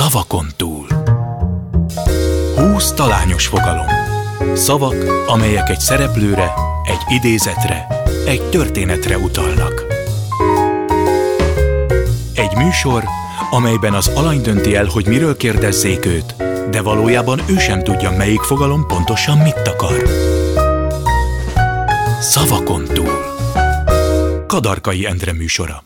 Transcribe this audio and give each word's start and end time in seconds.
Szavakon 0.00 0.46
túl. 0.56 0.86
Húsz 2.56 2.92
talányos 2.92 3.46
fogalom. 3.46 3.86
Szavak, 4.54 5.26
amelyek 5.26 5.68
egy 5.68 5.80
szereplőre, 5.80 6.52
egy 6.84 7.14
idézetre, 7.14 7.86
egy 8.26 8.42
történetre 8.42 9.18
utalnak. 9.18 9.84
Egy 12.34 12.56
műsor, 12.56 13.04
amelyben 13.50 13.94
az 13.94 14.08
alany 14.08 14.40
dönti 14.40 14.74
el, 14.74 14.86
hogy 14.86 15.06
miről 15.06 15.36
kérdezzék 15.36 16.06
őt, 16.06 16.34
de 16.70 16.82
valójában 16.82 17.40
ő 17.46 17.58
sem 17.58 17.82
tudja, 17.82 18.10
melyik 18.10 18.40
fogalom 18.40 18.86
pontosan 18.86 19.38
mit 19.38 19.68
akar. 19.68 20.02
Szavakon 22.20 22.84
túl. 22.84 23.24
Kadarkai 24.46 25.06
Endre 25.06 25.32
műsora. 25.32 25.82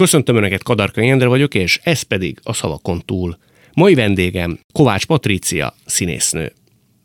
Köszöntöm 0.00 0.36
Önöket, 0.36 0.62
Kadarkai 0.62 1.08
Endre 1.08 1.26
vagyok, 1.26 1.54
és 1.54 1.80
ez 1.82 2.02
pedig 2.02 2.38
a 2.42 2.52
Szavakon 2.52 3.02
túl. 3.04 3.38
Mai 3.72 3.94
vendégem 3.94 4.58
Kovács 4.72 5.06
Patrícia, 5.06 5.74
színésznő. 5.86 6.52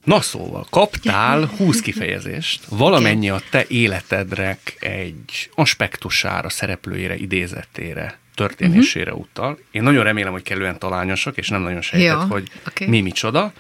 Na 0.03 0.21
szóval, 0.21 0.65
kaptál 0.70 1.51
20 1.57 1.79
kifejezést, 1.79 2.65
valamennyi 2.70 3.29
a 3.29 3.41
te 3.49 3.65
életedre 3.67 4.57
egy 4.79 5.49
aspektusára, 5.55 6.49
szereplőjére, 6.49 7.15
idézetére, 7.15 8.20
történésére 8.35 9.12
uh-huh. 9.12 9.27
utal. 9.29 9.59
Én 9.71 9.84
nagyon 9.84 10.03
remélem, 10.03 10.31
hogy 10.31 10.43
kellően 10.43 10.79
talányosak, 10.79 11.37
és 11.37 11.49
nem 11.49 11.62
nagyon 11.62 11.81
sejtett, 11.81 12.21
Jó, 12.21 12.27
hogy 12.27 12.48
oké. 12.67 12.85
mi 12.85 13.01
micsoda. 13.01 13.53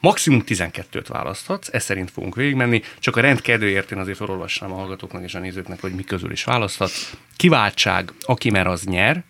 Maximum 0.00 0.42
12-t 0.46 1.04
választhatsz, 1.08 1.68
ez 1.72 1.84
szerint 1.84 2.10
fogunk 2.10 2.34
végigmenni, 2.34 2.82
csak 2.98 3.16
a 3.16 3.20
rend 3.20 3.40
kedvéért 3.40 3.90
én 3.90 3.98
azért 3.98 4.16
felolvassam 4.16 4.72
a 4.72 4.74
hallgatóknak 4.74 5.22
és 5.22 5.34
a 5.34 5.38
nézőknek, 5.38 5.80
hogy 5.80 5.94
mi 5.94 6.04
közül 6.04 6.30
is 6.30 6.44
választhatsz. 6.44 7.12
Kiváltság, 7.36 8.12
aki 8.20 8.50
mer 8.50 8.66
az 8.66 8.84
nyer, 8.84 9.24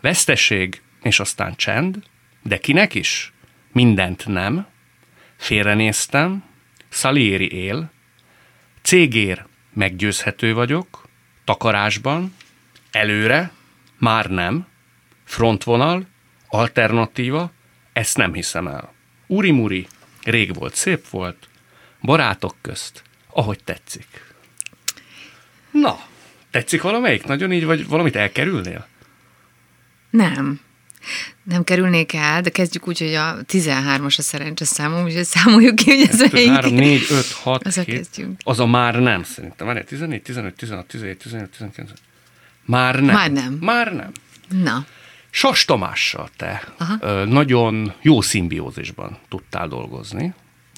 veszteség, 0.00 0.82
és 1.02 1.20
aztán 1.20 1.56
csend, 1.56 2.02
de 2.42 2.58
kinek 2.58 2.94
is? 2.94 3.32
Mindent 3.72 4.26
nem, 4.26 4.66
félrenéztem, 5.36 6.44
Salieri 6.88 7.52
él, 7.52 7.90
cégér, 8.82 9.46
meggyőzhető 9.72 10.54
vagyok, 10.54 11.08
takarásban, 11.44 12.34
előre, 12.90 13.52
már 13.98 14.30
nem, 14.30 14.66
frontvonal, 15.24 16.06
alternatíva, 16.48 17.52
ezt 17.92 18.16
nem 18.16 18.34
hiszem 18.34 18.66
el. 18.66 18.92
Uri-muri, 19.26 19.86
rég 20.24 20.54
volt, 20.54 20.74
szép 20.74 21.08
volt, 21.08 21.48
barátok 22.02 22.54
közt, 22.60 23.02
ahogy 23.30 23.58
tetszik. 23.64 24.06
Na, 25.70 26.00
tetszik 26.50 26.82
valamelyik? 26.82 27.24
Nagyon 27.24 27.52
így, 27.52 27.64
vagy 27.64 27.88
valamit 27.88 28.16
elkerülnél? 28.16 28.86
Nem. 30.10 30.60
Nem 31.42 31.64
kerülnék 31.64 32.12
el, 32.12 32.40
de 32.40 32.50
kezdjük 32.50 32.88
úgy, 32.88 32.98
hogy 32.98 33.14
a 33.14 33.36
13-as 33.48 34.18
a 34.18 34.22
szerencse 34.22 34.64
számom, 34.64 35.04
úgyhogy 35.04 35.24
számoljuk 35.24 35.74
ki, 35.76 35.90
hogy 35.90 36.08
ez 36.08 36.18
2, 36.18 36.28
melyik. 36.32 36.50
3, 36.50 36.74
4, 36.74 37.06
5, 37.10 37.30
6, 37.32 37.66
Azzal 37.66 37.84
7. 37.84 37.96
kezdjünk. 37.96 38.40
Az 38.44 38.60
a 38.60 38.66
már 38.66 39.00
nem 39.00 39.22
szerintem. 39.22 39.66
Várjál, 39.66 39.84
14, 39.84 40.22
15, 40.22 40.54
16, 40.56 40.86
17, 40.86 41.18
18, 41.18 41.50
19. 41.50 41.90
Már 42.64 42.94
nem. 42.94 43.14
Már 43.14 43.30
nem. 43.30 43.58
Már 43.60 43.92
nem. 43.92 44.12
Na, 44.48 44.86
Sas 45.36 45.64
Tamással 45.64 46.28
te 46.36 46.72
Aha. 46.78 47.24
nagyon 47.24 47.94
jó 48.02 48.20
szimbiózisban 48.20 49.18
tudtál 49.28 49.68
dolgozni. 49.68 50.34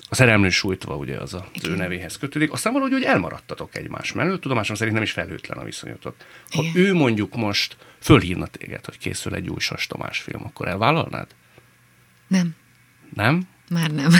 A 0.09 0.15
szerelmű 0.15 0.49
sújtva 0.49 0.97
ugye 0.97 1.17
az, 1.17 1.35
a, 1.35 1.47
ő 1.65 1.77
nevéhez 1.77 2.19
kötődik. 2.19 2.53
Aztán 2.53 2.73
valahogy 2.73 2.95
hogy 2.95 3.03
elmaradtatok 3.03 3.77
egymás 3.77 4.13
mellett. 4.13 4.41
Tudomásom 4.41 4.77
szerint 4.77 4.95
nem 4.95 5.05
is 5.05 5.11
felhőtlen 5.13 5.59
a 5.59 5.65
viszonyotok. 5.65 6.17
Ha 6.51 6.63
Igen. 6.63 6.77
ő 6.77 6.95
mondjuk 6.95 7.35
most 7.35 7.77
fölhívna 8.01 8.47
téged, 8.47 8.85
hogy 8.85 8.99
készül 8.99 9.35
egy 9.35 9.49
új 9.49 9.59
Sas 9.59 9.87
Tamás 9.87 10.19
film, 10.19 10.45
akkor 10.45 10.69
elvállalnád? 10.69 11.27
nem, 12.29 12.55
Nem? 13.15 13.43
már 13.71 13.91
nem. 13.91 14.11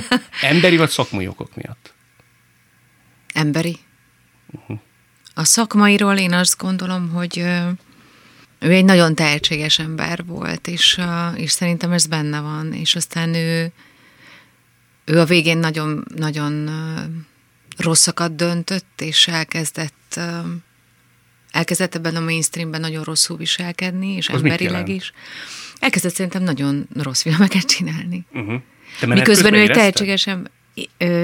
Emberi 0.52 0.76
vagy 0.76 0.90
szakmai 0.90 1.26
okok 1.26 1.56
miatt? 1.56 1.94
Emberi. 3.34 3.78
Mhm. 4.46 4.78
A 5.34 5.44
szakmairól 5.44 6.16
én 6.16 6.32
azt 6.32 6.58
gondolom, 6.58 7.08
hogy 7.10 7.44
ő 8.64 8.70
egy 8.70 8.84
nagyon 8.84 9.14
tehetséges 9.14 9.78
ember 9.78 10.24
volt, 10.24 10.68
és, 10.68 11.00
és 11.34 11.50
szerintem 11.50 11.92
ez 11.92 12.06
benne 12.06 12.40
van, 12.40 12.72
és 12.72 12.94
aztán 12.94 13.34
ő, 13.34 13.72
ő 15.04 15.20
a 15.20 15.24
végén 15.24 15.58
nagyon, 15.58 16.04
nagyon 16.16 16.70
rosszakat 17.76 18.36
döntött, 18.36 19.00
és 19.00 19.28
elkezdett 19.28 20.20
elkezdett 21.50 21.94
ebben 21.94 22.16
a 22.16 22.20
mainstreamben 22.20 22.80
nagyon 22.80 23.04
rosszul 23.04 23.36
viselkedni, 23.36 24.12
és 24.12 24.28
Az 24.28 24.42
emberileg 24.42 24.88
is. 24.88 25.12
Elkezdett 25.78 26.14
szerintem 26.14 26.42
nagyon 26.42 26.88
rossz 27.02 27.22
filmeket 27.22 27.64
csinálni. 27.64 28.26
Uh-huh. 28.32 28.60
Miközben 29.06 29.54
ő 29.54 29.60
egy 29.60 29.70
tehetséges 29.70 30.26
ember. 30.26 30.50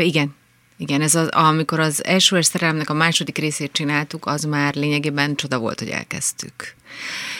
Igen. 0.01 0.35
Igen, 0.81 1.01
ez 1.01 1.15
az, 1.15 1.29
amikor 1.29 1.81
az 1.81 2.05
első 2.05 2.41
szerelemnek 2.41 2.91
a 2.91 2.95
második 2.95 3.39
részét 3.39 3.73
csináltuk, 3.73 4.27
az 4.27 4.45
már 4.45 4.75
lényegében 4.75 5.35
csoda 5.35 5.59
volt, 5.59 5.79
hogy 5.79 5.89
elkezdtük. 5.89 6.75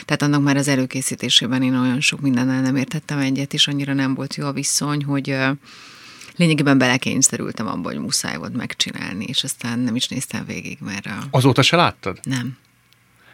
Tehát 0.05 0.21
annak 0.21 0.43
már 0.43 0.57
az 0.57 0.67
előkészítésében 0.67 1.63
én 1.63 1.75
olyan 1.75 1.99
sok 1.99 2.19
mindennel 2.19 2.61
nem 2.61 2.75
értettem 2.75 3.19
egyet, 3.19 3.53
és 3.53 3.67
annyira 3.67 3.93
nem 3.93 4.13
volt 4.13 4.35
jó 4.35 4.45
a 4.45 4.51
viszony, 4.51 5.03
hogy 5.03 5.37
lényegében 6.35 6.77
belekényszerültem 6.77 7.67
abba, 7.67 7.89
hogy 7.89 7.99
muszáj 7.99 8.37
volt 8.37 8.55
megcsinálni, 8.55 9.25
és 9.27 9.43
aztán 9.43 9.79
nem 9.79 9.95
is 9.95 10.07
néztem 10.07 10.45
végig, 10.45 10.77
mert 10.81 11.05
a... 11.05 11.17
Azóta 11.31 11.61
se 11.61 11.75
láttad? 11.75 12.19
nem. 12.23 12.57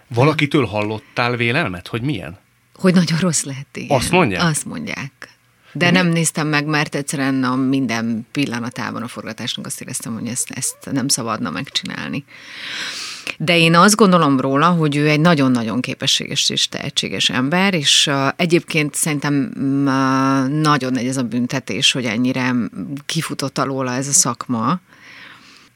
Valakitől 0.07 0.65
hallottál 0.65 1.35
vélelmet, 1.35 1.87
hogy 1.87 2.01
milyen? 2.01 2.37
Hogy 2.73 2.93
nagyon 2.93 3.19
rossz 3.19 3.43
lett, 3.43 3.77
igen. 3.77 3.97
Azt 3.97 4.11
mondják? 4.11 4.43
Azt 4.43 4.65
mondják. 4.65 5.36
De 5.71 5.91
nem 5.91 6.07
néztem 6.07 6.47
meg, 6.47 6.65
mert 6.65 6.95
egyszerűen 6.95 7.43
a 7.43 7.55
minden 7.55 8.27
pillanatában 8.31 9.01
a 9.01 9.07
forgatásnak 9.07 9.65
azt 9.65 9.81
éreztem, 9.81 10.13
hogy 10.13 10.27
ezt, 10.27 10.51
ezt 10.51 10.77
nem 10.91 11.07
szabadna 11.07 11.49
megcsinálni. 11.49 12.25
De 13.37 13.57
én 13.57 13.75
azt 13.75 13.95
gondolom 13.95 14.39
róla, 14.39 14.67
hogy 14.67 14.95
ő 14.95 15.07
egy 15.07 15.19
nagyon-nagyon 15.19 15.81
képességes 15.81 16.49
és 16.49 16.67
tehetséges 16.67 17.29
ember, 17.29 17.73
és 17.73 18.07
uh, 18.07 18.27
egyébként 18.35 18.95
szerintem 18.95 19.51
uh, 19.55 20.47
nagyon 20.47 20.91
nagy 20.91 21.07
ez 21.07 21.17
a 21.17 21.23
büntetés, 21.23 21.91
hogy 21.91 22.05
ennyire 22.05 22.53
kifutott 23.05 23.57
alóla 23.57 23.93
ez 23.93 24.07
a 24.07 24.11
szakma. 24.11 24.79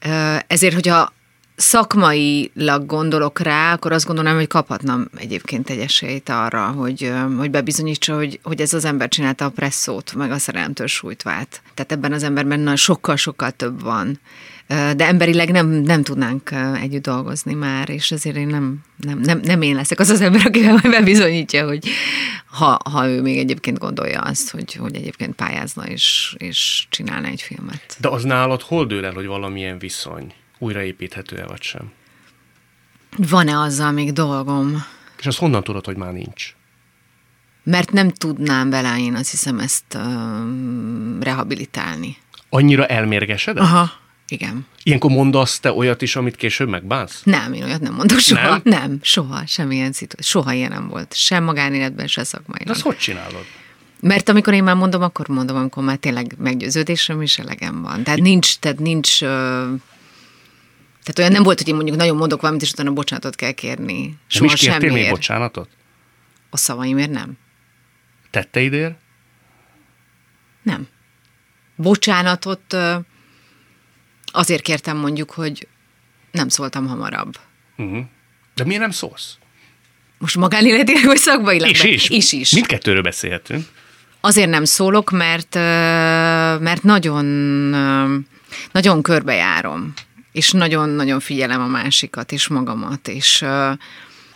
Ö, 0.04 0.36
Ezért, 0.46 0.74
hogyha 0.74 1.12
szakmailag 1.56 2.86
gondolok 2.86 3.38
rá, 3.38 3.72
akkor 3.72 3.92
azt 3.92 4.06
gondolom, 4.06 4.34
hogy 4.34 4.46
kaphatnam 4.46 5.08
egyébként 5.16 5.70
egy 5.70 5.78
esélyt 5.78 6.28
arra, 6.28 6.66
hogy, 6.66 7.12
hogy 7.38 7.50
bebizonyítsa, 7.50 8.14
hogy, 8.14 8.40
hogy 8.42 8.60
ez 8.60 8.72
az 8.72 8.84
ember 8.84 9.08
csinálta 9.08 9.44
a 9.44 9.50
presszót, 9.50 10.14
meg 10.14 10.30
a 10.30 10.38
szerelemtől 10.38 10.86
sújtvát. 10.86 11.62
Tehát 11.74 11.92
ebben 11.92 12.12
az 12.12 12.22
emberben 12.22 12.76
sokkal-sokkal 12.76 13.50
több 13.50 13.82
van. 13.82 14.20
De 14.66 15.06
emberileg 15.06 15.50
nem, 15.50 15.68
nem 15.68 16.02
tudnánk 16.02 16.50
együtt 16.80 17.02
dolgozni 17.02 17.54
már, 17.54 17.88
és 17.88 18.10
ezért 18.10 18.36
én 18.36 18.46
nem, 18.46 18.78
nem, 18.96 19.18
nem, 19.18 19.40
nem 19.44 19.62
én 19.62 19.74
leszek 19.74 20.00
az 20.00 20.08
az 20.08 20.20
ember, 20.20 20.46
akivel 20.46 20.72
majd 20.82 20.90
bebizonyítja, 20.90 21.66
hogy 21.66 21.88
ha, 22.46 22.78
ha 22.90 23.08
ő 23.08 23.22
még 23.22 23.38
egyébként 23.38 23.78
gondolja 23.78 24.20
azt, 24.20 24.50
hogy, 24.50 24.74
hogy 24.74 24.96
egyébként 24.96 25.34
pályázna 25.34 25.86
és, 25.86 26.34
és 26.38 26.86
csinálna 26.90 27.26
egy 27.26 27.42
filmet. 27.42 27.96
De 27.98 28.08
az 28.08 28.22
nálad 28.22 28.62
hol 28.62 28.86
dől 28.86 29.04
el, 29.04 29.12
hogy 29.12 29.26
valamilyen 29.26 29.78
viszony 29.78 30.32
újraépíthető-e 30.62 31.46
vagy 31.46 31.62
sem? 31.62 31.92
Van-e 33.16 33.58
azzal 33.58 33.92
még 33.92 34.12
dolgom? 34.12 34.84
És 35.18 35.26
azt 35.26 35.38
honnan 35.38 35.64
tudod, 35.64 35.84
hogy 35.84 35.96
már 35.96 36.12
nincs? 36.12 36.54
Mert 37.64 37.92
nem 37.92 38.10
tudnám 38.10 38.70
vele 38.70 38.98
én 38.98 39.14
azt 39.14 39.30
hiszem 39.30 39.58
ezt 39.58 39.84
uh, 39.94 40.02
rehabilitálni. 41.20 42.16
Annyira 42.48 42.86
elmérgesedett? 42.86 43.62
Aha, 43.62 43.90
igen. 44.28 44.66
Ilyenkor 44.82 45.10
mondasz 45.10 45.60
te 45.60 45.72
olyat 45.72 46.02
is, 46.02 46.16
amit 46.16 46.36
később 46.36 46.68
megbánsz? 46.68 47.20
Nem, 47.24 47.52
én 47.52 47.62
olyat 47.62 47.80
nem 47.80 47.94
mondok 47.94 48.18
soha. 48.18 48.48
Nem? 48.48 48.60
Nem, 48.64 48.98
soha, 49.02 49.46
semmilyen 49.46 49.92
szituáció. 49.92 50.30
Soha 50.40 50.52
ilyen 50.52 50.70
nem 50.70 50.88
volt. 50.88 51.14
Sem 51.14 51.44
magánéletben, 51.44 52.06
se 52.06 52.20
De 52.20 52.26
szakmailag. 52.26 52.68
azt 52.74 52.80
hogy 52.80 52.96
csinálod? 52.96 53.44
Mert 54.00 54.28
amikor 54.28 54.52
én 54.52 54.62
már 54.62 54.74
mondom, 54.74 55.02
akkor 55.02 55.28
mondom, 55.28 55.56
amikor 55.56 55.82
már 55.84 55.96
tényleg 55.96 56.34
meggyőződésem 56.38 57.22
is 57.22 57.38
elegem 57.38 57.82
van. 57.82 58.02
Tehát 58.02 58.20
nincs, 58.20 58.58
tehát 58.58 58.78
nincs, 58.78 59.22
ö, 59.22 59.72
tehát 61.02 61.18
olyan 61.18 61.32
nem 61.32 61.42
volt, 61.42 61.58
hogy 61.58 61.68
én 61.68 61.74
mondjuk 61.74 61.96
nagyon 61.96 62.16
mondok 62.16 62.40
valamit, 62.40 62.62
és 62.62 62.70
utána 62.70 62.92
bocsánatot 62.92 63.34
kell 63.34 63.52
kérni. 63.52 64.02
Nem 64.02 64.18
Soha 64.26 64.52
is 64.52 64.60
kértél 64.60 64.78
még 64.78 64.88
semmiért. 64.88 65.10
bocsánatot? 65.10 65.68
A 66.50 66.56
szavaimért 66.56 67.10
nem. 67.10 67.38
Tetteidér? 68.30 68.94
Nem. 70.62 70.88
Bocsánatot 71.76 72.76
azért 74.26 74.62
kértem 74.62 74.96
mondjuk, 74.96 75.30
hogy 75.30 75.68
nem 76.30 76.48
szóltam 76.48 76.86
hamarabb. 76.86 77.38
Uh-huh. 77.76 78.04
De 78.54 78.64
miért 78.64 78.80
nem 78.80 78.90
szólsz? 78.90 79.36
Most 80.18 80.36
magánéletileg 80.36 81.04
vagy 81.04 81.16
szakmailag? 81.16 81.70
És 81.70 81.84
is. 81.84 82.08
Is 82.08 82.32
is. 82.32 82.50
Mindkettőről 82.50 83.02
beszélhetünk. 83.02 83.68
Azért 84.20 84.50
nem 84.50 84.64
szólok, 84.64 85.10
mert, 85.10 85.54
mert 86.60 86.82
nagyon, 86.82 87.24
nagyon 88.72 89.02
körbejárom, 89.02 89.92
és 90.32 90.50
nagyon-nagyon 90.50 91.20
figyelem 91.20 91.60
a 91.60 91.66
másikat 91.66 92.32
és 92.32 92.48
magamat, 92.48 93.08
és, 93.08 93.44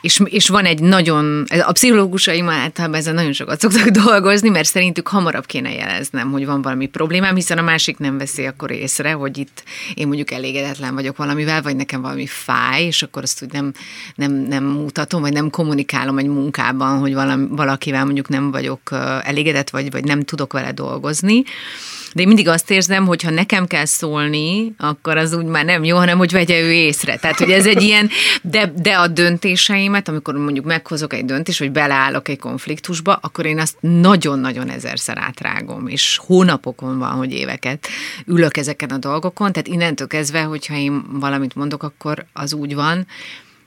és, 0.00 0.20
és 0.25 0.48
van 0.48 0.64
egy 0.64 0.81
nagyon, 0.81 1.44
a 1.66 1.72
pszichológusaim 1.72 2.48
általában 2.48 2.98
ezzel 2.98 3.14
nagyon 3.14 3.32
sokat 3.32 3.60
szoktak 3.60 3.88
dolgozni, 4.04 4.48
mert 4.48 4.69
szerintük 4.69 5.08
hamarabb 5.08 5.46
kéne 5.46 5.72
jeleznem, 5.72 6.31
hogy 6.31 6.46
van 6.46 6.62
valami 6.62 6.87
problémám, 6.87 7.34
hiszen 7.34 7.58
a 7.58 7.62
másik 7.62 7.98
nem 7.98 8.19
veszi 8.19 8.44
akkor 8.44 8.70
észre, 8.70 9.12
hogy 9.12 9.38
itt 9.38 9.62
én 9.94 10.06
mondjuk 10.06 10.31
elégedetlen 10.31 10.94
vagyok 10.94 11.16
valamivel, 11.16 11.62
vagy 11.62 11.76
nekem 11.76 12.00
valami 12.00 12.26
fáj, 12.26 12.84
és 12.84 13.02
akkor 13.02 13.22
azt 13.22 13.42
úgy 13.42 13.52
nem, 13.52 13.72
nem, 14.14 14.32
nem 14.32 14.64
mutatom, 14.64 15.20
vagy 15.20 15.32
nem 15.32 15.50
kommunikálom 15.50 16.19
egy 16.19 16.26
munkában, 16.26 16.99
hogy 16.99 17.14
valami, 17.14 17.46
valakivel 17.50 18.04
mondjuk 18.04 18.28
nem 18.28 18.50
vagyok 18.50 18.81
elégedett, 19.22 19.70
vagy, 19.70 19.90
vagy 19.90 20.04
nem 20.04 20.22
tudok 20.22 20.52
vele 20.52 20.72
dolgozni. 20.72 21.44
De 22.16 22.22
én 22.22 22.28
mindig 22.28 22.48
azt 22.48 22.70
érzem, 22.70 23.06
hogy 23.06 23.22
ha 23.22 23.30
nekem 23.30 23.66
kell 23.66 23.84
szólni, 23.84 24.74
akkor 24.78 25.16
az 25.16 25.34
úgy 25.34 25.44
már 25.44 25.64
nem 25.64 25.84
jó, 25.84 25.96
hanem 25.96 26.18
hogy 26.18 26.32
vegye 26.32 26.60
ő 26.60 26.72
észre. 26.72 27.16
Tehát, 27.16 27.38
hogy 27.38 27.50
ez 27.50 27.66
egy 27.66 27.82
ilyen, 27.82 28.10
de, 28.42 28.72
de 28.76 28.94
a 28.94 29.06
döntéseimet, 29.06 30.08
amikor 30.08 30.34
mondjuk 30.34 30.64
meghozok 30.64 31.12
egy 31.12 31.24
döntést, 31.24 31.58
vagy 31.58 31.72
beleállok 31.72 32.28
egy 32.28 32.38
konfliktusba, 32.38 33.18
akkor 33.20 33.46
én 33.46 33.58
azt 33.58 33.76
nagyon-nagyon 33.80 34.70
ezerszer 34.70 35.18
átrágom, 35.18 35.86
és 35.86 36.20
hónapokon 36.26 36.98
van, 36.98 37.10
hogy 37.10 37.32
éveket 37.32 37.88
ülök 38.26 38.56
ezeken 38.56 38.90
a 38.90 38.98
dolgokon, 38.98 39.52
tehát 39.52 39.68
innentől 39.68 40.06
kezdve, 40.06 40.42
hogyha 40.42 40.74
én 40.74 41.02
valamit 41.20 41.54
mondok, 41.54 41.82
akkor 41.82 42.26
az 42.32 42.52
úgy 42.52 42.74
van, 42.74 43.06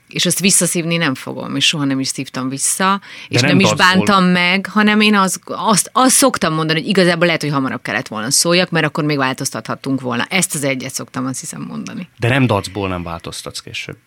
és 0.09 0.25
azt 0.25 0.39
visszaszívni 0.39 0.97
nem 0.97 1.15
fogom, 1.15 1.55
és 1.55 1.65
soha 1.65 1.83
nem 1.83 1.99
is 1.99 2.07
szívtam 2.07 2.49
vissza, 2.49 2.99
De 2.99 3.35
és 3.35 3.41
nem, 3.41 3.49
nem 3.49 3.59
is 3.59 3.73
bántam 3.73 4.23
meg, 4.23 4.65
hanem 4.65 5.01
én 5.01 5.15
az, 5.15 5.39
azt, 5.45 5.89
azt 5.93 6.15
szoktam 6.15 6.53
mondani, 6.53 6.79
hogy 6.79 6.89
igazából 6.89 7.25
lehet, 7.25 7.41
hogy 7.41 7.51
hamarabb 7.51 7.81
kellett 7.81 8.07
volna 8.07 8.31
szóljak, 8.31 8.69
mert 8.69 8.85
akkor 8.85 9.03
még 9.03 9.17
változtathattunk 9.17 10.01
volna. 10.01 10.25
Ezt 10.29 10.55
az 10.55 10.63
egyet 10.63 10.93
szoktam 10.93 11.25
azt 11.25 11.39
hiszem 11.39 11.61
mondani. 11.61 12.09
De 12.17 12.29
nem 12.29 12.45
dacból 12.45 12.87
nem 12.87 13.03
változtatsz 13.03 13.59
később. 13.59 13.97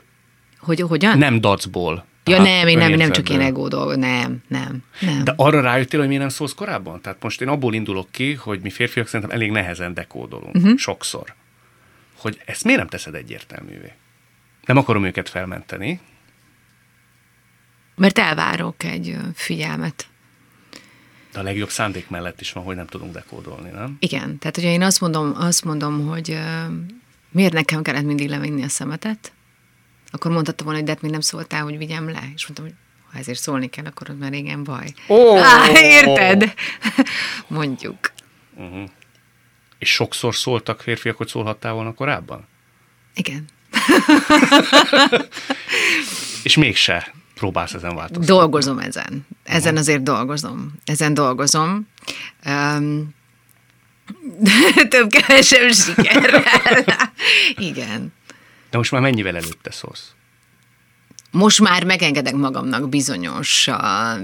Hogy, 0.59 0.81
hogyan? 0.81 1.19
Nem 1.19 1.41
dacból. 1.41 2.05
Ja 2.25 2.43
nem, 2.43 2.69
én 2.69 2.79
nem, 2.79 2.93
nem 2.93 3.11
csak 3.11 3.31
én 3.31 3.41
ego 3.41 3.69
dolog, 3.69 3.97
nem, 3.97 4.43
nem, 4.49 4.83
nem. 5.01 5.25
De 5.25 5.33
arra 5.37 5.61
rájöttél, 5.61 5.99
hogy 5.99 6.09
miért 6.09 6.23
nem 6.23 6.33
szólsz 6.33 6.55
korábban? 6.55 7.01
Tehát 7.01 7.23
most 7.23 7.41
én 7.41 7.49
abból 7.49 7.75
indulok 7.75 8.11
ki, 8.11 8.35
hogy 8.35 8.61
mi 8.61 8.71
férfiak 8.71 9.07
szerintem 9.07 9.37
elég 9.37 9.51
nehezen 9.51 9.95
dekódolunk, 9.95 10.55
uh-huh. 10.55 10.77
sokszor. 10.77 11.35
Hogy 12.17 12.41
ezt 12.45 12.65
miért 12.65 12.79
nem 12.79 12.89
teszed 12.89 13.15
egyértelművé? 13.15 13.93
Nem 14.67 14.77
akarom 14.77 15.05
őket 15.05 15.29
felmenteni. 15.29 16.01
Mert 17.97 18.19
elvárok 18.19 18.85
egy 18.85 19.17
figyelmet. 19.35 20.07
De 21.33 21.39
a 21.39 21.43
legjobb 21.43 21.69
szándék 21.69 22.09
mellett 22.09 22.41
is 22.41 22.53
van, 22.53 22.65
hogy 22.65 22.77
nem 22.77 22.87
tudunk 22.87 23.13
dekódolni, 23.13 23.71
nem? 23.71 23.97
Igen, 23.99 24.39
tehát 24.39 24.55
hogyha 24.55 24.71
én 24.71 24.83
azt 24.83 25.01
mondom, 25.01 25.33
azt 25.37 25.65
mondom 25.65 26.07
hogy 26.07 26.31
uh, 26.31 26.73
miért 27.31 27.53
nekem 27.53 27.83
kellett 27.83 28.05
mindig 28.05 28.29
levinni 28.29 28.63
a 28.63 28.69
szemetet, 28.69 29.33
akkor 30.11 30.31
mondhatta 30.31 30.65
volna, 30.65 30.79
hogy 30.79 30.87
de 30.87 30.93
hát 30.93 31.03
még 31.03 31.11
nem 31.11 31.21
szóltál, 31.21 31.63
hogy 31.63 31.79
vigyem 31.79 32.11
le. 32.11 32.31
És 32.35 32.47
mondtam, 32.47 32.65
hogy 32.65 32.75
ha 33.13 33.19
ezért 33.19 33.39
szólni 33.39 33.67
kell, 33.67 33.85
akkor 33.85 34.11
az 34.11 34.17
már 34.19 34.31
régen 34.31 34.65
baj. 34.65 34.95
Oh! 35.07 35.47
Á, 35.47 35.81
érted? 35.81 36.55
Mondjuk. 37.47 38.13
Uh-huh. 38.55 38.89
És 39.79 39.91
sokszor 39.93 40.35
szóltak 40.35 40.81
férfiak, 40.81 41.17
hogy 41.17 41.29
szólhattál 41.29 41.73
volna 41.73 41.95
korábban? 41.95 42.47
Igen. 43.15 43.45
És 46.43 46.57
mégse 46.57 47.13
próbálsz 47.35 47.73
ezen 47.73 47.95
változtatni. 47.95 48.27
Dolgozom 48.27 48.79
ezen. 48.79 49.27
Ezen 49.45 49.77
azért 49.77 50.03
dolgozom. 50.03 50.73
Ezen 50.85 51.15
dolgozom. 51.15 51.89
Um, 52.47 53.15
több-kevesebb 54.89 55.73
sikerrel. 55.73 56.43
Igen. 57.71 58.13
De 58.71 58.77
most 58.77 58.91
már 58.91 59.01
mennyivel 59.01 59.37
előtte 59.37 59.71
szólsz? 59.71 60.13
Most 61.33 61.61
már 61.61 61.85
megengedek 61.85 62.35
magamnak 62.35 62.89
bizonyos, 62.89 63.69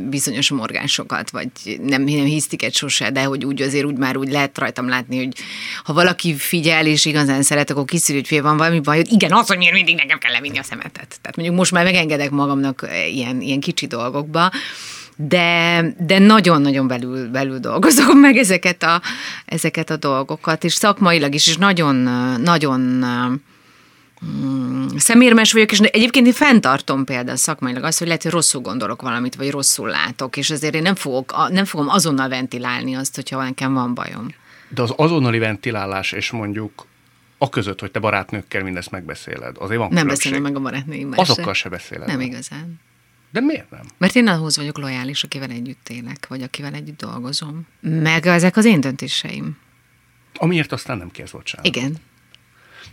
bizonyos 0.08 0.50
morgásokat, 0.50 1.30
vagy 1.30 1.48
nem, 1.82 2.02
nem 2.02 2.24
hisztiket 2.24 2.74
sose, 2.74 3.10
de 3.10 3.22
hogy 3.22 3.44
úgy 3.44 3.62
azért 3.62 3.84
úgy 3.84 3.96
már 3.96 4.16
úgy 4.16 4.30
lehet 4.30 4.58
rajtam 4.58 4.88
látni, 4.88 5.16
hogy 5.16 5.36
ha 5.84 5.92
valaki 5.92 6.34
figyel 6.34 6.86
és 6.86 7.04
igazán 7.04 7.42
szeret, 7.42 7.70
akkor 7.70 7.84
kiszűr, 7.84 8.16
hogy 8.16 8.26
fél 8.26 8.42
van 8.42 8.56
valami 8.56 8.80
baj, 8.80 8.96
hogy 8.96 9.12
igen, 9.12 9.32
az, 9.32 9.46
hogy 9.46 9.56
miért 9.56 9.74
mindig 9.74 9.94
nekem 9.94 10.18
kell 10.18 10.32
levinni 10.32 10.58
a 10.58 10.62
szemetet. 10.62 11.18
Tehát 11.20 11.36
mondjuk 11.36 11.56
most 11.56 11.72
már 11.72 11.84
megengedek 11.84 12.30
magamnak 12.30 12.88
ilyen, 13.12 13.40
ilyen 13.40 13.60
kicsi 13.60 13.86
dolgokba, 13.86 14.50
de, 15.16 15.84
de 15.98 16.18
nagyon-nagyon 16.18 16.86
belül, 16.86 17.30
belül 17.30 17.58
dolgozom 17.58 18.18
meg 18.18 18.36
ezeket 18.36 18.82
a, 18.82 19.02
ezeket 19.44 19.90
a 19.90 19.96
dolgokat, 19.96 20.64
és 20.64 20.72
szakmailag 20.72 21.34
is, 21.34 21.46
és 21.46 21.56
nagyon, 21.56 21.96
nagyon 22.40 22.80
Hmm, 24.20 24.88
szemérmes 24.96 25.52
vagyok, 25.52 25.72
és 25.72 25.78
egyébként 25.78 26.26
én 26.26 26.32
fenntartom 26.32 27.04
például 27.04 27.36
szakmailag 27.36 27.84
azt, 27.84 27.98
hogy 27.98 28.06
lehet, 28.06 28.22
hogy 28.22 28.32
rosszul 28.32 28.60
gondolok 28.60 29.02
valamit, 29.02 29.34
vagy 29.34 29.50
rosszul 29.50 29.88
látok, 29.88 30.36
és 30.36 30.50
azért 30.50 30.74
én 30.74 30.82
nem, 30.82 30.94
fogok, 30.94 31.48
nem 31.50 31.64
fogom 31.64 31.88
azonnal 31.88 32.28
ventilálni 32.28 32.94
azt, 32.94 33.14
hogyha 33.14 33.42
nekem 33.42 33.74
van 33.74 33.94
bajom. 33.94 34.34
De 34.68 34.82
az 34.82 34.92
azonnali 34.96 35.38
ventilálás, 35.38 36.12
és 36.12 36.30
mondjuk 36.30 36.86
a 37.38 37.48
között, 37.48 37.80
hogy 37.80 37.90
te 37.90 37.98
barátnőkkel 37.98 38.62
mindezt 38.62 38.90
megbeszéled, 38.90 39.56
azért 39.58 39.80
van 39.80 39.92
Nem 39.92 40.06
beszélem 40.06 40.42
meg 40.42 40.56
a 40.56 40.60
barátnőimmel 40.60 41.18
Azokkal 41.18 41.54
se 41.54 41.68
beszéled. 41.68 42.06
Nem 42.06 42.20
igazán. 42.20 42.80
De 43.30 43.40
miért 43.40 43.70
nem? 43.70 43.80
Mert 43.98 44.14
én 44.14 44.28
ahhoz 44.28 44.56
vagyok 44.56 44.78
lojális, 44.78 45.24
akivel 45.24 45.50
együtt 45.50 45.88
élek, 45.88 46.26
vagy 46.28 46.42
akivel 46.42 46.74
együtt 46.74 47.00
dolgozom. 47.00 47.66
Meg 47.80 48.26
ezek 48.26 48.56
az 48.56 48.64
én 48.64 48.80
döntéseim. 48.80 49.58
Amiért 50.34 50.72
aztán 50.72 50.98
nem 50.98 51.10
kérsz 51.10 51.30
bocsánat. 51.30 51.66
Igen. 51.66 51.96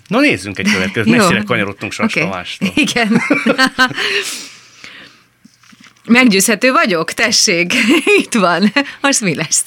Na 0.07 0.19
nézzünk 0.19 0.59
egy 0.59 0.71
következőt, 0.71 1.13
messzire 1.17 1.43
kanyarodtunk 1.43 1.91
Sas 1.91 2.15
okay. 2.15 2.45
Igen. 2.75 3.21
Meggyőzhető 6.05 6.71
vagyok? 6.71 7.13
Tessék, 7.13 7.73
itt 8.21 8.33
van. 8.33 8.73
Most 9.01 9.21
mi 9.21 9.35
lesz? 9.35 9.65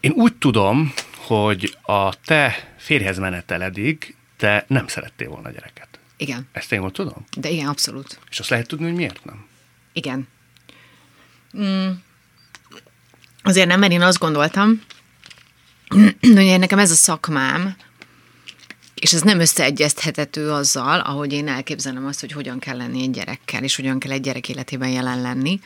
Én 0.00 0.10
úgy 0.10 0.34
tudom, 0.34 0.92
hogy 1.16 1.76
a 1.82 2.20
te 2.24 2.72
férjhez 2.78 3.18
meneteledig 3.18 4.14
te 4.36 4.64
nem 4.68 4.86
szerettél 4.86 5.28
volna 5.28 5.50
gyereket. 5.50 5.88
Igen. 6.16 6.48
Ezt 6.52 6.72
én 6.72 6.80
jól 6.80 6.90
tudom? 6.90 7.24
De 7.36 7.48
igen, 7.48 7.66
abszolút. 7.66 8.18
És 8.30 8.38
azt 8.38 8.48
lehet 8.48 8.66
tudni, 8.66 8.84
hogy 8.84 8.94
miért 8.94 9.24
nem? 9.24 9.46
Igen. 9.92 10.28
Mm. 11.58 11.90
Azért 13.42 13.66
nem, 13.66 13.78
mert 13.78 13.92
én 13.92 14.02
azt 14.02 14.18
gondoltam, 14.18 14.82
hogy 16.20 16.58
nekem 16.58 16.78
ez 16.78 16.90
a 16.90 16.94
szakmám, 16.94 17.76
és 18.94 19.12
ez 19.12 19.20
nem 19.22 19.40
összeegyeztethető 19.40 20.50
azzal, 20.50 21.00
ahogy 21.00 21.32
én 21.32 21.48
elképzelem 21.48 22.06
azt, 22.06 22.20
hogy 22.20 22.32
hogyan 22.32 22.58
kell 22.58 22.76
lenni 22.76 23.02
egy 23.02 23.10
gyerekkel, 23.10 23.62
és 23.62 23.76
hogyan 23.76 23.98
kell 23.98 24.12
egy 24.12 24.20
gyerek 24.20 24.48
életében 24.48 24.88
jelen 24.88 25.20
lenni. 25.20 25.60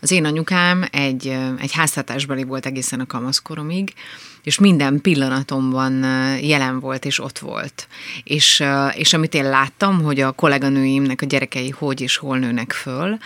Az 0.00 0.10
én 0.10 0.24
anyukám 0.24 0.84
egy, 0.90 1.36
egy 1.58 1.72
háztartásbeli 1.72 2.44
volt 2.44 2.66
egészen 2.66 3.00
a 3.00 3.06
kamaszkoromig, 3.06 3.94
és 4.42 4.58
minden 4.58 5.00
pillanatomban 5.00 5.92
jelen 6.40 6.80
volt, 6.80 7.04
és 7.04 7.18
ott 7.18 7.38
volt. 7.38 7.88
És, 8.24 8.64
és 8.94 9.12
amit 9.12 9.34
én 9.34 9.48
láttam, 9.48 10.02
hogy 10.02 10.20
a 10.20 10.32
kolléganőimnek 10.32 11.22
a 11.22 11.26
gyerekei 11.26 11.70
hogy 11.70 12.00
és 12.00 12.16
hol 12.16 12.38
nőnek 12.38 12.72
föl, 12.72 13.18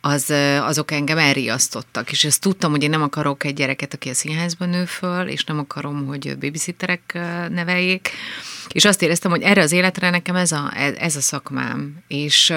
az, 0.00 0.32
azok 0.60 0.90
engem 0.90 1.18
elriasztottak, 1.18 2.10
és 2.10 2.24
ezt 2.24 2.40
tudtam, 2.40 2.70
hogy 2.70 2.82
én 2.82 2.90
nem 2.90 3.02
akarok 3.02 3.44
egy 3.44 3.54
gyereket, 3.54 3.94
aki 3.94 4.08
a 4.08 4.14
színházban 4.14 4.68
nő 4.68 4.84
föl, 4.84 5.28
és 5.28 5.44
nem 5.44 5.58
akarom, 5.58 6.06
hogy 6.06 6.38
babysitterek 6.38 7.18
neveljék, 7.50 8.10
és 8.68 8.84
azt 8.84 9.02
éreztem, 9.02 9.30
hogy 9.30 9.42
erre 9.42 9.62
az 9.62 9.72
életre 9.72 10.10
nekem 10.10 10.36
ez 10.36 10.52
a, 10.52 10.72
ez 10.98 11.16
a 11.16 11.20
szakmám, 11.20 11.96
és 12.08 12.52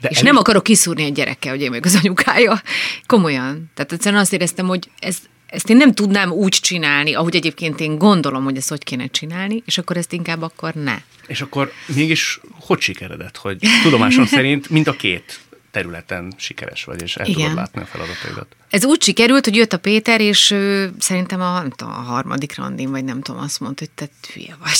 de 0.00 0.08
és 0.08 0.20
nem 0.20 0.34
is... 0.34 0.40
akarok 0.40 0.62
kiszúrni 0.62 1.04
egy 1.04 1.12
gyerekkel, 1.12 1.52
hogy 1.52 1.62
én 1.62 1.68
vagyok 1.68 1.84
az 1.84 1.98
anyukája. 2.02 2.62
Komolyan. 3.06 3.70
Tehát 3.74 3.92
egyszerűen 3.92 4.20
azt 4.20 4.32
éreztem, 4.32 4.66
hogy 4.66 4.90
ez, 4.98 5.16
ezt 5.46 5.70
én 5.70 5.76
nem 5.76 5.92
tudnám 5.92 6.30
úgy 6.30 6.58
csinálni, 6.60 7.14
ahogy 7.14 7.36
egyébként 7.36 7.80
én 7.80 7.98
gondolom, 7.98 8.44
hogy 8.44 8.56
ezt 8.56 8.68
hogy 8.68 8.84
kéne 8.84 9.06
csinálni, 9.06 9.62
és 9.66 9.78
akkor 9.78 9.96
ezt 9.96 10.12
inkább 10.12 10.42
akkor 10.42 10.74
ne. 10.74 10.98
És 11.26 11.40
akkor 11.40 11.72
mégis 11.94 12.40
hogy 12.60 12.80
sikeredett, 12.80 13.36
hogy 13.36 13.58
tudomásom 13.82 14.26
szerint 14.36 14.70
mind 14.70 14.88
a 14.88 14.92
két 14.92 15.40
területen 15.70 16.32
sikeres 16.36 16.84
vagy, 16.84 17.02
és 17.02 17.16
el 17.16 17.26
Igen. 17.26 17.40
tudod 17.40 17.56
látni 17.56 17.80
a 17.80 17.84
feladataidat. 17.84 18.46
Ez 18.70 18.84
úgy 18.84 19.02
sikerült, 19.02 19.44
hogy 19.44 19.56
jött 19.56 19.72
a 19.72 19.78
Péter, 19.78 20.20
és 20.20 20.50
ő, 20.50 20.92
szerintem 20.98 21.40
a, 21.40 21.60
nem 21.60 21.70
tudom, 21.70 21.92
a 21.92 22.00
harmadik 22.00 22.56
randin, 22.56 22.90
vagy 22.90 23.04
nem 23.04 23.20
tudom, 23.20 23.40
azt 23.40 23.60
mondta, 23.60 23.84
hogy 23.84 24.08
te 24.08 24.32
hülye 24.32 24.56
vagy. 24.58 24.78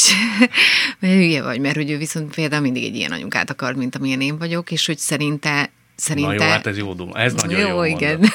mert 1.01 1.15
hülye 1.15 1.43
vagy, 1.43 1.61
mert 1.61 1.77
hogy 1.77 1.91
ő 1.91 1.97
viszont 1.97 2.35
például 2.35 2.63
mindig 2.63 2.85
egy 2.85 2.97
ilyen 2.97 3.13
anyukát 3.13 3.51
akar, 3.51 3.75
mint 3.75 3.97
amilyen 3.97 4.21
én 4.21 4.39
vagyok, 4.39 4.71
és 4.71 4.87
hogy 4.87 4.99
szerinte 4.99 5.71
Szerinte... 6.01 6.35
Na 6.35 6.45
jó, 6.45 6.51
hát 6.51 6.67
ez 6.67 6.77
jó 6.77 6.95
dum. 6.95 7.11
Ez 7.15 7.35
nagyon 7.35 7.61
jó, 7.61 7.69
jó 7.69 7.85
igen. 7.85 8.33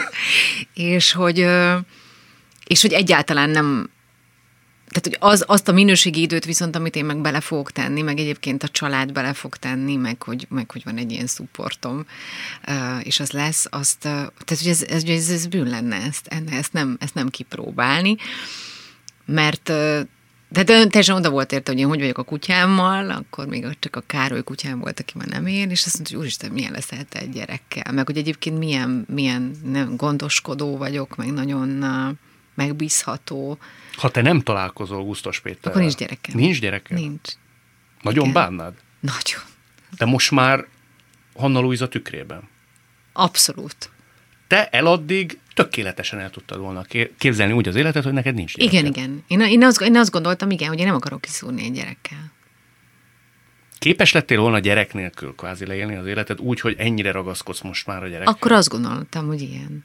és, 0.74 1.12
hogy, 1.12 1.46
és 2.64 2.82
hogy 2.82 2.92
egyáltalán 2.92 3.50
nem, 3.50 3.90
tehát, 5.00 5.18
hogy 5.20 5.30
az, 5.32 5.44
azt 5.46 5.68
a 5.68 5.72
minőségi 5.72 6.20
időt 6.20 6.44
viszont, 6.44 6.76
amit 6.76 6.96
én 6.96 7.04
meg 7.04 7.20
bele 7.20 7.40
fogok 7.40 7.72
tenni, 7.72 8.02
meg 8.02 8.18
egyébként 8.18 8.62
a 8.62 8.68
család 8.68 9.12
bele 9.12 9.32
fog 9.32 9.56
tenni, 9.56 9.96
meg 9.96 10.22
hogy, 10.22 10.46
meg 10.50 10.70
hogy 10.70 10.84
van 10.84 10.96
egy 10.96 11.12
ilyen 11.12 11.26
szupportom, 11.26 12.06
és 13.02 13.20
az 13.20 13.30
lesz, 13.30 13.66
azt, 13.70 13.98
tehát, 13.98 14.32
hogy 14.48 14.66
ez, 14.66 14.82
ez, 14.82 15.04
ez, 15.04 15.28
ez 15.28 15.46
bűn 15.46 15.68
lenne 15.68 15.96
ezt, 15.96 16.28
ezt, 16.50 16.72
nem, 16.72 16.96
ezt 17.00 17.14
nem 17.14 17.28
kipróbálni, 17.28 18.16
mert 19.24 19.68
ön 19.68 20.08
teljesen 20.88 21.16
oda 21.16 21.30
volt 21.30 21.52
érte, 21.52 21.70
hogy 21.70 21.80
én 21.80 21.86
hogy 21.88 22.00
vagyok 22.00 22.18
a 22.18 22.22
kutyámmal, 22.22 23.10
akkor 23.10 23.46
még 23.46 23.76
csak 23.78 23.96
a 23.96 24.02
Károly 24.06 24.42
kutyám 24.42 24.78
volt, 24.78 25.00
aki 25.00 25.12
már 25.16 25.28
nem 25.28 25.46
én, 25.46 25.70
és 25.70 25.84
azt 25.84 25.94
mondta, 25.94 26.12
hogy 26.12 26.22
úristen, 26.22 26.50
milyen 26.50 26.72
leszel 26.72 27.04
te 27.08 27.18
egy 27.18 27.30
gyerekkel, 27.30 27.92
meg 27.92 28.06
hogy 28.06 28.16
egyébként 28.16 28.58
milyen, 28.58 29.06
milyen 29.08 29.50
nem, 29.64 29.96
gondoskodó 29.96 30.76
vagyok, 30.76 31.16
meg 31.16 31.32
nagyon 31.32 31.68
megbízható. 32.56 33.58
Ha 33.96 34.10
te 34.10 34.22
nem 34.22 34.40
találkozol 34.40 35.04
Gusztos 35.04 35.40
Péterrel. 35.40 35.70
Akkor 35.70 35.80
nincs 35.80 35.94
gyerekem. 35.94 36.34
Nincs 36.36 36.60
gyerekem? 36.60 36.96
Nincs. 36.98 37.32
Nagyon 38.02 38.28
Igen. 38.28 38.32
bánnád? 38.34 38.74
Nagyon. 39.00 39.42
De 39.98 40.04
most 40.04 40.30
már 40.30 40.66
Hanna 41.36 41.60
Luisa 41.60 41.88
tükrében. 41.88 42.48
Abszolút. 43.12 43.90
Te 44.46 44.68
eladdig 44.68 45.38
tökéletesen 45.54 46.18
el 46.18 46.30
tudtad 46.30 46.58
volna 46.58 46.82
ké- 46.82 47.12
képzelni 47.18 47.52
úgy 47.52 47.68
az 47.68 47.74
életet, 47.74 48.04
hogy 48.04 48.12
neked 48.12 48.34
nincs 48.34 48.56
gyereked. 48.56 48.78
Igen, 48.78 48.92
igen. 48.92 49.24
Én, 49.26 49.40
én, 49.40 49.64
azt, 49.64 49.80
én 49.80 49.96
azt 49.96 50.10
gondoltam, 50.10 50.50
igen, 50.50 50.68
hogy 50.68 50.78
én 50.78 50.86
nem 50.86 50.94
akarok 50.94 51.20
kiszúrni 51.20 51.62
egy 51.64 51.72
gyerekkel. 51.72 52.32
Képes 53.78 54.12
lettél 54.12 54.40
volna 54.40 54.58
gyerek 54.58 54.94
nélkül 54.94 55.34
kvázi 55.34 55.66
leélni 55.66 55.96
az 55.96 56.06
életed 56.06 56.40
úgy, 56.40 56.60
hogy 56.60 56.74
ennyire 56.78 57.12
ragaszkodsz 57.12 57.60
most 57.60 57.86
már 57.86 58.02
a 58.02 58.08
gyerek. 58.08 58.28
Akkor 58.28 58.52
azt 58.52 58.68
gondoltam, 58.68 59.26
hogy 59.26 59.40
ilyen. 59.40 59.84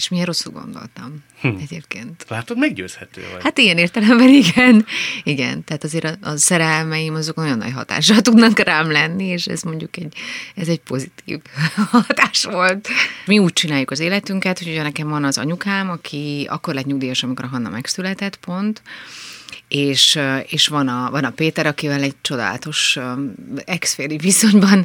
És 0.00 0.08
milyen 0.08 0.26
rosszul 0.26 0.52
gondoltam 0.52 1.24
hm. 1.40 1.48
egyébként. 1.60 2.24
Látod, 2.28 2.58
meggyőzhető 2.58 3.22
vagy. 3.32 3.42
Hát 3.42 3.58
ilyen 3.58 3.78
értelemben 3.78 4.28
igen. 4.28 4.86
Igen, 5.22 5.64
tehát 5.64 5.84
azért 5.84 6.04
a, 6.04 6.16
a 6.20 6.36
szerelmeim 6.36 7.14
azok 7.14 7.36
nagyon 7.36 7.58
nagy 7.58 7.72
hatással 7.72 8.20
tudnak 8.20 8.58
rám 8.58 8.90
lenni, 8.90 9.24
és 9.24 9.46
ez 9.46 9.62
mondjuk 9.62 9.96
egy, 9.96 10.14
ez 10.54 10.68
egy 10.68 10.80
pozitív 10.80 11.40
hatás 11.90 12.44
volt. 12.44 12.88
Mi 13.26 13.38
úgy 13.38 13.52
csináljuk 13.52 13.90
az 13.90 14.00
életünket, 14.00 14.58
hogy 14.58 14.68
ugye 14.68 14.82
nekem 14.82 15.08
van 15.08 15.24
az 15.24 15.38
anyukám, 15.38 15.90
aki 15.90 16.46
akkor 16.50 16.74
lett 16.74 16.86
nyugdíjas, 16.86 17.22
amikor 17.22 17.44
a 17.44 17.48
Hanna 17.48 17.68
megszületett, 17.68 18.36
pont, 18.36 18.82
és, 19.70 20.18
és 20.46 20.68
van, 20.68 20.88
a, 20.88 21.10
van 21.10 21.24
a 21.24 21.30
Péter, 21.30 21.66
akivel 21.66 22.02
egy 22.02 22.14
csodálatos 22.20 22.98
exféri 23.64 24.16
viszonyban 24.16 24.84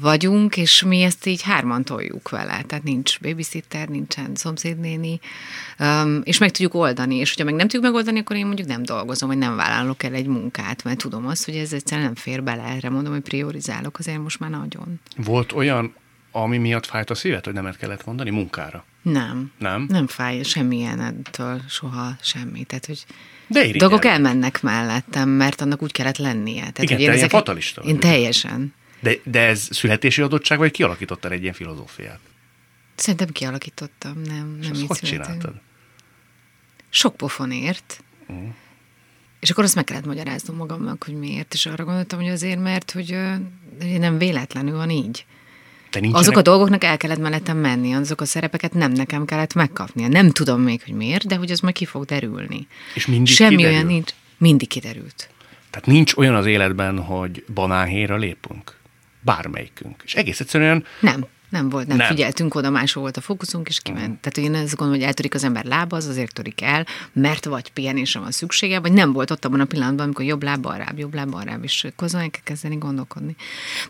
vagyunk, 0.00 0.56
és 0.56 0.82
mi 0.82 1.02
ezt 1.02 1.26
így 1.26 1.42
hárman 1.42 1.84
toljuk 1.84 2.28
vele. 2.28 2.62
Tehát 2.62 2.84
nincs 2.84 3.20
babysitter, 3.20 3.88
nincsen 3.88 4.34
szomszédnéni, 4.34 5.20
és 6.22 6.38
meg 6.38 6.50
tudjuk 6.50 6.74
oldani. 6.74 7.16
És 7.16 7.28
hogyha 7.28 7.44
meg 7.44 7.54
nem 7.54 7.66
tudjuk 7.66 7.82
megoldani, 7.82 8.18
akkor 8.18 8.36
én 8.36 8.46
mondjuk 8.46 8.68
nem 8.68 8.82
dolgozom, 8.82 9.28
vagy 9.28 9.38
nem 9.38 9.56
vállalok 9.56 10.02
el 10.02 10.14
egy 10.14 10.26
munkát, 10.26 10.84
mert 10.84 10.98
tudom 10.98 11.26
azt, 11.26 11.44
hogy 11.44 11.56
ez 11.56 11.72
egyszerűen 11.72 12.06
nem 12.06 12.14
fér 12.14 12.42
bele. 12.42 12.62
Erre 12.62 12.90
mondom, 12.90 13.12
hogy 13.12 13.22
priorizálok 13.22 13.98
azért 13.98 14.22
most 14.22 14.40
már 14.40 14.50
nagyon. 14.50 15.00
Volt 15.16 15.52
olyan, 15.52 15.94
ami 16.32 16.58
miatt 16.58 16.86
fájt 16.86 17.10
a 17.10 17.14
szívet, 17.14 17.44
hogy 17.44 17.54
nemet 17.54 17.76
kellett 17.76 18.06
mondani 18.06 18.30
munkára? 18.30 18.84
Nem. 19.02 19.52
Nem? 19.58 19.86
Nem 19.88 20.06
fáj 20.06 20.42
semmilyen 20.42 21.00
ettől, 21.00 21.60
soha 21.68 22.16
semmi. 22.20 22.64
Tehát, 22.64 22.86
hogy 22.86 23.06
De 23.46 23.60
irigyel. 23.60 23.88
dolgok 23.88 24.04
elmennek 24.04 24.62
mellettem, 24.62 25.28
mert 25.28 25.60
annak 25.60 25.82
úgy 25.82 25.92
kellett 25.92 26.16
lennie. 26.16 26.60
Tehát, 26.60 26.82
Igen, 26.82 26.98
ilyen 26.98 27.28
fatalista 27.28 27.82
Én 27.82 27.98
teljesen. 28.00 28.74
De, 29.00 29.12
de 29.24 29.40
ez 29.40 29.68
születési 29.70 30.22
adottság, 30.22 30.58
vagy 30.58 30.70
kialakítottál 30.70 31.32
egy 31.32 31.42
ilyen 31.42 31.54
filozófiát? 31.54 32.18
Szerintem 32.94 33.28
kialakítottam, 33.28 34.20
nem, 34.22 34.56
És 34.60 34.68
nem 34.68 34.76
így 34.76 34.86
hogy 34.86 34.98
csináltad? 34.98 35.54
Sok 36.88 37.16
pofonért. 37.16 38.04
Mm. 38.32 38.48
És 39.40 39.50
akkor 39.50 39.64
azt 39.64 39.74
meg 39.74 39.84
kellett 39.84 40.06
magyaráznom 40.06 40.56
magamnak, 40.56 41.04
hogy 41.04 41.14
miért. 41.14 41.54
És 41.54 41.66
arra 41.66 41.84
gondoltam, 41.84 42.20
hogy 42.20 42.28
azért, 42.28 42.60
mert 42.60 42.90
hogy 42.90 43.16
hogy 43.80 43.98
nem 43.98 44.18
véletlenül 44.18 44.76
van 44.76 44.90
így. 44.90 45.24
Te 45.96 46.02
nincsenek... 46.02 46.28
Azok 46.28 46.38
a 46.38 46.42
dolgoknak 46.42 46.84
el 46.84 46.96
kellett 46.96 47.18
mellettem 47.18 47.56
menni, 47.56 47.92
azok 47.94 48.20
a 48.20 48.24
szerepeket 48.24 48.74
nem 48.74 48.92
nekem 48.92 49.24
kellett 49.24 49.54
megkapnia. 49.54 50.08
Nem 50.08 50.30
tudom 50.30 50.60
még, 50.60 50.82
hogy 50.84 50.94
miért, 50.94 51.26
de 51.26 51.36
hogy 51.36 51.50
az 51.50 51.60
majd 51.60 51.74
ki 51.74 51.84
fog 51.84 52.04
derülni. 52.04 52.66
És 52.94 53.06
mindig 53.06 53.34
Semmi 53.34 53.56
kiderül? 53.56 53.76
olyan 53.76 53.86
nincs. 53.86 54.10
Mindig 54.38 54.68
kiderült. 54.68 55.28
Tehát 55.70 55.86
nincs 55.86 56.14
olyan 56.14 56.34
az 56.34 56.46
életben, 56.46 56.98
hogy 56.98 57.44
banánhéra 57.54 58.16
lépünk. 58.16 58.76
Bármelyikünk. 59.20 60.02
És 60.04 60.14
egész 60.14 60.40
egyszerűen 60.40 60.84
Nem, 61.00 61.26
nem 61.48 61.68
volt, 61.68 61.86
nem, 61.86 61.96
Nem. 61.96 62.06
figyeltünk 62.06 62.54
oda, 62.54 62.70
máshol 62.70 63.02
volt 63.02 63.16
a 63.16 63.20
fókuszunk, 63.20 63.68
és 63.68 63.80
kiment. 63.80 64.08
Mm. 64.08 64.20
Tehát 64.20 64.36
én 64.36 64.54
azt 64.54 64.76
gondolom, 64.76 65.00
hogy 65.00 65.08
eltörik 65.08 65.34
az 65.34 65.44
ember 65.44 65.64
lába, 65.64 65.96
az 65.96 66.06
azért 66.06 66.32
törik 66.32 66.62
el, 66.62 66.86
mert 67.12 67.44
vagy 67.44 67.72
pihenésre 67.72 68.20
van 68.20 68.30
szüksége, 68.30 68.80
vagy 68.80 68.92
nem 68.92 69.12
volt 69.12 69.30
ott 69.30 69.44
abban 69.44 69.60
a 69.60 69.64
pillanatban, 69.64 70.04
amikor 70.04 70.24
jobb 70.24 70.42
láb, 70.42 70.60
balrább, 70.60 70.98
jobb 70.98 71.14
láb, 71.14 71.30
balrább, 71.30 71.62
és 71.62 71.84
el 71.84 72.10
kell 72.10 72.28
kezdeni 72.44 72.76
gondolkodni. 72.76 73.36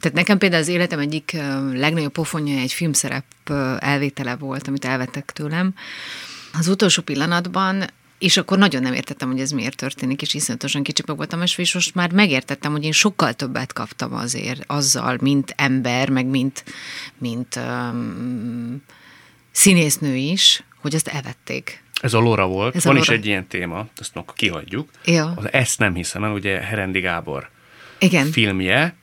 Tehát 0.00 0.16
nekem 0.16 0.38
például 0.38 0.62
az 0.62 0.68
életem 0.68 0.98
egyik 0.98 1.36
legnagyobb 1.72 2.12
pofonja 2.12 2.58
egy 2.58 2.72
filmszerep 2.72 3.24
elvétele 3.78 4.36
volt, 4.36 4.68
amit 4.68 4.84
elvettek 4.84 5.32
tőlem. 5.32 5.74
Az 6.58 6.68
utolsó 6.68 7.02
pillanatban 7.02 7.84
és 8.18 8.36
akkor 8.36 8.58
nagyon 8.58 8.82
nem 8.82 8.92
értettem, 8.92 9.30
hogy 9.30 9.40
ez 9.40 9.50
miért 9.50 9.76
történik, 9.76 10.22
és 10.22 10.34
iszonyatosan 10.34 10.82
kicsik 10.82 11.06
meg 11.06 11.16
voltam 11.16 11.42
és 11.42 11.74
most 11.74 11.94
már 11.94 12.12
megértettem, 12.12 12.72
hogy 12.72 12.84
én 12.84 12.92
sokkal 12.92 13.32
többet 13.32 13.72
kaptam 13.72 14.14
azért 14.14 14.64
azzal, 14.66 15.16
mint 15.20 15.54
ember, 15.56 16.08
meg 16.10 16.26
mint, 16.26 16.64
mint 17.18 17.56
um, 17.56 18.82
színésznő 19.50 20.14
is, 20.14 20.64
hogy 20.80 20.94
azt 20.94 21.08
elvették. 21.08 21.82
ez 22.00 22.14
a 22.14 22.18
Lora 22.18 22.46
volt. 22.46 22.76
Ez 22.76 22.84
a 22.86 22.88
Van 22.88 22.98
is 22.98 23.06
Lora. 23.06 23.18
egy 23.18 23.26
ilyen 23.26 23.46
téma, 23.46 23.86
ezt 23.96 24.16
akkor 24.16 24.34
kihagyjuk. 24.34 24.90
Ja. 25.04 25.32
Az 25.36 25.52
Ezt 25.52 25.78
nem 25.78 25.94
hiszem 25.94 26.24
el, 26.24 26.32
ugye 26.32 26.60
Herendi 26.60 27.00
Gábor 27.00 27.50
Igen. 27.98 28.30
filmje, 28.30 28.94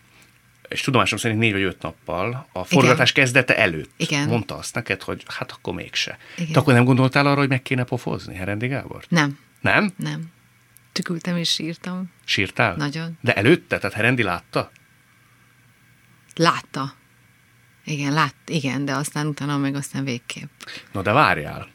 és 0.73 0.81
tudomásom 0.81 1.17
szerint 1.17 1.39
négy 1.39 1.51
vagy 1.51 1.61
öt 1.61 1.81
nappal 1.81 2.47
a 2.51 2.63
forgatás 2.63 3.11
kezdete 3.11 3.57
előtt 3.57 3.91
Igen. 3.97 4.27
mondta 4.27 4.57
azt 4.57 4.75
neked, 4.75 5.01
hogy 5.01 5.23
hát 5.27 5.51
akkor 5.51 5.73
mégse. 5.73 6.17
Igen. 6.37 6.51
Te 6.51 6.59
akkor 6.59 6.73
nem 6.73 6.83
gondoltál 6.83 7.25
arra, 7.25 7.39
hogy 7.39 7.49
meg 7.49 7.61
kéne 7.61 7.83
pofozni 7.83 8.35
Herendi 8.35 8.67
Gábor? 8.67 9.05
Nem, 9.09 9.39
Nem? 9.61 9.93
nem. 9.95 10.31
Tükültem 10.91 11.37
és 11.37 11.49
sírtam. 11.49 12.11
Sírtál? 12.25 12.75
Nagyon. 12.75 13.17
De 13.21 13.33
előtte? 13.33 13.77
Tehát 13.77 13.95
Herendi 13.95 14.23
látta? 14.23 14.71
Látta. 16.35 16.93
Igen, 17.85 18.13
lát, 18.13 18.35
igen, 18.45 18.85
de 18.85 18.93
aztán 18.93 19.27
utána 19.27 19.57
meg 19.57 19.75
aztán 19.75 20.03
végképp. 20.03 20.49
Na 20.91 21.01
de 21.01 21.11
várjál. 21.11 21.69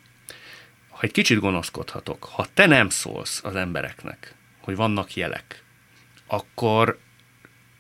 Ha 0.89 0.99
egy 1.01 1.11
kicsit 1.11 1.39
gonoszkodhatok, 1.39 2.25
ha 2.25 2.47
te 2.55 2.67
nem 2.67 2.89
szólsz 2.89 3.41
az 3.45 3.55
embereknek, 3.55 4.35
hogy 4.61 4.77
vannak 4.77 5.15
jelek, 5.15 5.65
akkor 6.27 6.99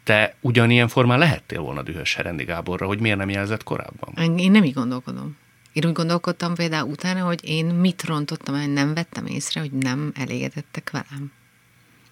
te 0.09 0.35
ugyanilyen 0.41 0.89
formán 0.89 1.19
lehettél 1.19 1.61
volna 1.61 1.83
dühös 1.83 2.15
Herendi 2.15 2.45
Gáborra, 2.45 2.87
hogy 2.87 3.01
miért 3.01 3.19
nem 3.19 3.31
jelzett 3.31 3.63
korábban. 3.63 4.39
Én 4.39 4.51
nem 4.51 4.65
így 4.65 4.75
gondolkodom. 4.75 5.37
Én 5.73 5.87
úgy 5.87 5.93
gondolkodtam 5.93 6.55
például 6.55 6.91
utána, 6.91 7.25
hogy 7.25 7.41
én 7.45 7.67
mit 7.67 8.05
rontottam 8.05 8.55
el, 8.55 8.67
nem 8.67 8.95
vettem 8.95 9.27
észre, 9.27 9.61
hogy 9.61 9.73
nem 9.73 10.13
elégedettek 10.15 10.91
velem. 10.91 11.33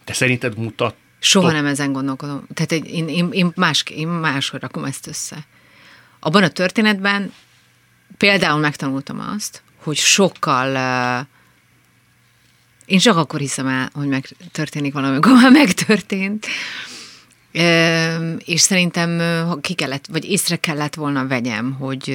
Te 0.04 0.12
szerinted 0.12 0.58
mutat 0.58 0.94
Soha 1.18 1.52
nem 1.52 1.66
ezen 1.66 1.92
gondolkodom. 1.92 2.46
Tehát 2.54 2.72
én, 2.72 3.08
én, 3.08 3.28
én, 3.32 3.52
más, 3.54 3.84
én 3.90 4.08
máshogy 4.08 4.60
rakom 4.60 4.84
ezt 4.84 5.06
össze. 5.06 5.46
Abban 6.20 6.42
a 6.42 6.48
történetben 6.48 7.32
például 8.16 8.60
megtanultam 8.60 9.20
azt, 9.20 9.62
hogy 9.82 9.96
sokkal 9.96 10.70
uh, 11.20 11.26
én 12.86 12.98
csak 12.98 13.16
akkor 13.16 13.40
hiszem 13.40 13.66
el, 13.66 13.90
hogy 13.92 14.08
megtörténik 14.08 14.92
valami, 14.92 15.12
amikor 15.12 15.32
már 15.32 15.50
megtörtént. 15.50 16.46
És 18.44 18.60
szerintem 18.60 19.20
ki 19.60 19.74
kellett, 19.74 20.06
vagy 20.06 20.24
észre 20.24 20.56
kellett 20.56 20.94
volna 20.94 21.26
vegyem, 21.26 21.72
hogy 21.72 22.08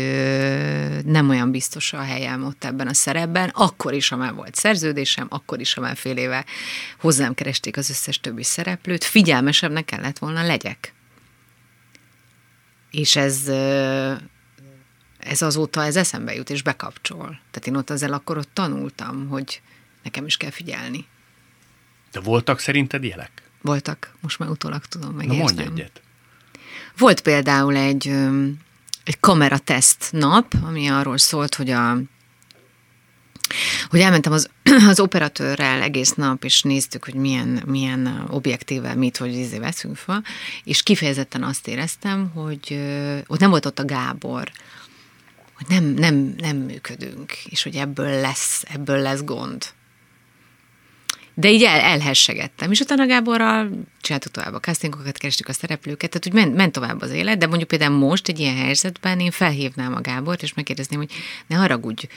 nem 1.05 1.29
olyan 1.29 1.51
biztos 1.51 1.93
a 1.93 2.01
helyem 2.01 2.43
ott 2.45 2.63
ebben 2.63 2.87
a 2.87 2.93
szerepben, 2.93 3.49
akkor 3.49 3.93
is, 3.93 4.09
ha 4.09 4.15
már 4.15 4.33
volt 4.33 4.55
szerződésem, 4.55 5.27
akkor 5.29 5.59
is, 5.59 5.73
ha 5.73 5.81
már 5.81 5.97
fél 5.97 6.17
éve 6.17 6.45
hozzám 6.99 7.33
keresték 7.33 7.77
az 7.77 7.89
összes 7.89 8.19
többi 8.19 8.43
szereplőt, 8.43 9.03
figyelmesebbnek 9.03 9.85
kellett 9.85 10.17
volna 10.17 10.43
legyek. 10.43 10.93
És 12.91 13.15
ez, 13.15 13.47
ez 15.17 15.41
azóta 15.41 15.83
ez 15.83 15.95
eszembe 15.95 16.33
jut, 16.33 16.49
és 16.49 16.61
bekapcsol. 16.61 17.39
Tehát 17.51 17.67
én 17.67 17.75
ott 17.75 17.89
ezzel 17.89 18.13
akkor 18.13 18.37
ott 18.37 18.49
tanultam, 18.53 19.27
hogy 19.27 19.61
nekem 20.03 20.25
is 20.25 20.37
kell 20.37 20.51
figyelni. 20.51 21.05
De 22.11 22.19
voltak 22.19 22.59
szerinted 22.59 23.03
jelek? 23.03 23.31
Voltak, 23.61 24.13
most 24.21 24.39
már 24.39 24.49
utólag 24.49 24.85
tudom, 24.85 25.09
Na 25.09 25.15
megértem. 25.15 25.39
mondj 25.39 25.61
egyet. 25.61 26.01
Volt 26.97 27.21
például 27.21 27.75
egy, 27.75 28.07
egy 29.03 29.19
kamerateszt 29.19 30.07
nap, 30.11 30.53
ami 30.61 30.87
arról 30.87 31.17
szólt, 31.17 31.55
hogy 31.55 31.69
a 31.69 31.97
hogy 33.89 33.99
elmentem 33.99 34.31
az, 34.31 34.49
az 34.89 34.99
operatőrrel 34.99 35.81
egész 35.81 36.13
nap, 36.13 36.43
és 36.43 36.61
néztük, 36.61 37.05
hogy 37.05 37.13
milyen, 37.13 37.63
milyen 37.65 38.25
objektível 38.29 38.95
mit, 38.95 39.17
hogy 39.17 39.33
izé 39.33 39.57
veszünk 39.57 39.95
fel, 39.95 40.23
és 40.63 40.83
kifejezetten 40.83 41.43
azt 41.43 41.67
éreztem, 41.67 42.31
hogy 42.33 42.79
ott 43.27 43.39
nem 43.39 43.49
volt 43.49 43.65
ott 43.65 43.79
a 43.79 43.85
Gábor, 43.85 44.51
hogy 45.53 45.65
nem, 45.69 45.83
nem, 45.83 46.33
nem 46.37 46.57
működünk, 46.57 47.31
és 47.31 47.63
hogy 47.63 47.75
ebből 47.75 48.21
lesz, 48.21 48.63
ebből 48.67 48.97
lesz 48.97 49.23
gond. 49.23 49.65
De 51.41 51.49
így 51.49 51.63
el, 51.63 51.79
elhessegettem. 51.79 52.71
És 52.71 52.79
utána 52.79 53.05
Gáborral 53.05 53.69
csináltuk 54.01 54.31
tovább 54.31 54.53
a 54.53 54.59
castingokat, 54.59 55.17
kerestük 55.17 55.47
a 55.47 55.53
szereplőket, 55.53 56.09
tehát 56.09 56.27
úgy 56.27 56.33
ment, 56.33 56.55
ment 56.55 56.71
tovább 56.71 57.01
az 57.01 57.11
élet, 57.11 57.37
de 57.37 57.47
mondjuk 57.47 57.69
például 57.69 57.97
most 57.97 58.27
egy 58.27 58.39
ilyen 58.39 58.55
helyzetben 58.55 59.19
én 59.19 59.31
felhívnám 59.31 59.95
a 59.95 60.01
Gábort, 60.01 60.43
és 60.43 60.53
megkérdezném, 60.53 60.99
hogy 60.99 61.11
ne 61.47 61.55
haragudj, 61.55 62.07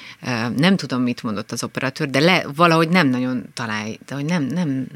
nem 0.57 0.76
tudom, 0.76 1.02
mit 1.02 1.23
mondott 1.23 1.52
az 1.52 1.64
operatőr, 1.64 2.11
de 2.11 2.21
le, 2.21 2.45
valahogy 2.54 2.88
nem 2.88 3.09
nagyon 3.09 3.45
találj, 3.54 3.99
de 4.07 4.14
hogy 4.14 4.25
nem, 4.25 4.43
nem, 4.43 4.87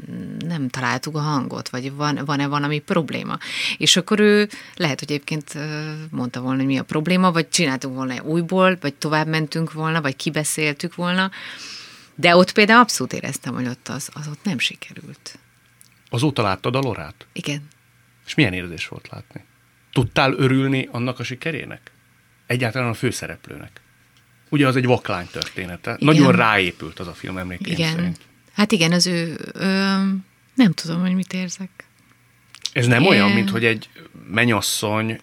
nem 0.47 0.69
találtuk 0.69 1.15
a 1.15 1.19
hangot, 1.19 1.69
vagy 1.69 1.93
van, 1.93 2.21
van-e 2.25 2.47
valami 2.47 2.79
probléma. 2.79 3.37
És 3.77 3.97
akkor 3.97 4.19
ő 4.19 4.49
lehet, 4.75 4.99
hogy 4.99 5.11
egyébként 5.11 5.53
mondta 6.11 6.41
volna, 6.41 6.57
hogy 6.57 6.65
mi 6.65 6.77
a 6.77 6.83
probléma, 6.83 7.31
vagy 7.31 7.49
csináltunk 7.49 7.95
volna 7.95 8.21
újból, 8.23 8.77
vagy 8.81 8.93
tovább 8.93 9.27
mentünk 9.27 9.73
volna, 9.73 10.01
vagy 10.01 10.15
kibeszéltük 10.15 10.95
volna, 10.95 11.31
de 12.19 12.35
ott 12.35 12.51
például 12.51 12.79
abszolút 12.79 13.13
éreztem, 13.13 13.53
hogy 13.53 13.67
ott 13.67 13.87
az, 13.87 14.09
az 14.13 14.27
ott 14.27 14.43
nem 14.43 14.59
sikerült. 14.59 15.39
Azóta 16.09 16.41
láttad 16.41 16.75
a 16.75 16.79
Lorát? 16.79 17.27
Igen. 17.33 17.67
És 18.25 18.35
milyen 18.35 18.53
érzés 18.53 18.87
volt 18.87 19.07
látni? 19.11 19.43
Tudtál 19.91 20.33
örülni 20.33 20.89
annak 20.91 21.19
a 21.19 21.23
sikerének? 21.23 21.91
Egyáltalán 22.45 22.89
a 22.89 22.93
főszereplőnek? 22.93 23.81
Ugye 24.49 24.67
az 24.67 24.75
egy 24.75 24.85
vaklány 24.85 25.27
története. 25.31 25.95
Igen. 25.99 26.15
Nagyon 26.15 26.35
ráépült 26.35 26.99
az 26.99 27.07
a 27.07 27.13
film 27.13 27.37
emlékeim 27.37 27.77
igen. 27.77 27.95
szerint. 27.95 28.19
Hát 28.53 28.71
igen, 28.71 28.91
az 28.91 29.07
ő, 29.07 29.37
ö, 29.53 29.67
nem 30.55 30.73
tudom, 30.73 31.01
hogy 31.01 31.13
mit 31.13 31.33
érzek. 31.33 31.69
Ez 32.73 32.87
nem 32.87 33.03
é. 33.03 33.07
olyan, 33.07 33.31
mint 33.31 33.49
hogy 33.49 33.65
egy 33.65 33.89
menyasszony 34.29 35.19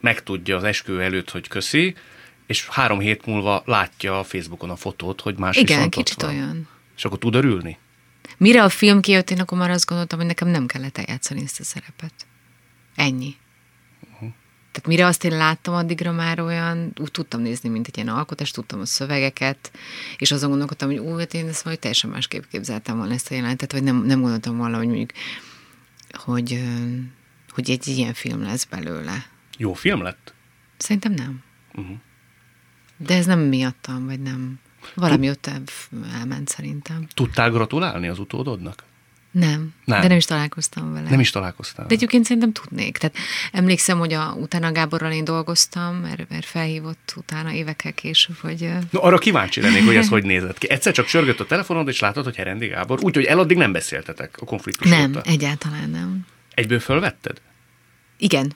megtudja 0.00 0.56
az 0.56 0.64
eskü 0.64 0.98
előtt, 0.98 1.30
hogy 1.30 1.48
köszi, 1.48 1.94
és 2.46 2.68
három 2.68 2.98
hét 2.98 3.26
múlva 3.26 3.62
látja 3.66 4.18
a 4.18 4.24
Facebookon 4.24 4.70
a 4.70 4.76
fotót, 4.76 5.20
hogy 5.20 5.38
más 5.38 5.56
Igen, 5.56 5.90
kicsit 5.90 6.22
van. 6.22 6.30
olyan. 6.30 6.68
És 6.96 7.04
akkor 7.04 7.18
tud 7.18 7.34
örülni? 7.34 7.78
Mire 8.36 8.62
a 8.62 8.68
film 8.68 9.00
kijött, 9.00 9.30
én 9.30 9.40
akkor 9.40 9.58
már 9.58 9.70
azt 9.70 9.86
gondoltam, 9.86 10.18
hogy 10.18 10.26
nekem 10.26 10.48
nem 10.48 10.66
kellett 10.66 10.98
eljátszani 10.98 11.42
ezt 11.42 11.60
a 11.60 11.64
szerepet. 11.64 12.26
Ennyi. 12.94 13.36
Uh-huh. 14.12 14.28
Tehát 14.72 14.86
mire 14.86 15.06
azt 15.06 15.24
én 15.24 15.36
láttam, 15.36 15.74
addigra 15.74 16.12
már 16.12 16.40
olyan, 16.40 16.92
úgy 17.00 17.10
tudtam 17.10 17.40
nézni, 17.40 17.68
mint 17.68 17.86
egy 17.86 17.96
ilyen 17.96 18.08
alkotás, 18.08 18.50
tudtam 18.50 18.80
a 18.80 18.86
szövegeket, 18.86 19.72
és 20.16 20.32
azon 20.32 20.48
gondolkodtam, 20.48 20.88
hogy 20.88 20.98
ú, 20.98 21.18
hát 21.18 21.34
én 21.34 21.48
ezt 21.48 21.64
majd 21.64 21.78
teljesen 21.78 22.10
másképp 22.10 22.42
képzeltem 22.50 22.96
volna 22.96 23.12
ezt 23.12 23.30
a 23.30 23.34
jelentet, 23.34 23.72
vagy 23.72 23.82
nem, 23.82 24.04
nem 24.04 24.20
gondoltam 24.20 24.56
volna, 24.56 24.76
hogy 24.76 24.86
mondjuk, 24.86 25.12
hogy, 26.12 26.62
hogy 27.48 27.70
egy 27.70 27.86
ilyen 27.86 28.14
film 28.14 28.42
lesz 28.42 28.64
belőle. 28.64 29.26
Jó 29.56 29.72
film 29.72 30.02
lett? 30.02 30.34
Szerintem 30.76 31.12
nem. 31.12 31.42
Uh-huh. 31.74 31.96
De 32.96 33.14
ez 33.14 33.26
nem 33.26 33.40
miattam, 33.40 34.06
vagy 34.06 34.20
nem. 34.20 34.60
Valami 34.94 35.30
ott 35.30 35.50
elment 36.14 36.48
szerintem. 36.48 37.06
Tudtál 37.14 37.50
gratulálni 37.50 38.08
az 38.08 38.18
utódodnak? 38.18 38.82
Nem, 39.34 39.74
nem, 39.84 40.00
de 40.00 40.08
nem 40.08 40.16
is 40.16 40.24
találkoztam 40.24 40.92
vele. 40.92 41.10
Nem 41.10 41.20
is 41.20 41.30
találkoztam. 41.30 41.86
De 41.86 41.94
egyébként 41.94 42.24
szerintem 42.24 42.52
tudnék. 42.52 42.98
Tehát 42.98 43.16
emlékszem, 43.52 43.98
hogy 43.98 44.12
a, 44.12 44.32
utána 44.40 44.72
Gáborral 44.72 45.12
én 45.12 45.24
dolgoztam, 45.24 45.96
mert, 45.96 46.30
mert 46.30 46.44
felhívott 46.44 47.14
utána 47.16 47.52
évekkel 47.52 47.92
később, 47.92 48.36
hogy... 48.36 48.70
No, 48.90 49.04
arra 49.04 49.18
kíváncsi 49.18 49.60
lennék, 49.60 49.84
hogy 49.84 49.96
ez 49.96 50.08
hogy 50.08 50.24
nézett 50.24 50.58
ki. 50.58 50.70
Egyszer 50.70 50.92
csak 50.92 51.06
sörgött 51.06 51.40
a 51.40 51.46
telefonod, 51.46 51.88
és 51.88 52.00
látod, 52.00 52.24
hogy 52.24 52.36
Herendi 52.36 52.66
Gábor, 52.66 52.98
úgyhogy 53.02 53.24
eladdig 53.24 53.56
nem 53.56 53.72
beszéltetek 53.72 54.36
a 54.40 54.44
konfliktus 54.44 54.90
Nem, 54.90 55.10
óta. 55.10 55.22
egyáltalán 55.22 55.90
nem. 55.90 56.26
Egyből 56.54 56.80
fölvetted? 56.80 57.40
Igen. 58.18 58.52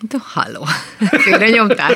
De 0.00 0.16
halló. 0.20 0.66
Félre 1.24 1.48
nyomtál. 1.48 1.94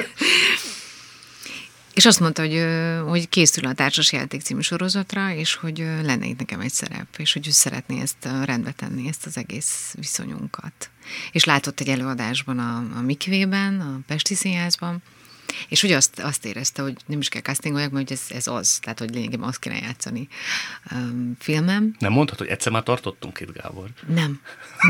És 1.94 2.06
azt 2.06 2.20
mondta, 2.20 2.42
hogy, 2.42 2.64
hogy 3.08 3.28
készül 3.28 3.66
a 3.66 3.74
Társas 3.74 4.12
Játék 4.12 4.40
című 4.40 4.60
sorozatra, 4.60 5.34
és 5.34 5.54
hogy 5.54 5.78
lenne 5.78 6.26
itt 6.26 6.38
nekem 6.38 6.60
egy 6.60 6.72
szerep, 6.72 7.06
és 7.16 7.32
hogy 7.32 7.46
ő 7.46 7.50
szeretné 7.50 8.00
ezt 8.00 8.28
rendbe 8.44 8.70
tenni, 8.70 9.08
ezt 9.08 9.26
az 9.26 9.36
egész 9.36 9.94
viszonyunkat. 9.98 10.90
És 11.32 11.44
látott 11.44 11.80
egy 11.80 11.88
előadásban 11.88 12.58
a, 12.58 12.98
a 12.98 13.00
Mikvében, 13.00 13.80
a 13.80 14.00
Pesti 14.06 14.34
Színházban, 14.34 15.02
és 15.68 15.80
hogy 15.80 15.92
azt, 15.92 16.20
azt 16.20 16.44
érezte, 16.44 16.82
hogy 16.82 16.96
nem 17.06 17.18
is 17.18 17.28
kell 17.28 17.42
castingoljak, 17.42 17.90
mert 17.90 18.10
ez, 18.10 18.20
ez 18.28 18.46
az, 18.46 18.78
tehát 18.82 18.98
hogy 18.98 19.10
lényegében 19.14 19.48
azt 19.48 19.58
kéne 19.58 19.76
játszani 19.76 20.28
um, 20.92 21.36
filmem. 21.38 21.94
Nem 21.98 22.12
mondhat, 22.12 22.38
hogy 22.38 22.48
egyszer 22.48 22.72
már 22.72 22.82
tartottunk 22.82 23.40
itt, 23.40 23.52
Gábor? 23.52 23.88
Nem, 24.06 24.40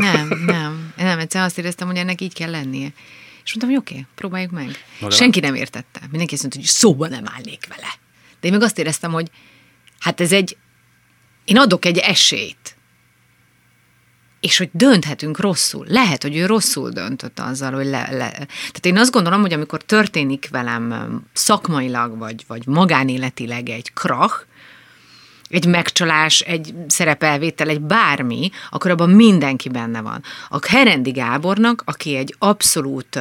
nem, 0.00 0.28
nem. 0.46 0.92
Nem, 0.96 1.18
egyszer 1.18 1.42
azt 1.42 1.58
éreztem, 1.58 1.86
hogy 1.86 1.96
ennek 1.96 2.20
így 2.20 2.34
kell 2.34 2.50
lennie. 2.50 2.92
És 3.44 3.54
mondtam, 3.54 3.68
hogy 3.68 3.78
oké, 3.78 3.92
okay, 3.92 4.06
próbáljuk 4.14 4.50
meg. 4.50 4.84
No, 5.00 5.10
Senki 5.10 5.40
nem 5.40 5.54
értette. 5.54 6.00
Mindenki 6.10 6.34
azt 6.34 6.42
mondta, 6.42 6.60
hogy 6.60 6.68
szóba 6.68 7.08
nem 7.08 7.24
állnék 7.26 7.66
vele. 7.68 7.94
De 8.40 8.48
én 8.48 8.52
meg 8.52 8.62
azt 8.62 8.78
éreztem, 8.78 9.12
hogy 9.12 9.30
hát 9.98 10.20
ez 10.20 10.32
egy, 10.32 10.56
én 11.44 11.58
adok 11.58 11.84
egy 11.84 11.98
esélyt. 11.98 12.76
És 14.40 14.58
hogy 14.58 14.70
dönthetünk 14.72 15.38
rosszul. 15.38 15.86
Lehet, 15.88 16.22
hogy 16.22 16.36
ő 16.36 16.46
rosszul 16.46 16.90
döntött 16.90 17.38
azzal, 17.38 17.72
hogy 17.72 17.86
le, 17.86 18.08
le. 18.10 18.30
Tehát 18.30 18.86
én 18.86 18.98
azt 18.98 19.12
gondolom, 19.12 19.40
hogy 19.40 19.52
amikor 19.52 19.82
történik 19.82 20.48
velem 20.50 21.20
szakmailag, 21.32 22.18
vagy, 22.18 22.44
vagy 22.46 22.66
magánéletileg 22.66 23.68
egy 23.68 23.92
krach, 23.92 24.46
egy 25.52 25.66
megcsalás, 25.66 26.40
egy 26.40 26.74
szerepelvétel, 26.86 27.68
egy 27.68 27.80
bármi, 27.80 28.50
akkor 28.70 28.90
abban 28.90 29.10
mindenki 29.10 29.68
benne 29.68 30.00
van. 30.00 30.22
A 30.48 30.66
Herendi 30.68 31.10
Gábornak, 31.10 31.82
aki 31.84 32.16
egy 32.16 32.34
abszolút 32.38 33.18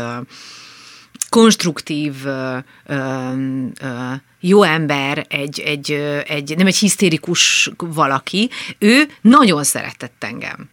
konstruktív, 1.29 2.25
uh, 2.25 2.57
uh, 2.87 4.13
jó 4.39 4.63
ember, 4.63 5.25
egy, 5.29 5.59
egy, 5.59 5.91
egy, 6.27 6.57
nem 6.57 6.67
egy 6.67 6.77
hisztérikus 6.77 7.71
valaki, 7.77 8.49
ő 8.79 9.07
nagyon 9.21 9.63
szeretett 9.63 10.23
engem. 10.23 10.69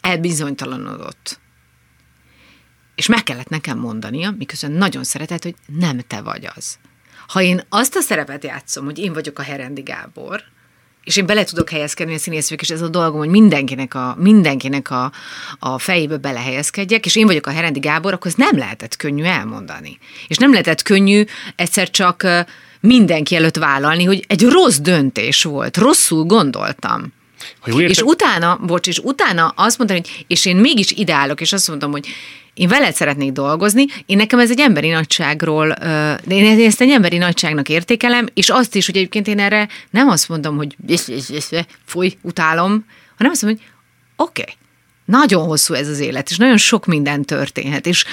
Elbizonytalanodott. 0.00 1.40
És 2.94 3.06
meg 3.06 3.22
kellett 3.22 3.48
nekem 3.48 3.78
mondania, 3.78 4.30
miközben 4.30 4.72
nagyon 4.72 5.04
szeretett, 5.04 5.42
hogy 5.42 5.54
nem 5.66 5.98
te 6.06 6.20
vagy 6.20 6.48
az. 6.56 6.78
Ha 7.28 7.42
én 7.42 7.62
azt 7.68 7.96
a 7.96 8.00
szerepet 8.00 8.44
játszom, 8.44 8.84
hogy 8.84 8.98
én 8.98 9.12
vagyok 9.12 9.38
a 9.38 9.42
Herendi 9.42 9.82
Gábor, 9.82 10.42
és 11.06 11.16
én 11.16 11.26
bele 11.26 11.44
tudok 11.44 11.70
helyezkedni 11.70 12.14
a 12.14 12.18
színészvők, 12.18 12.60
és 12.60 12.70
ez 12.70 12.80
a 12.80 12.88
dolgom, 12.88 13.18
hogy 13.18 13.28
mindenkinek 13.28 13.94
a, 13.94 14.16
mindenkinek 14.18 14.90
a, 14.90 15.12
a 15.58 15.78
fejébe 15.78 16.16
belehelyezkedjek, 16.16 17.06
és 17.06 17.16
én 17.16 17.26
vagyok 17.26 17.46
a 17.46 17.50
Herendi 17.50 17.78
Gábor, 17.78 18.12
akkor 18.12 18.30
ez 18.30 18.36
nem 18.36 18.58
lehetett 18.58 18.96
könnyű 18.96 19.22
elmondani. 19.22 19.98
És 20.28 20.36
nem 20.36 20.50
lehetett 20.50 20.82
könnyű 20.82 21.24
egyszer 21.56 21.90
csak 21.90 22.26
mindenki 22.80 23.36
előtt 23.36 23.56
vállalni, 23.56 24.04
hogy 24.04 24.24
egy 24.28 24.42
rossz 24.42 24.76
döntés 24.76 25.42
volt, 25.42 25.76
rosszul 25.76 26.24
gondoltam. 26.24 27.12
Ha 27.60 27.70
jól 27.70 27.82
és 27.82 28.02
utána, 28.02 28.58
bocs, 28.66 28.86
és 28.86 28.98
utána 28.98 29.48
azt 29.56 29.78
mondani, 29.78 30.00
hogy 30.00 30.24
és 30.26 30.46
én 30.46 30.56
mégis 30.56 30.90
ideálok, 30.90 31.40
és 31.40 31.52
azt 31.52 31.68
mondom, 31.68 31.90
hogy 31.90 32.06
én 32.54 32.68
veled 32.68 32.94
szeretnék 32.94 33.32
dolgozni, 33.32 33.84
én 34.06 34.16
nekem 34.16 34.38
ez 34.38 34.50
egy 34.50 34.60
emberi 34.60 34.88
nagyságról, 34.88 35.68
én 36.28 36.60
ezt 36.66 36.80
egy 36.80 36.90
emberi 36.90 37.16
nagyságnak 37.16 37.68
értékelem, 37.68 38.28
és 38.34 38.48
azt 38.48 38.74
is, 38.74 38.86
hogy 38.86 38.96
egyébként 38.96 39.26
én 39.26 39.38
erre 39.38 39.68
nem 39.90 40.08
azt 40.08 40.28
mondom, 40.28 40.56
hogy 40.56 40.76
foly, 41.84 42.16
utálom, 42.22 42.84
hanem 43.16 43.32
azt 43.32 43.42
mondom, 43.42 43.60
hogy 43.60 43.72
oké, 44.26 44.40
okay, 44.40 44.54
nagyon 45.04 45.46
hosszú 45.46 45.74
ez 45.74 45.88
az 45.88 45.98
élet, 45.98 46.30
és 46.30 46.36
nagyon 46.36 46.56
sok 46.56 46.86
minden 46.86 47.24
történhet, 47.24 47.86
és 47.86 48.04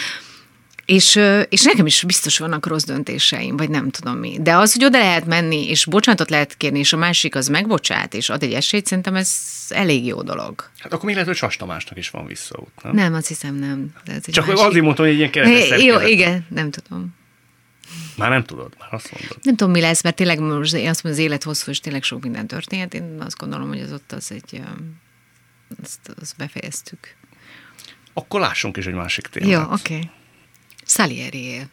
és, 0.85 1.19
és 1.49 1.63
nekem 1.63 1.85
is 1.85 2.03
biztos 2.03 2.37
vannak 2.37 2.65
rossz 2.65 2.83
döntéseim, 2.83 3.57
vagy 3.57 3.69
nem 3.69 3.89
tudom 3.89 4.17
mi. 4.17 4.37
De 4.41 4.55
az, 4.55 4.73
hogy 4.73 4.83
oda 4.83 4.97
lehet 4.97 5.25
menni, 5.25 5.69
és 5.69 5.85
bocsánatot 5.85 6.29
lehet 6.29 6.57
kérni, 6.57 6.79
és 6.79 6.93
a 6.93 6.97
másik 6.97 7.35
az 7.35 7.47
megbocsát, 7.47 8.13
és 8.13 8.29
ad 8.29 8.43
egy 8.43 8.53
esélyt, 8.53 8.85
szerintem 8.85 9.15
ez 9.15 9.37
elég 9.69 10.05
jó 10.05 10.21
dolog. 10.21 10.69
Hát 10.77 10.93
akkor 10.93 11.05
mi 11.05 11.11
lehet, 11.11 11.27
hogy 11.27 11.37
Sas 11.37 11.55
Tamásnak 11.55 11.97
is 11.97 12.09
van 12.09 12.25
visszaút, 12.25 12.83
nem? 12.83 12.95
Nem, 12.95 13.13
azt 13.13 13.27
hiszem 13.27 13.55
nem. 13.55 13.93
De 14.05 14.11
ez 14.11 14.23
egy 14.25 14.33
Csak 14.33 14.45
másik... 14.45 14.65
azért 14.65 14.83
mondtam, 14.83 15.05
hogy 15.05 15.13
egy 15.13 15.19
ilyen 15.19 15.31
keretes 15.31 15.83
Jó, 15.83 15.99
igen, 15.99 16.45
nem 16.49 16.71
tudom. 16.71 17.15
Már 18.15 18.29
nem 18.29 18.43
tudod, 18.43 18.73
már 18.79 18.93
azt 18.93 19.11
mondod. 19.11 19.37
Nem 19.41 19.55
tudom, 19.55 19.73
mi 19.73 19.81
lesz, 19.81 20.03
mert 20.03 20.15
tényleg 20.15 20.39
most 20.39 20.73
azt 20.73 21.03
mondom, 21.03 21.11
az 21.11 21.17
élet 21.17 21.43
hosszú, 21.43 21.71
és 21.71 21.79
tényleg 21.79 22.03
sok 22.03 22.23
minden 22.23 22.47
történt. 22.47 22.93
Én 22.93 23.17
azt 23.19 23.37
gondolom, 23.37 23.67
hogy 23.67 23.79
az 23.79 23.91
ott 23.91 24.11
az 24.11 24.31
egy, 24.31 24.61
azt, 25.83 25.99
azt 26.21 26.37
befejeztük. 26.37 27.15
Akkor 28.13 28.39
lássunk 28.39 28.77
is 28.77 28.85
egy 28.85 28.93
másik 28.93 29.27
témát. 29.27 29.49
Jó, 29.49 29.61
oké. 29.61 29.95
Okay. 29.95 30.09
Salieri 30.85 31.43
él. 31.43 31.69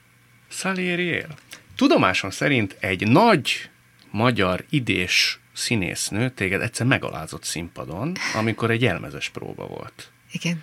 Salieri 0.48 1.04
él. 1.04 1.36
Tudomásom 1.76 2.30
szerint 2.30 2.76
egy 2.80 3.08
nagy 3.08 3.70
magyar 4.10 4.64
idés 4.70 5.40
színésznő 5.52 6.30
téged 6.30 6.60
egyszer 6.60 6.86
megalázott 6.86 7.44
színpadon, 7.44 8.16
amikor 8.34 8.70
egy 8.70 8.82
jelmezes 8.82 9.28
próba 9.28 9.66
volt. 9.66 10.10
Igen. 10.32 10.62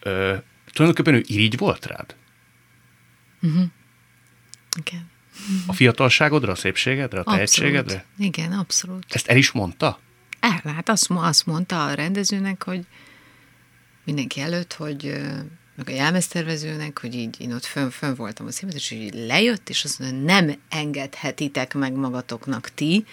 Ö, 0.00 0.36
tulajdonképpen 0.72 1.20
ő 1.20 1.24
irigy 1.26 1.58
volt 1.58 1.86
rád? 1.86 2.16
Uh-huh. 3.42 3.64
Igen. 4.78 5.10
A 5.66 5.72
fiatalságodra, 5.72 6.52
a 6.52 6.54
szépségedre, 6.54 7.20
a 7.20 7.22
tehetségedre? 7.24 7.94
Abszolút. 7.94 8.36
Igen, 8.36 8.52
abszolút. 8.52 9.04
Ezt 9.08 9.28
el 9.28 9.36
is 9.36 9.50
mondta? 9.50 10.00
El, 10.40 10.72
hát 10.74 10.88
azt, 10.88 11.10
azt 11.10 11.46
mondta 11.46 11.84
a 11.84 11.94
rendezőnek, 11.94 12.62
hogy 12.62 12.86
mindenki 14.04 14.40
előtt, 14.40 14.72
hogy 14.72 15.20
meg 15.74 15.88
a 15.88 15.92
jelmeztervezőnek, 15.92 17.00
hogy 17.00 17.14
így 17.14 17.40
én 17.40 17.52
ott 17.52 17.64
fönn, 17.64 17.88
fönn 17.88 18.14
voltam 18.14 18.46
a 18.46 18.50
színpadon, 18.50 18.80
és 18.80 18.90
így 18.90 19.14
lejött, 19.14 19.68
és 19.68 19.84
azt 19.84 19.98
mondja, 19.98 20.18
nem 20.18 20.54
engedhetitek 20.68 21.74
meg 21.74 21.92
magatoknak 21.92 22.68
ti, 22.74 23.04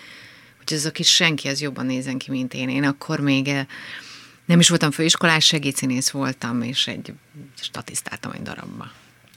hogy 0.57 0.73
ez 0.73 0.85
a 0.85 0.91
kis 0.91 1.13
senki 1.13 1.47
az 1.47 1.61
jobban 1.61 1.85
nézen 1.85 2.17
ki, 2.17 2.31
mint 2.31 2.53
én. 2.53 2.69
Én 2.69 2.83
akkor 2.83 3.19
még 3.19 3.47
eh, 3.47 3.65
nem 4.45 4.59
is 4.59 4.69
voltam 4.69 4.91
főiskolás, 4.91 5.45
segédszínész 5.45 6.09
voltam, 6.09 6.61
és 6.61 6.87
egy 6.87 7.13
statisztáltam 7.59 8.31
egy 8.31 8.41
darabba. 8.41 8.91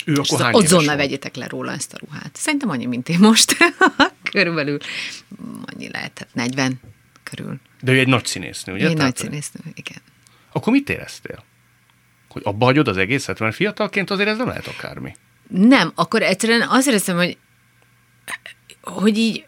Ő 0.04 0.12
És 0.12 0.18
akkor 0.18 0.44
hány 0.44 0.54
ott 0.54 0.66
zonna 0.66 0.94
le 1.32 1.46
róla 1.46 1.72
ezt 1.72 1.92
a 1.92 1.98
ruhát. 1.98 2.36
Szerintem 2.36 2.70
annyi, 2.70 2.86
mint 2.86 3.08
én 3.08 3.18
most. 3.18 3.56
Körülbelül 4.32 4.78
annyi 5.64 5.88
lehetett, 5.90 6.34
40 6.34 6.80
körül. 7.22 7.60
De 7.80 7.92
ő 7.92 7.98
egy 7.98 8.08
nagy 8.08 8.26
színésznő, 8.26 8.72
ugye? 8.72 8.88
Egy 8.88 8.96
nagy 8.96 9.16
színésznő, 9.16 9.60
igen. 9.74 10.02
Akkor 10.52 10.72
mit 10.72 10.88
éreztél? 10.88 11.44
Hogy 12.32 12.42
abba 12.44 12.64
hagyod 12.64 12.88
az 12.88 12.96
egészet? 12.96 13.38
Mert 13.38 13.54
fiatalként 13.54 14.10
azért 14.10 14.28
ez 14.28 14.36
nem 14.36 14.46
lehet 14.46 14.66
akármi. 14.66 15.14
Nem, 15.48 15.92
akkor 15.94 16.22
egyszerűen 16.22 16.68
azt 16.68 16.86
éreztem, 16.86 17.16
hogy, 17.16 17.36
hogy 18.80 19.18
így, 19.18 19.44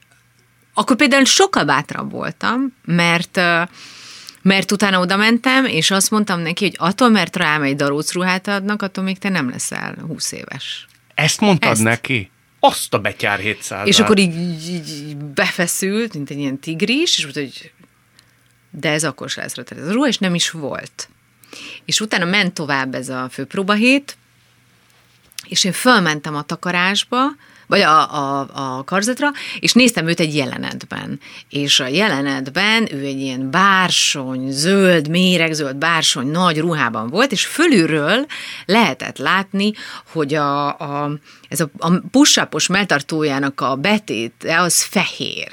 akkor 0.75 0.97
például 0.97 1.25
sokkal 1.25 1.65
bátrabb 1.65 2.11
voltam, 2.11 2.75
mert 2.85 3.41
mert 4.43 4.73
utána 4.73 5.01
oda 5.01 5.17
mentem, 5.17 5.65
és 5.65 5.91
azt 5.91 6.11
mondtam 6.11 6.41
neki, 6.41 6.65
hogy 6.65 6.75
attól, 6.79 7.09
mert 7.09 7.37
rám 7.37 7.63
egy 7.63 7.77
daróc 7.77 8.13
ruhát 8.13 8.49
adnak, 8.49 8.83
attól 8.83 9.05
még 9.05 9.19
te 9.19 9.29
nem 9.29 9.51
leszel 9.51 9.95
20 10.07 10.33
éves. 10.33 10.87
Ezt 11.15 11.41
mondtad 11.41 11.71
Ezt. 11.71 11.83
neki? 11.83 12.31
Azt 12.61 12.95
a 12.95 12.99
betyár 12.99 13.39
700 13.39 13.87
És 13.87 14.01
akkor 14.01 14.19
így, 14.19 14.37
így, 14.37 14.89
így 15.09 15.17
befeszült, 15.17 16.15
mint 16.15 16.31
egy 16.31 16.39
ilyen 16.39 16.59
tigris, 16.59 17.19
és 17.19 17.23
mondta, 17.23 17.41
hogy 17.41 17.73
de 18.71 18.91
ez 18.91 19.05
akkor 19.05 19.31
se 19.31 19.41
lesz 19.41 19.55
rajta 19.55 19.75
ez 19.75 19.89
a 19.89 19.93
ruha, 19.93 20.07
és 20.07 20.19
nem 20.19 20.35
is 20.35 20.51
volt. 20.51 21.09
És 21.85 22.01
utána 22.01 22.25
ment 22.25 22.55
tovább 22.55 22.95
ez 22.95 23.09
a 23.09 23.29
főpróbahét, 23.31 24.17
és 25.49 25.65
én 25.65 25.73
fölmentem 25.73 26.35
a 26.35 26.43
takarásba, 26.43 27.19
vagy 27.67 27.81
a, 27.81 28.15
a, 28.15 28.49
a 28.53 28.85
karzatra, 28.85 29.31
és 29.59 29.73
néztem 29.73 30.07
őt 30.07 30.21
egy 30.21 30.35
jelenetben. 30.35 31.21
És 31.49 31.81
a 31.81 31.87
jelenetben 31.87 32.89
ő 32.93 33.05
egy 33.05 33.21
ilyen 33.21 33.51
bársony, 33.51 34.51
zöld, 34.51 35.09
méregzöld 35.09 35.77
bársony, 35.77 36.27
nagy 36.27 36.59
ruhában 36.59 37.09
volt, 37.09 37.33
és 37.33 37.47
fölülről 37.47 38.27
lehetett 38.67 39.19
látni, 39.19 39.73
hogy 40.13 40.35
a, 40.35 40.67
a, 40.67 41.19
ez 41.49 41.61
a, 41.61 41.71
a 41.79 41.93
push 42.11 42.71
melltartójának 42.71 43.61
a 43.61 43.75
betét, 43.75 44.45
az 44.59 44.83
fehér. 44.83 45.49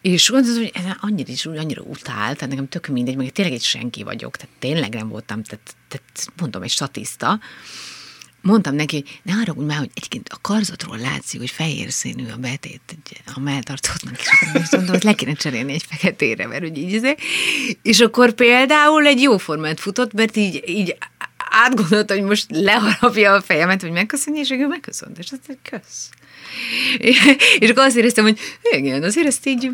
És 0.00 0.30
mondod, 0.30 0.56
hogy 0.56 0.72
annyira 1.00 1.32
is 1.32 1.46
annyira 1.46 1.82
utált, 1.82 2.36
tehát 2.36 2.48
nekem 2.48 2.68
tök 2.68 2.86
mindegy, 2.86 3.16
meg 3.16 3.30
tényleg 3.30 3.54
egy 3.54 3.62
senki 3.62 4.02
vagyok, 4.02 4.36
tehát 4.36 4.56
tényleg 4.58 4.94
nem 4.94 5.08
voltam, 5.08 5.42
tehát, 5.42 5.74
tehát 5.88 6.32
mondom, 6.40 6.62
egy 6.62 6.70
statiszta. 6.70 7.40
Mondtam 8.42 8.74
neki, 8.74 8.96
hogy 8.96 9.20
ne 9.22 9.40
arra 9.40 9.52
úgy 9.56 9.66
már, 9.66 9.78
hogy 9.78 9.90
egyébként 9.94 10.28
a 10.28 10.38
karzatról 10.40 10.98
látszik, 10.98 11.40
hogy 11.40 11.50
fehér 11.50 11.90
színű 11.90 12.28
a 12.28 12.36
betét 12.36 12.80
a 13.34 13.40
melltartótnak, 13.40 14.20
és 14.54 14.70
mondom, 14.70 14.94
hogy 14.94 15.02
le 15.02 15.12
kéne 15.12 15.32
cserélni 15.32 15.72
egy 15.72 15.84
feketére, 15.88 16.46
mert 16.46 16.62
hogy 16.62 16.78
így 16.78 16.92
izé. 16.92 17.14
És 17.82 18.00
akkor 18.00 18.32
például 18.32 19.06
egy 19.06 19.20
jó 19.20 19.38
formát 19.38 19.80
futott, 19.80 20.12
mert 20.12 20.36
így, 20.36 20.62
így 20.66 20.96
átgondolta, 21.50 22.14
hogy 22.14 22.22
most 22.22 22.46
leharapja 22.48 23.32
a 23.32 23.42
fejemet, 23.42 23.80
hogy 23.80 23.90
megköszönje, 23.90 24.40
és 24.40 24.50
ő 24.50 24.66
megköszönt, 24.66 25.18
és 25.18 25.32
azt 25.32 25.48
mondja, 25.48 25.78
kösz. 25.78 26.08
És 27.58 27.68
akkor 27.68 27.84
azt 27.84 27.96
éreztem, 27.96 28.24
hogy 28.24 28.38
igen, 28.76 29.02
azért 29.02 29.26
ezt 29.26 29.46
így, 29.46 29.70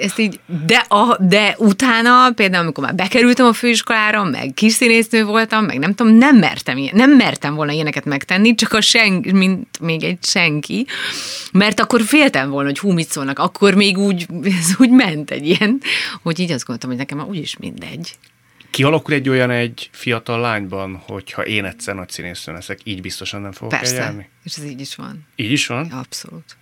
ezt 0.00 0.18
így, 0.18 0.40
de, 0.66 0.76
a, 0.88 1.16
de 1.20 1.54
utána, 1.58 2.30
például 2.30 2.62
amikor 2.62 2.84
már 2.84 2.94
bekerültem 2.94 3.46
a 3.46 3.52
főiskolára, 3.52 4.24
meg 4.24 4.50
kis 4.54 4.72
színésznő 4.72 5.24
voltam, 5.24 5.64
meg 5.64 5.78
nem 5.78 5.94
tudom, 5.94 6.14
nem 6.14 6.36
mertem, 6.36 6.76
ilyen- 6.76 6.96
nem 6.96 7.10
mertem 7.10 7.54
volna 7.54 7.72
ilyeneket 7.72 8.04
megtenni, 8.04 8.54
csak 8.54 8.72
a 8.72 8.80
sen, 8.80 9.12
mint 9.32 9.80
még 9.80 10.02
egy 10.04 10.18
senki, 10.22 10.86
mert 11.52 11.80
akkor 11.80 12.02
féltem 12.02 12.50
volna, 12.50 12.68
hogy 12.68 12.78
hú, 12.78 12.90
mit 12.92 13.08
szólnak, 13.08 13.38
akkor 13.38 13.74
még 13.74 13.98
úgy, 13.98 14.26
ez 14.60 14.74
úgy 14.78 14.90
ment 14.90 15.30
egy 15.30 15.46
ilyen, 15.46 15.80
hogy 16.22 16.38
így 16.38 16.50
azt 16.50 16.64
gondoltam, 16.66 16.90
hogy 16.90 16.98
nekem 16.98 17.18
már 17.18 17.26
úgyis 17.26 17.56
mindegy. 17.56 18.12
Kialakul 18.72 19.14
egy 19.14 19.28
olyan 19.28 19.50
egy 19.50 19.88
fiatal 19.92 20.40
lányban, 20.40 20.96
hogyha 21.06 21.42
én 21.46 21.64
egyszer 21.64 21.94
nagy 21.94 22.10
színésznő 22.10 22.52
leszek, 22.52 22.78
így 22.84 23.00
biztosan 23.00 23.40
nem 23.40 23.52
fogok 23.52 23.70
Persze, 23.70 23.96
eljárni? 23.96 24.28
és 24.44 24.56
ez 24.56 24.64
így 24.64 24.80
is 24.80 24.94
van. 24.94 25.26
Így 25.36 25.50
is 25.50 25.66
van? 25.66 25.90
Abszolút. 25.90 26.56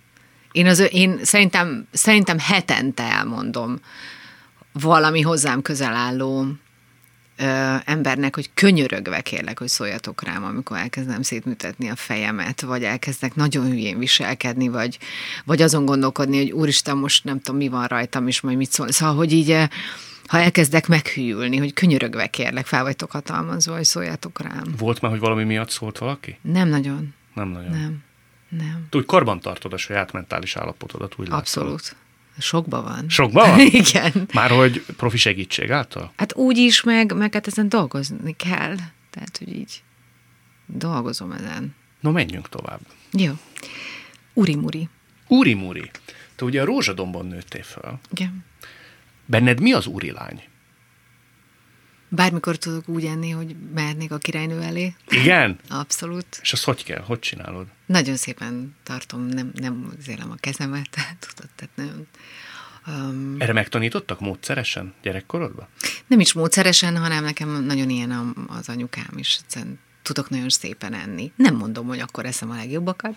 Én, 0.51 0.67
az, 0.67 0.87
én 0.91 1.19
szerintem, 1.23 1.87
szerintem 1.91 2.39
hetente 2.39 3.03
elmondom 3.03 3.79
valami 4.71 5.21
hozzám 5.21 5.61
közel 5.61 5.93
álló 5.93 6.45
ö, 7.37 7.75
embernek, 7.85 8.35
hogy 8.35 8.49
könyörögve 8.53 9.21
kérlek, 9.21 9.59
hogy 9.59 9.67
szóljatok 9.67 10.23
rám, 10.23 10.43
amikor 10.43 10.77
elkezdem 10.77 11.21
szétműtetni 11.21 11.89
a 11.89 11.95
fejemet, 11.95 12.61
vagy 12.61 12.83
elkezdek 12.83 13.35
nagyon 13.35 13.65
hülyén 13.65 13.99
viselkedni, 13.99 14.67
vagy, 14.67 14.97
vagy 15.45 15.61
azon 15.61 15.85
gondolkodni, 15.85 16.37
hogy 16.37 16.51
úristen, 16.51 16.97
most 16.97 17.23
nem 17.23 17.39
tudom, 17.39 17.59
mi 17.59 17.67
van 17.67 17.87
rajtam, 17.87 18.27
és 18.27 18.41
majd 18.41 18.57
mit 18.57 18.71
szól. 18.71 18.91
Szóval, 18.91 19.15
hogy 19.15 19.31
így, 19.31 19.55
ha 20.31 20.39
elkezdek 20.39 20.87
meghűlni, 20.87 21.57
hogy 21.57 21.73
könyörögve 21.73 22.27
kérlek, 22.27 22.65
fel 22.65 22.83
vagytok 22.83 23.11
hatalmazva, 23.11 23.75
hogy 23.75 23.83
szóljatok 23.83 24.41
rám. 24.41 24.73
Volt 24.77 25.01
már, 25.01 25.11
hogy 25.11 25.19
valami 25.19 25.43
miatt 25.43 25.69
szólt 25.69 25.97
valaki? 25.97 26.37
Nem 26.41 26.67
nagyon. 26.67 27.13
Nem 27.33 27.47
nagyon. 27.47 27.71
Nem. 27.71 28.03
Nem. 28.49 28.87
Te 28.89 28.97
úgy 28.97 29.05
karban 29.05 29.39
tartod 29.39 29.73
a 29.73 29.77
saját 29.77 30.11
mentális 30.11 30.55
állapotodat, 30.55 31.13
úgy 31.17 31.25
látom. 31.25 31.37
Abszolút. 31.39 31.95
Sokba 32.39 32.81
van. 32.81 33.05
Sokban 33.09 33.49
van? 33.55 33.59
Igen. 33.59 34.27
Már 34.33 34.49
hogy 34.49 34.85
profi 34.97 35.17
segítség 35.17 35.71
által? 35.71 36.13
Hát 36.15 36.35
úgy 36.35 36.57
is, 36.57 36.83
meg, 36.83 37.15
meg 37.15 37.33
hát 37.33 37.47
ezen 37.47 37.69
dolgozni 37.69 38.35
kell. 38.35 38.75
Tehát, 39.09 39.37
hogy 39.37 39.55
így 39.55 39.83
dolgozom 40.65 41.31
ezen. 41.31 41.75
No, 41.99 42.11
menjünk 42.11 42.49
tovább. 42.49 42.79
Jó. 43.11 43.33
Uri-muri. 44.33 44.89
Úri 45.27 45.53
Muri, 45.53 45.91
te 46.35 46.45
ugye 46.45 46.61
a 46.61 46.65
Rózsadomban 46.65 47.25
nőttél 47.25 47.63
fel. 47.63 47.99
Igen. 48.11 48.45
Benned 49.31 49.61
mi 49.61 49.73
az 49.73 49.85
úri 49.85 50.11
lány? 50.11 50.43
Bármikor 52.09 52.57
tudok 52.57 52.87
úgy 52.87 53.05
enni, 53.05 53.29
hogy 53.29 53.55
mehetnék 53.73 54.11
a 54.11 54.17
királynő 54.17 54.61
elé. 54.61 54.95
Igen? 55.09 55.59
Abszolút. 55.69 56.39
És 56.41 56.53
azt 56.53 56.63
hogy 56.63 56.83
kell? 56.83 57.01
Hogy 57.01 57.19
csinálod? 57.19 57.67
Nagyon 57.85 58.15
szépen 58.15 58.75
tartom, 58.83 59.25
nem, 59.25 59.51
nem 59.53 59.93
zélem 59.99 60.31
a 60.31 60.35
kezemet, 60.35 60.89
tudod, 61.25 61.49
tehát 61.55 61.75
nagyon... 61.75 62.07
Um, 62.87 63.35
Erre 63.39 63.53
megtanítottak 63.53 64.19
módszeresen 64.19 64.93
gyerekkorodban? 65.01 65.67
nem 66.07 66.19
is 66.19 66.33
módszeresen, 66.33 66.97
hanem 66.97 67.23
nekem 67.23 67.63
nagyon 67.63 67.89
ilyen 67.89 68.33
az 68.47 68.69
anyukám 68.69 69.13
is. 69.15 69.39
Egyszerűen 69.43 69.79
tudok 70.03 70.29
nagyon 70.29 70.49
szépen 70.49 70.93
enni. 70.93 71.31
Nem 71.35 71.55
mondom, 71.55 71.87
hogy 71.87 71.99
akkor 71.99 72.25
eszem 72.25 72.49
a 72.49 72.55
legjobbakat, 72.55 73.15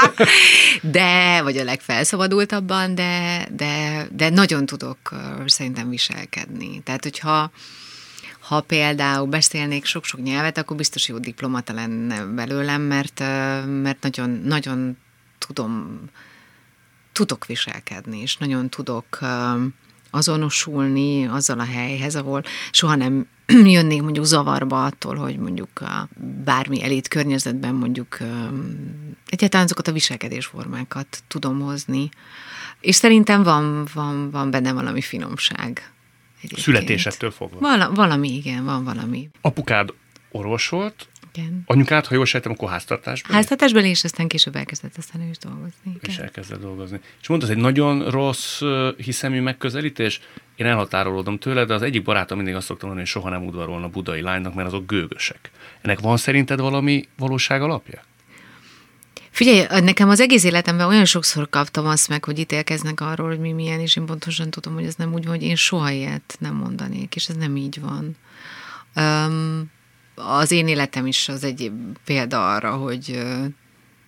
de, 0.82 1.42
vagy 1.42 1.56
a 1.56 1.64
legfelszabadultabban, 1.64 2.94
de, 2.94 3.46
de, 3.52 4.06
de 4.12 4.30
nagyon 4.30 4.66
tudok 4.66 5.14
szerintem 5.46 5.88
viselkedni. 5.88 6.80
Tehát, 6.82 7.02
hogyha 7.02 7.50
ha 8.40 8.60
például 8.60 9.26
beszélnék 9.26 9.84
sok-sok 9.84 10.22
nyelvet, 10.22 10.58
akkor 10.58 10.76
biztos 10.76 11.08
jó 11.08 11.18
diplomata 11.18 11.72
lenne 11.72 12.24
belőlem, 12.24 12.82
mert, 12.82 13.18
mert 13.66 14.02
nagyon, 14.02 14.30
nagyon 14.30 14.96
tudom 15.38 16.00
tudok 17.12 17.46
viselkedni, 17.46 18.20
és 18.20 18.36
nagyon 18.36 18.68
tudok 18.68 19.18
azonosulni 20.10 21.26
azzal 21.26 21.60
a 21.60 21.64
helyhez, 21.64 22.16
ahol 22.16 22.42
soha 22.70 22.94
nem 22.94 23.26
jönnék 23.76 24.02
mondjuk 24.02 24.24
zavarba 24.24 24.84
attól, 24.84 25.16
hogy 25.16 25.38
mondjuk 25.38 25.80
a 25.80 26.08
bármi 26.44 26.82
elit 26.82 27.08
környezetben 27.08 27.74
mondjuk 27.74 28.18
egyáltalán 29.26 29.64
azokat 29.64 29.88
a 29.88 29.92
viselkedésformákat 29.92 31.22
tudom 31.28 31.60
hozni. 31.60 32.08
És 32.80 32.94
szerintem 32.94 33.42
van, 33.42 33.86
van, 33.94 34.30
van 34.30 34.50
benne 34.50 34.72
valami 34.72 35.00
finomság. 35.00 35.92
egyébként. 36.36 36.62
Születésettől 36.62 37.30
fogva. 37.30 37.58
Vala, 37.58 37.90
valami, 37.92 38.34
igen, 38.34 38.64
van 38.64 38.84
valami. 38.84 39.28
Apukád 39.40 39.92
orvos 40.30 40.68
volt, 40.68 41.08
Igen. 41.34 41.62
anyukád, 41.66 42.06
ha 42.06 42.14
jól 42.14 42.24
sejtem, 42.24 42.52
akkor 42.52 42.68
háztartásban 42.68 43.34
Háztartásban 43.34 43.84
és 43.84 44.04
aztán 44.04 44.28
később 44.28 44.56
elkezdett 44.56 44.96
aztán 44.96 45.22
ő 45.22 45.28
is 45.28 45.38
dolgozni. 45.38 45.96
és 46.00 46.12
Igen. 46.12 46.24
elkezdett 46.24 46.60
dolgozni. 46.60 47.00
És 47.20 47.28
mondta, 47.28 47.46
ez 47.46 47.52
egy 47.52 47.60
nagyon 47.60 48.10
rossz 48.10 48.60
hiszemű 48.96 49.40
megközelítés. 49.40 50.20
Én 50.60 50.66
elhatárolódom 50.66 51.38
tőle, 51.38 51.64
de 51.64 51.74
az 51.74 51.82
egyik 51.82 52.02
barátom 52.02 52.36
mindig 52.36 52.54
azt 52.54 52.66
szokta 52.66 52.86
mondani, 52.86 53.06
hogy 53.06 53.14
soha 53.22 53.30
nem 53.30 53.46
udvarolna 53.46 53.88
budai 53.88 54.20
lánynak, 54.20 54.54
mert 54.54 54.68
azok 54.68 54.86
gőgösek. 54.86 55.50
Ennek 55.80 56.00
van 56.00 56.16
szerinted 56.16 56.60
valami 56.60 57.08
valóság 57.16 57.62
alapja? 57.62 58.02
Figyelj, 59.30 59.80
nekem 59.80 60.08
az 60.08 60.20
egész 60.20 60.44
életemben 60.44 60.86
olyan 60.86 61.04
sokszor 61.04 61.48
kaptam 61.48 61.86
azt 61.86 62.08
meg, 62.08 62.24
hogy 62.24 62.38
ítélkeznek 62.38 63.00
arról, 63.00 63.28
hogy 63.28 63.38
mi 63.38 63.52
milyen, 63.52 63.80
és 63.80 63.96
én 63.96 64.06
pontosan 64.06 64.50
tudom, 64.50 64.74
hogy 64.74 64.84
ez 64.84 64.94
nem 64.94 65.12
úgy 65.12 65.24
van, 65.24 65.34
hogy 65.34 65.44
én 65.44 65.56
soha 65.56 65.90
ilyet 65.90 66.36
nem 66.38 66.54
mondanék, 66.54 67.14
és 67.14 67.28
ez 67.28 67.36
nem 67.36 67.56
így 67.56 67.80
van. 67.80 68.16
Um, 68.96 69.70
az 70.14 70.50
én 70.50 70.68
életem 70.68 71.06
is 71.06 71.28
az 71.28 71.44
egy 71.44 71.72
példa 72.04 72.54
arra, 72.54 72.76
hogy 72.76 73.22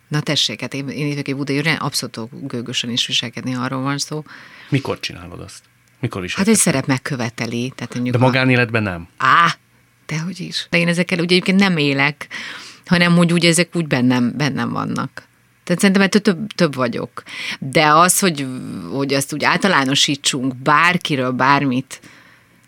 na 0.09 0.21
tessék, 0.21 0.61
hát 0.61 0.75
én, 0.75 0.88
én 0.88 1.17
egy 1.17 1.37
budai, 1.37 1.59
abszolút 1.79 2.47
gőgösen 2.47 2.91
is 2.91 3.07
viselkedni, 3.07 3.55
arról 3.55 3.83
van 3.83 3.99
szó. 3.99 4.25
Mikor 4.69 5.01
csinálod 5.01 5.41
azt? 5.41 5.71
Mikor 6.03 6.21
Hát 6.21 6.29
viselkedsz? 6.31 6.59
egy 6.59 6.62
szerep 6.62 6.87
megköveteli. 6.87 7.73
Tehát 7.77 7.95
mondjuk 7.95 8.17
De 8.17 8.23
magánéletben 8.23 8.83
nem. 8.83 9.09
Á, 9.17 9.57
dehogy 10.07 10.41
is. 10.41 10.67
De 10.71 10.79
én 10.79 10.88
ezekkel 10.88 11.19
ugye 11.19 11.35
egyébként 11.35 11.59
nem 11.61 11.77
élek, 11.77 12.27
hanem 12.87 13.17
hogy 13.17 13.33
úgy 13.33 13.45
ezek 13.47 13.77
úgy 13.77 13.87
bennem, 13.87 14.33
bennem 14.37 14.71
vannak. 14.71 15.27
Tehát 15.65 15.81
szerintem 15.81 16.03
ettől 16.05 16.23
több, 16.23 16.47
több 16.55 16.75
vagyok. 16.75 17.23
De 17.59 17.87
az, 17.87 18.19
hogy, 18.19 18.47
hogy 18.93 19.15
azt 19.15 19.33
úgy 19.33 19.45
általánosítsunk 19.45 20.57
bárkiről, 20.57 21.31
bármit, 21.31 22.01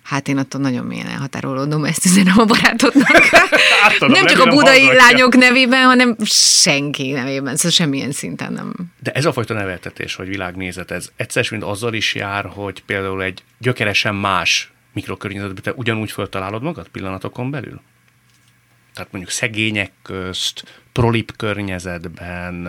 Hát 0.04 0.28
én 0.28 0.38
attól 0.38 0.60
nagyon 0.60 0.84
mélyen 0.84 1.06
elhatárolódom, 1.06 1.84
ezt 1.84 2.04
üzenem 2.04 2.38
a 2.38 2.44
barátodnak. 2.44 3.08
nem 3.98 4.26
csak 4.26 4.40
a 4.40 4.44
budai 4.44 4.84
hallgatja. 4.84 4.92
lányok 4.92 5.36
nevében, 5.36 5.84
hanem 5.84 6.16
senki 6.24 7.10
nevében, 7.10 7.56
szóval 7.56 7.70
semmilyen 7.70 8.12
szinten 8.12 8.52
nem. 8.52 8.74
De 9.02 9.10
ez 9.10 9.24
a 9.24 9.32
fajta 9.32 9.54
neveltetés, 9.54 10.14
hogy 10.14 10.28
világnézet, 10.28 10.90
ez 10.90 11.08
egyszer 11.16 11.46
mint 11.50 11.62
azzal 11.62 11.94
is 11.94 12.14
jár, 12.14 12.44
hogy 12.44 12.82
például 12.82 13.22
egy 13.22 13.42
gyökeresen 13.58 14.14
más 14.14 14.72
mikrokörnyezetben 14.92 15.62
te 15.62 15.72
ugyanúgy 15.72 16.10
föltalálod 16.10 16.62
magad 16.62 16.88
pillanatokon 16.88 17.50
belül? 17.50 17.80
Tehát 18.94 19.12
mondjuk 19.12 19.32
szegények 19.32 19.92
közt, 20.02 20.82
prolip 20.92 21.36
környezetben, 21.36 22.68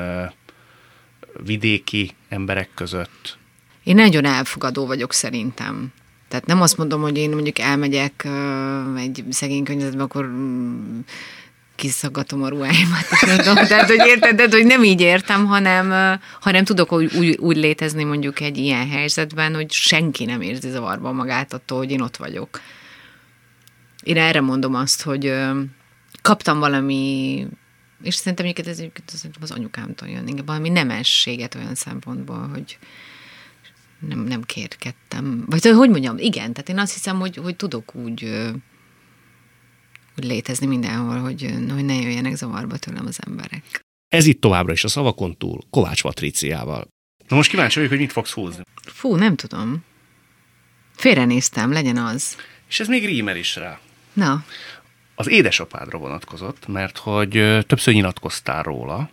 vidéki 1.44 2.12
emberek 2.30 2.70
között. 2.74 3.38
Én 3.84 3.96
nagyon 3.96 4.26
elfogadó 4.26 4.86
vagyok 4.86 5.14
szerintem. 5.14 5.94
Tehát 6.28 6.46
nem 6.46 6.62
azt 6.62 6.78
mondom, 6.78 7.02
hogy 7.02 7.18
én 7.18 7.30
mondjuk 7.30 7.60
elmegyek 7.60 8.28
egy 8.98 9.24
szegény 9.30 9.64
környezetbe, 9.64 10.04
akkor 10.04 10.26
mm, 10.26 11.00
kiszaggatom 11.76 12.44
a 12.44 12.48
ruháimat, 12.48 13.06
és 13.12 13.22
nem 13.22 13.38
tehát, 13.38 13.88
hogy 13.88 14.08
érted, 14.08 14.36
tehát, 14.36 14.54
hogy 14.54 14.66
nem 14.66 14.84
így 14.84 15.02
értem, 15.02 15.46
hanem, 15.46 16.20
hanem 16.40 16.64
tudok 16.64 16.92
úgy, 16.92 17.16
úgy, 17.16 17.38
úgy 17.38 17.58
létezni 17.58 18.04
mondjuk 18.04 18.40
egy 18.40 18.58
ilyen 18.58 18.90
helyzetben, 18.90 19.56
hogy 19.56 19.72
senki 19.72 20.26
nem 20.26 20.42
érzi 20.42 20.70
zavarban 20.70 21.16
magát 21.16 21.54
attól, 21.54 21.78
hogy 21.78 21.92
én 21.92 22.02
ott 22.02 22.18
vagyok. 22.18 22.62
Én 24.04 24.18
erre 24.18 24.42
mondom 24.42 24.76
azt, 24.76 25.02
hogy 25.02 25.34
kaptam 26.22 26.60
valami, 26.60 27.48
és 28.04 28.16
szerintem 28.16 28.46
ez, 28.66 28.80
ez 28.80 29.24
az 29.42 29.52
anyukámtól 29.52 30.08
jön, 30.08 30.28
inkább 30.28 30.48
valami 30.48 30.70
nemességet 30.70 31.56
olyan 31.56 31.76
szempontból, 31.76 32.50
hogy, 32.54 32.78
nem, 34.08 34.20
nem 34.20 34.42
kérkedtem. 34.42 35.44
Vagy 35.48 35.66
hogy 35.66 35.90
mondjam, 35.90 36.18
igen, 36.18 36.54
tehát 36.54 36.70
én 36.70 36.80
azt 36.80 36.94
hiszem, 36.94 37.20
hogy, 37.20 37.36
hogy 37.36 37.56
tudok 37.56 37.96
úgy, 37.96 38.24
úgy 40.18 40.26
létezni 40.26 40.66
mindenhol, 40.66 41.20
hogy, 41.20 41.54
hogy 41.70 41.86
ne 41.86 41.94
jöjjenek 41.94 42.36
zavarba 42.36 42.78
tőlem 42.78 43.06
az 43.06 43.20
emberek. 43.28 43.84
Ez 44.08 44.26
itt 44.26 44.42
továbbra 44.42 44.74
is 44.74 44.84
a 44.84 44.88
szavakon 44.88 45.38
túl, 45.38 45.60
Kovács 45.70 46.02
Patriciával. 46.02 46.88
Na 47.28 47.36
most 47.36 47.50
kíváncsi 47.50 47.76
vagyok, 47.76 47.92
hogy 47.92 48.00
mit 48.00 48.12
fogsz 48.12 48.32
húzni. 48.32 48.64
Fú, 48.84 49.16
nem 49.16 49.36
tudom. 49.36 49.84
Félrenéztem, 50.96 51.72
legyen 51.72 51.98
az. 51.98 52.36
És 52.68 52.80
ez 52.80 52.88
még 52.88 53.06
rímel 53.06 53.38
is 53.38 53.56
rá. 53.56 53.80
Na. 54.14 54.46
Az 55.16 55.30
édesapádra 55.30 55.98
vonatkozott, 55.98 56.68
mert 56.68 56.98
hogy 56.98 57.30
többször 57.68 57.94
nyilatkoztál 57.94 58.64
róla, 58.64 59.10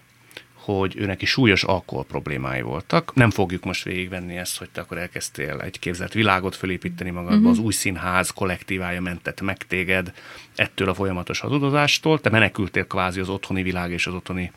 hogy 0.64 0.96
őnek 0.96 1.22
is 1.22 1.30
súlyos 1.30 1.64
alkohol 1.64 2.04
problémái 2.04 2.60
voltak. 2.60 3.14
Nem 3.14 3.30
fogjuk 3.30 3.64
most 3.64 3.84
végigvenni 3.84 4.36
ezt, 4.36 4.58
hogy 4.58 4.70
te 4.70 4.80
akkor 4.80 4.98
elkezdtél 4.98 5.60
egy 5.60 5.78
képzelt 5.78 6.12
világot 6.12 6.56
fölépíteni 6.56 7.10
magadba, 7.10 7.36
uh-huh. 7.36 7.50
az 7.50 7.58
új 7.58 7.72
színház 7.72 8.30
kollektívája 8.30 9.00
mentett 9.00 9.40
meg 9.40 9.56
téged 9.56 10.12
ettől 10.54 10.88
a 10.88 10.94
folyamatos 10.94 11.40
hazudozástól, 11.40 12.20
te 12.20 12.30
menekültél 12.30 12.86
kvázi 12.86 13.20
az 13.20 13.28
otthoni 13.28 13.62
világ 13.62 13.90
és 13.90 14.06
az 14.06 14.14
otthoni 14.14 14.52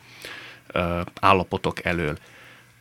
uh, 0.74 1.00
állapotok 1.20 1.84
elől. 1.84 2.18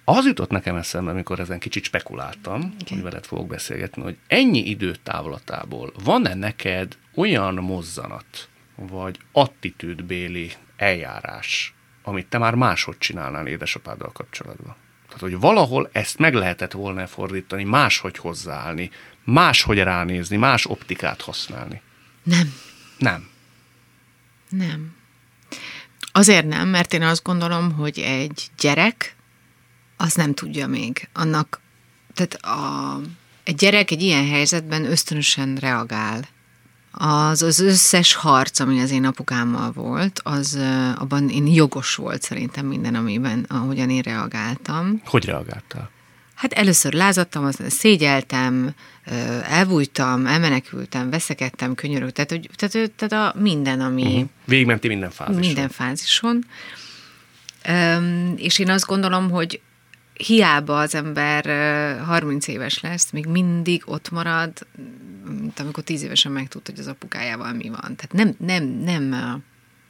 Az 0.03 0.25
jutott 0.25 0.49
nekem 0.49 0.75
eszembe, 0.75 1.11
amikor 1.11 1.39
ezen 1.39 1.59
kicsit 1.59 1.83
spekuláltam, 1.83 2.59
okay. 2.59 2.73
hogy 2.89 3.01
veled 3.01 3.25
fogok 3.25 3.47
beszélgetni, 3.47 4.01
hogy 4.01 4.17
ennyi 4.27 4.69
idő 4.69 4.95
távlatából 5.03 5.93
van-e 6.03 6.33
neked 6.33 6.97
olyan 7.15 7.53
mozzanat, 7.53 8.49
vagy 8.75 9.17
attitűdbéli 9.31 10.51
eljárás, 10.77 11.73
amit 12.05 12.27
te 12.27 12.37
már 12.37 12.55
máshogy 12.55 12.97
csinálnál 12.97 13.47
édesapáddal 13.47 14.11
kapcsolatban. 14.11 14.75
Tehát, 15.05 15.19
hogy 15.19 15.39
valahol 15.39 15.89
ezt 15.91 16.17
meg 16.17 16.33
lehetett 16.33 16.71
volna 16.71 17.07
fordítani, 17.07 17.63
máshogy 17.63 18.17
hozzáállni, 18.17 18.91
máshogy 19.23 19.77
ránézni, 19.77 20.37
más 20.37 20.65
optikát 20.65 21.21
használni. 21.21 21.81
Nem. 22.23 22.53
Nem. 22.97 23.29
Nem. 24.49 24.95
Azért 26.11 26.47
nem, 26.47 26.67
mert 26.67 26.93
én 26.93 27.01
azt 27.01 27.23
gondolom, 27.23 27.71
hogy 27.71 27.99
egy 27.99 28.47
gyerek 28.57 29.15
az 29.97 30.13
nem 30.13 30.33
tudja 30.33 30.67
még. 30.67 31.09
Annak, 31.13 31.61
tehát 32.13 32.33
a, 32.33 32.99
egy 33.43 33.55
gyerek 33.55 33.91
egy 33.91 34.01
ilyen 34.01 34.27
helyzetben 34.29 34.85
ösztönösen 34.85 35.55
reagál 35.55 36.27
az, 36.97 37.41
az 37.41 37.60
összes 37.60 38.13
harc, 38.13 38.60
ami 38.60 38.79
az 38.79 38.91
én 38.91 39.05
apukámmal 39.05 39.71
volt, 39.71 40.19
az 40.23 40.60
abban 40.95 41.29
én 41.29 41.47
jogos 41.47 41.95
volt 41.95 42.21
szerintem 42.21 42.65
minden, 42.65 42.95
amiben, 42.95 43.45
ahogyan 43.49 43.89
én 43.89 44.01
reagáltam. 44.01 45.01
Hogy 45.05 45.25
reagáltál? 45.25 45.89
Hát 46.36 46.53
először 46.53 46.93
lázadtam, 46.93 47.45
aztán 47.45 47.69
szégyeltem, 47.69 48.73
elbújtam, 49.49 50.25
elmenekültem, 50.25 51.10
veszekedtem, 51.10 51.75
könyörög, 51.75 52.12
tehát, 52.12 52.29
hogy, 52.29 52.49
tehát, 52.55 52.91
tehát 52.91 53.36
a 53.36 53.39
minden, 53.39 53.81
ami... 53.81 54.03
Uh-huh. 54.03 54.29
Végigmenti 54.45 54.88
minden 54.88 55.12
fázison. 55.12 55.39
Minden 55.39 55.69
fázison. 55.69 56.45
Um, 57.69 58.34
és 58.38 58.60
én 58.60 58.69
azt 58.69 58.86
gondolom, 58.86 59.29
hogy 59.29 59.62
hiába 60.17 60.80
az 60.80 60.95
ember 60.95 61.45
30 62.06 62.47
éves 62.47 62.80
lesz, 62.80 63.12
még 63.12 63.25
mindig 63.25 63.84
ott 63.86 64.12
marad, 64.12 64.51
mint 65.39 65.60
amikor 65.60 65.84
10 65.84 66.04
évesen 66.04 66.32
megtudta, 66.32 66.71
hogy 66.71 66.80
az 66.80 66.88
apukájával 66.88 67.54
mi 67.54 67.69
van. 67.69 67.95
Tehát 67.95 68.13
nem, 68.13 68.36
nem, 68.39 68.63
nem. 68.63 69.43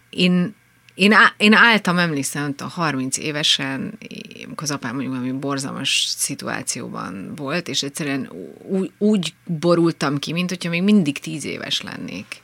Én, 0.10 0.56
én, 0.94 1.12
á, 1.12 1.34
én 1.38 1.54
álltam, 1.54 1.98
emlékszem, 1.98 2.54
a 2.58 2.64
30 2.64 3.18
évesen, 3.18 3.98
amikor 4.46 4.64
az 4.64 4.72
apám 4.72 4.94
mondjuk 4.94 5.16
valami 5.16 5.32
borzalmas 5.32 6.06
szituációban 6.18 7.36
volt, 7.36 7.68
és 7.68 7.84
egyszerűen 7.84 8.32
úgy, 8.70 8.92
úgy 8.98 9.34
borultam 9.46 10.18
ki, 10.18 10.34
mint 10.34 10.50
hogyha 10.50 10.70
még 10.70 10.84
mindig 10.84 11.20
10 11.20 11.46
éves 11.46 11.82
lennék 11.82 12.44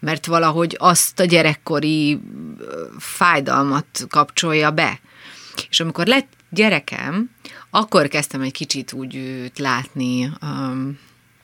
mert 0.00 0.26
valahogy 0.26 0.76
azt 0.78 1.20
a 1.20 1.24
gyerekkori 1.24 2.20
fájdalmat 2.98 4.06
kapcsolja 4.08 4.70
be. 4.70 5.00
És 5.68 5.80
amikor 5.80 6.06
lett 6.06 6.37
gyerekem, 6.50 7.30
akkor 7.70 8.08
kezdtem 8.08 8.40
egy 8.40 8.52
kicsit 8.52 8.92
úgy 8.92 9.16
őt 9.16 9.58
látni, 9.58 10.30
um, 10.42 10.98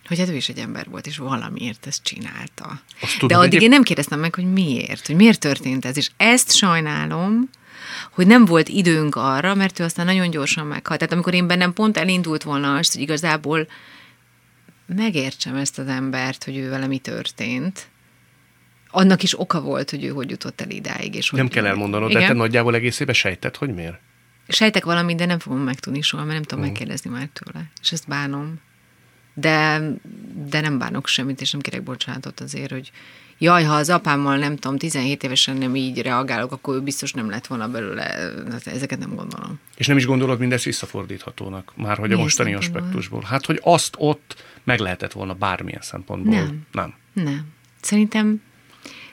hogy 0.08 0.18
hát 0.18 0.28
ő 0.28 0.34
is 0.34 0.48
egy 0.48 0.58
ember 0.58 0.86
volt, 0.90 1.06
és 1.06 1.16
valamiért 1.16 1.86
ezt 1.86 2.02
csinálta. 2.02 2.80
Azt 3.00 3.18
tudom, 3.18 3.28
De 3.38 3.44
addig 3.44 3.62
én 3.62 3.68
nem 3.68 3.82
kérdeztem 3.82 4.20
meg, 4.20 4.34
hogy 4.34 4.52
miért, 4.52 5.06
hogy 5.06 5.16
miért 5.16 5.40
történt 5.40 5.84
ez, 5.84 5.96
és 5.96 6.10
ezt 6.16 6.56
sajnálom, 6.56 7.50
hogy 8.10 8.26
nem 8.26 8.44
volt 8.44 8.68
időnk 8.68 9.14
arra, 9.14 9.54
mert 9.54 9.78
ő 9.78 9.84
aztán 9.84 10.06
nagyon 10.06 10.30
gyorsan 10.30 10.66
meghalt. 10.66 10.98
Tehát 10.98 11.12
amikor 11.12 11.34
én 11.34 11.46
bennem 11.46 11.72
pont 11.72 11.96
elindult 11.96 12.42
volna 12.42 12.74
azt, 12.74 12.92
hogy 12.92 13.02
igazából 13.02 13.68
megértsem 14.86 15.56
ezt 15.56 15.78
az 15.78 15.86
embert, 15.86 16.44
hogy 16.44 16.56
ő 16.56 16.68
vele 16.68 16.86
mi 16.86 16.98
történt, 16.98 17.88
annak 18.90 19.22
is 19.22 19.40
oka 19.40 19.60
volt, 19.60 19.90
hogy 19.90 20.04
ő 20.04 20.08
hogy 20.08 20.30
jutott 20.30 20.60
el 20.60 20.70
idáig. 20.70 21.14
És 21.14 21.30
nem 21.30 21.44
hogy 21.44 21.54
kell 21.54 21.66
elmondanod, 21.66 22.10
igen? 22.10 22.22
de 22.22 22.28
te 22.28 22.34
nagyjából 22.34 22.74
egészében 22.74 23.14
sejtett, 23.14 23.56
hogy 23.56 23.74
miért? 23.74 23.98
Sejtek 24.48 24.84
valamit, 24.84 25.16
de 25.16 25.26
nem 25.26 25.38
fogom 25.38 25.60
megtudni 25.60 26.00
soha, 26.00 26.22
mert 26.22 26.34
nem 26.34 26.42
tudom 26.42 26.64
uh. 26.64 26.70
megkérdezni 26.70 27.10
már 27.10 27.28
tőle. 27.32 27.70
És 27.82 27.92
ezt 27.92 28.08
bánom. 28.08 28.60
De, 29.34 29.80
de 30.48 30.60
nem 30.60 30.78
bánok 30.78 31.06
semmit, 31.06 31.40
és 31.40 31.50
nem 31.50 31.60
kérek 31.60 31.82
bocsánatot 31.82 32.40
azért, 32.40 32.70
hogy 32.70 32.92
jaj, 33.38 33.64
ha 33.64 33.74
az 33.74 33.90
apámmal 33.90 34.36
nem 34.36 34.56
tudom, 34.56 34.78
17 34.78 35.22
évesen 35.22 35.56
nem 35.56 35.76
így 35.76 36.02
reagálok, 36.02 36.52
akkor 36.52 36.74
ő 36.74 36.80
biztos 36.80 37.12
nem 37.12 37.30
lett 37.30 37.46
volna 37.46 37.68
belőle, 37.68 38.02
hát 38.50 38.66
ezeket 38.66 38.98
nem 38.98 39.14
gondolom. 39.14 39.58
És 39.76 39.86
nem 39.86 39.96
is 39.96 40.06
gondolod 40.06 40.38
mindezt 40.38 40.64
visszafordíthatónak, 40.64 41.72
már 41.76 41.98
hogy 41.98 42.12
a 42.12 42.16
mostani 42.16 42.54
aspektusból. 42.54 43.22
Hát, 43.22 43.46
hogy 43.46 43.60
azt 43.62 43.94
ott 43.98 44.44
meg 44.64 44.78
lehetett 44.78 45.12
volna 45.12 45.34
bármilyen 45.34 45.82
szempontból. 45.82 46.34
Nem. 46.34 46.66
Nem. 46.72 46.94
Nem. 47.12 47.46
Szerintem, 47.80 48.42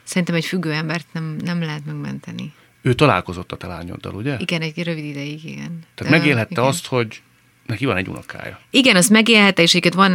szerintem 0.04 0.36
egy 0.36 0.46
függő 0.46 0.72
embert 0.72 1.08
nem, 1.14 1.38
nem 1.44 1.62
lehet 1.62 1.86
megmenteni. 1.86 2.54
Ő 2.82 2.94
találkozott 2.94 3.52
a 3.52 3.58
te 3.58 3.68
lányoddal, 3.68 4.14
ugye? 4.14 4.38
Igen, 4.40 4.62
egy 4.62 4.84
rövid 4.84 5.06
ideig, 5.06 5.46
igen. 5.46 5.80
Tehát 5.96 6.14
megélhette 6.14 6.52
igen. 6.52 6.64
azt, 6.64 6.86
hogy 6.86 7.22
neki 7.66 7.86
van 7.86 7.98
egy 7.98 8.08
unokája. 8.08 8.60
Igen, 8.70 8.96
az 8.96 9.08
megélhette, 9.08 9.62
és 9.62 9.80
van, 9.94 10.14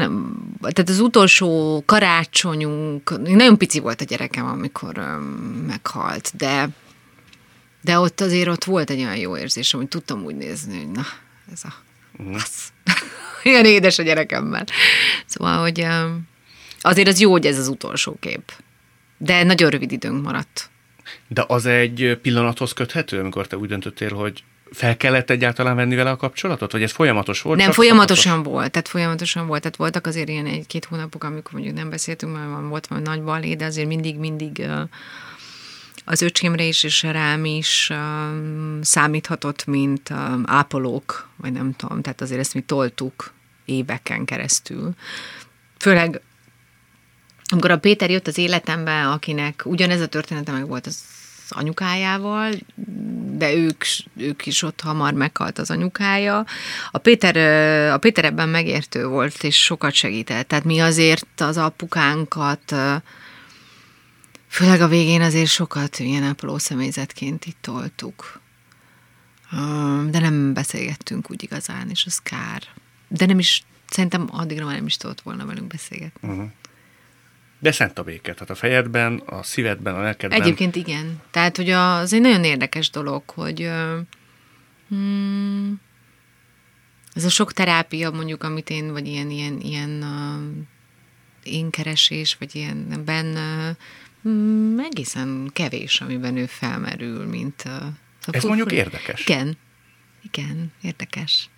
tehát 0.61 0.89
az 0.89 1.01
utolsó 1.01 1.83
karácsonyunk, 1.87 3.21
nagyon 3.23 3.59
pici 3.59 3.81
volt 3.81 4.01
a 4.01 4.05
gyerekem, 4.05 4.47
amikor 4.47 5.21
meghalt, 5.67 6.33
de 6.37 6.69
de 7.87 7.99
ott 7.99 8.21
azért 8.21 8.49
ott 8.49 8.65
volt 8.65 8.91
egy 8.91 8.99
olyan 8.99 9.17
jó 9.17 9.37
érzés, 9.37 9.71
hogy 9.71 9.89
tudtam 9.89 10.25
úgy 10.25 10.37
nézni, 10.37 10.79
hogy 10.79 10.91
na, 10.91 11.07
ez 11.53 11.61
a 11.65 11.75
uh-huh. 12.19 12.41
Ilyen 13.43 13.65
édes 13.65 13.99
a 13.99 14.03
gyerekemmel. 14.03 14.65
Szóval, 15.27 15.61
hogy 15.61 15.87
azért 16.81 17.09
az 17.09 17.21
jó, 17.21 17.31
hogy 17.31 17.47
ez 17.47 17.59
az 17.59 17.69
utolsó 17.69 18.17
kép. 18.21 18.53
De 19.19 19.43
nagyon 19.43 19.71
rövid 19.71 19.93
időnk 19.93 20.23
maradt. 20.23 20.71
De 21.29 21.45
az 21.47 21.67
egy 21.67 22.19
pillanathoz 22.23 22.73
köthető, 22.73 23.19
amikor 23.19 23.47
te 23.47 23.57
úgy 23.57 23.69
döntöttél, 23.69 24.15
hogy 24.15 24.45
fel 24.71 24.97
kellett 24.97 25.31
egyáltalán 25.31 25.77
venni 25.77 25.95
vele 25.95 26.11
a 26.11 26.17
kapcsolatot? 26.17 26.73
Vagy 26.73 26.83
ez 26.83 26.93
folyamatos 26.93 27.43
volt? 27.43 27.59
Nem, 27.59 27.73
folyamatosan 27.73 28.33
szakatos? 28.33 28.53
volt. 28.53 28.71
Tehát 28.71 28.89
folyamatosan 28.89 29.47
volt. 29.47 29.61
Tehát 29.61 29.77
voltak 29.77 30.07
azért 30.07 30.29
ilyen 30.29 30.47
egy-két 30.47 30.85
hónapok, 30.85 31.25
amikor 31.25 31.53
mondjuk 31.53 31.75
nem 31.75 31.91
beszéltünk, 31.91 32.33
mert 32.33 32.51
van, 32.51 32.69
volt 32.69 32.87
valami 32.87 33.07
nagy 33.07 33.23
balé, 33.23 33.55
de 33.55 33.65
azért 33.65 33.89
mindig, 33.89 34.19
mindig 34.19 34.67
az 36.05 36.23
öcsémre 36.23 36.65
is, 36.65 36.83
és 36.83 37.03
rám 37.03 37.45
is 37.45 37.91
um, 37.91 38.79
számíthatott, 38.83 39.67
mint 39.67 40.11
um, 40.11 40.43
ápolók, 40.47 41.29
vagy 41.37 41.53
nem 41.53 41.73
tudom, 41.73 42.03
tehát 42.03 42.21
azért 42.21 42.41
ezt 42.41 42.55
mi 42.55 42.61
toltuk 42.61 43.33
éveken 43.65 44.25
keresztül. 44.25 44.95
Főleg 45.79 46.21
amikor 47.49 47.71
a 47.71 47.79
Péter 47.79 48.11
jött 48.11 48.27
az 48.27 48.39
életembe, 48.39 49.09
akinek 49.09 49.63
ugyanez 49.65 50.01
a 50.01 50.07
története 50.07 50.53
meg 50.53 50.69
volt 50.69 50.87
az 50.87 50.99
anyukájával, 51.53 52.53
de 53.33 53.55
ők, 53.55 53.85
ők 54.17 54.47
is 54.47 54.63
ott 54.63 54.81
hamar 54.81 55.13
meghalt 55.13 55.59
az 55.59 55.71
anyukája. 55.71 56.47
A 56.91 56.99
Péter, 56.99 57.37
a 57.93 57.99
Péter 57.99 58.25
ebben 58.25 58.49
megértő 58.49 59.07
volt, 59.07 59.45
és 59.45 59.63
sokat 59.63 59.93
segített. 59.93 60.49
Tehát 60.49 60.65
mi 60.65 60.79
azért 60.79 61.41
az 61.41 61.57
apukánkat, 61.57 62.75
főleg 64.49 64.81
a 64.81 64.89
végén 64.89 65.21
azért 65.23 65.51
sokat 65.51 65.99
ilyen 65.99 66.23
ápoló 66.23 66.59
személyzetként 66.59 67.45
itt 67.45 67.59
toltuk. 67.61 68.41
De 70.11 70.19
nem 70.19 70.53
beszélgettünk 70.53 71.31
úgy 71.31 71.43
igazán, 71.43 71.91
és 71.91 72.07
az 72.07 72.19
kár. 72.19 72.63
De 73.09 73.27
nem 73.27 73.39
is, 73.39 73.65
szerintem 73.89 74.29
addigra 74.31 74.65
már 74.65 74.75
nem 74.75 74.87
is 74.87 74.97
tudott 74.97 75.21
volna 75.21 75.47
velünk 75.47 75.67
beszélgetni. 75.67 76.29
Uh-huh. 76.29 76.51
De 77.59 77.73
szent 77.73 77.99
a 77.99 78.03
béke, 78.03 78.33
tehát 78.33 78.51
a 78.51 78.55
fejedben, 78.55 79.23
a 79.27 79.43
szívedben, 79.43 79.95
a 79.95 80.01
lelkedben. 80.01 80.41
Egyébként 80.41 80.77
igen. 80.77 81.23
Tehát, 81.31 81.57
hogy 81.57 81.71
az 81.71 82.13
egy 82.13 82.21
nagyon 82.21 82.45
érdekes 82.45 82.91
dolog, 82.91 83.23
hogy 83.31 83.71
hmm, 84.89 85.81
ez 87.13 87.25
a 87.25 87.29
sok 87.29 87.53
terápia 87.53 88.11
mondjuk, 88.11 88.43
amit 88.43 88.71
én, 88.71 88.93
vagy 88.93 89.07
ilyen, 89.07 89.31
ilyen, 89.31 89.61
ilyen 89.61 90.03
uh, 90.03 90.67
énkeresés, 91.43 92.37
vagy 92.39 92.55
ilyen 92.55 93.03
benne 93.05 93.77
hmm, 94.23 94.79
egészen 94.79 95.51
kevés, 95.53 96.01
amiben 96.01 96.37
ő 96.37 96.47
felmerül, 96.47 97.27
mint 97.27 97.63
uh, 97.67 98.35
Ez 98.35 98.45
mondjuk 98.45 98.73
érdekes. 98.73 99.21
Igen. 99.21 99.57
Igen, 100.23 100.73
érdekes. 100.83 101.49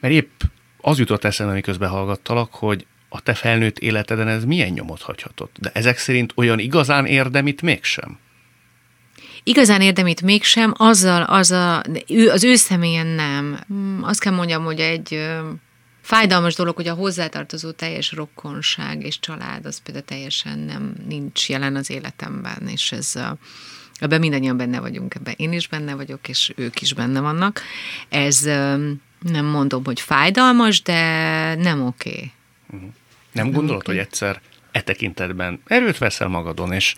Mert 0.00 0.14
épp 0.14 0.40
az 0.80 0.98
jutott 0.98 1.24
eszembe, 1.24 1.52
miközben 1.52 1.88
hallgattalak, 1.88 2.54
hogy 2.54 2.86
a 3.08 3.20
te 3.20 3.34
felnőtt 3.34 3.78
életeden 3.78 4.28
ez 4.28 4.44
milyen 4.44 4.68
nyomot 4.68 5.02
hagyhatott? 5.02 5.56
De 5.60 5.70
ezek 5.74 5.98
szerint 5.98 6.32
olyan 6.34 6.58
igazán 6.58 7.06
érdemit 7.06 7.62
mégsem? 7.62 8.18
Igazán 9.42 9.80
érdemit 9.80 10.22
mégsem, 10.22 10.72
azzal, 10.76 11.22
az, 11.22 11.50
a, 11.50 11.82
az 12.28 12.44
ő 12.44 12.54
személyen 12.54 13.06
nem. 13.06 13.60
Hmm, 13.66 14.00
azt 14.02 14.20
kell 14.20 14.32
mondjam, 14.32 14.64
hogy 14.64 14.80
egy 14.80 15.28
fájdalmas 16.02 16.54
dolog, 16.54 16.76
hogy 16.76 16.88
a 16.88 16.94
hozzátartozó 16.94 17.70
teljes 17.70 18.12
rokkonság 18.12 19.04
és 19.04 19.20
család, 19.20 19.66
az 19.66 19.82
például 19.82 20.04
teljesen 20.04 20.58
nem 20.58 20.94
nincs 21.08 21.48
jelen 21.48 21.76
az 21.76 21.90
életemben, 21.90 22.68
és 22.68 22.92
ez 22.92 23.14
ebben 23.94 24.20
mindannyian 24.20 24.56
benne 24.56 24.80
vagyunk, 24.80 25.14
ebben 25.14 25.34
én 25.36 25.52
is 25.52 25.68
benne 25.68 25.94
vagyok, 25.94 26.28
és 26.28 26.52
ők 26.56 26.80
is 26.80 26.92
benne 26.92 27.20
vannak. 27.20 27.62
Ez 28.08 28.40
nem 29.20 29.44
mondom, 29.44 29.84
hogy 29.84 30.00
fájdalmas, 30.00 30.82
de 30.82 31.54
nem 31.54 31.86
oké. 31.86 32.10
Okay. 32.10 32.32
Uh-huh. 32.70 32.90
Nem 33.32 33.50
gondolod, 33.50 33.80
okay. 33.80 33.96
hogy 33.96 34.04
egyszer 34.04 34.40
e 34.70 34.80
tekintetben 34.80 35.60
erőt 35.66 35.98
veszel 35.98 36.28
magadon, 36.28 36.72
és 36.72 36.94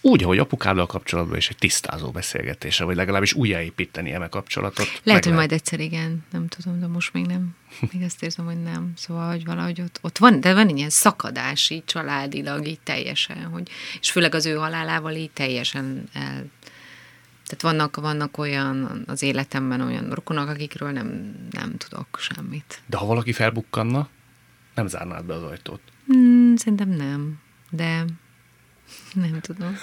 úgy, 0.00 0.22
ahogy 0.22 0.38
apukáddal 0.38 0.86
kapcsolatban 0.86 1.36
is 1.36 1.48
egy 1.48 1.56
tisztázó 1.56 2.10
beszélgetése, 2.10 2.84
vagy 2.84 2.96
legalábbis 2.96 3.32
újjáépíteni 3.32 4.12
eme 4.12 4.28
kapcsolatot. 4.28 5.00
Lehet, 5.02 5.24
hogy 5.24 5.32
majd 5.34 5.52
egyszer 5.52 5.80
igen, 5.80 6.24
nem 6.30 6.48
tudom, 6.48 6.80
de 6.80 6.86
most 6.86 7.12
még 7.12 7.26
nem. 7.26 7.56
Még 7.92 8.02
azt 8.02 8.22
érzem, 8.22 8.44
hogy 8.44 8.62
nem. 8.62 8.92
Szóval, 8.96 9.30
hogy 9.30 9.44
valahogy 9.44 9.80
ott, 9.80 9.98
ott 10.02 10.18
van, 10.18 10.40
de 10.40 10.54
van 10.54 10.68
ilyen 10.68 10.90
szakadás 10.90 11.70
így 11.70 11.84
családilag, 11.84 12.66
így 12.66 12.80
teljesen, 12.80 13.44
hogy, 13.44 13.68
és 14.00 14.10
főleg 14.10 14.34
az 14.34 14.46
ő 14.46 14.54
halálával 14.54 15.14
így 15.14 15.30
teljesen 15.30 16.08
el, 16.12 16.46
tehát 17.46 17.62
vannak, 17.62 17.96
vannak 17.96 18.38
olyan 18.38 19.02
az 19.06 19.22
életemben 19.22 19.80
olyan 19.80 20.10
rokonok, 20.10 20.48
akikről 20.48 20.90
nem, 20.90 21.34
nem 21.50 21.76
tudok 21.76 22.18
semmit. 22.20 22.82
De 22.86 22.96
ha 22.96 23.06
valaki 23.06 23.32
felbukkanna, 23.32 24.08
nem 24.78 24.86
zárnád 24.86 25.24
be 25.24 25.34
az 25.34 25.42
ajtót? 25.42 25.80
Hmm, 26.06 26.56
szerintem 26.56 26.88
nem, 26.88 27.40
de 27.70 28.04
nem 29.14 29.40
tudom. 29.40 29.78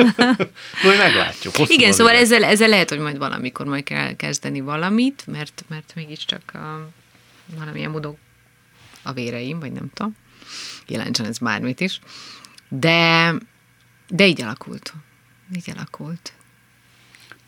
Majd 0.84 0.98
meglátjuk. 0.98 1.54
Igen, 1.58 1.92
szóval 1.92 2.14
ezzel, 2.14 2.44
ezzel 2.44 2.68
lehet, 2.68 2.88
hogy 2.88 2.98
majd 2.98 3.18
valamikor 3.18 3.66
majd 3.66 3.84
kell 3.84 4.16
kezdeni 4.16 4.60
valamit, 4.60 5.26
mert, 5.26 5.64
mert 5.68 5.92
mégiscsak 5.94 6.54
a, 6.54 6.88
valamilyen 7.56 7.90
módon 7.90 8.16
a 9.02 9.12
véreim, 9.12 9.60
vagy 9.60 9.72
nem 9.72 9.90
tudom, 9.94 10.16
jelentsen 10.86 11.26
ez 11.26 11.38
bármit 11.38 11.80
is. 11.80 12.00
De, 12.68 13.32
de 14.08 14.26
így 14.26 14.42
alakult. 14.42 14.94
Így 15.56 15.70
alakult. 15.76 16.32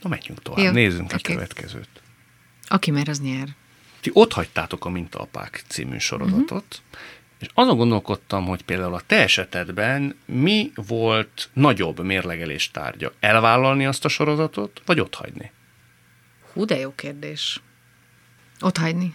Na 0.03 0.09
menjünk 0.09 0.43
tovább, 0.43 0.65
Jó, 0.65 0.71
nézzünk 0.71 1.13
okay. 1.13 1.19
a 1.23 1.37
következőt. 1.37 1.89
Aki 2.69 2.91
mer, 2.91 3.09
az 3.09 3.21
nyer. 3.21 3.49
Ti 4.03 4.11
ott 4.13 4.33
hagytátok 4.33 4.85
a 4.85 4.89
Mintaapák 4.89 5.63
című 5.69 5.99
sorozatot, 5.99 6.83
uh-huh. 6.83 7.01
és 7.39 7.49
azon 7.55 7.77
gondolkodtam, 7.77 8.45
hogy 8.45 8.63
például 8.63 8.95
a 8.95 9.01
te 9.07 9.23
esetedben 9.23 10.17
mi 10.25 10.73
volt 10.75 11.51
nagyobb 11.53 12.05
mérlegelés 12.05 12.71
tárgya? 12.71 13.13
Elvállalni 13.21 13.87
azt 13.87 14.05
a 14.05 14.09
sorozatot, 14.09 14.83
vagy 14.87 15.01
ott 15.01 15.15
hagyni? 15.15 15.53
Hú, 16.53 16.65
de 16.65 16.79
jó 16.79 16.95
kérdés. 16.95 17.61
Ott 18.61 18.77
hagyni. 18.77 19.15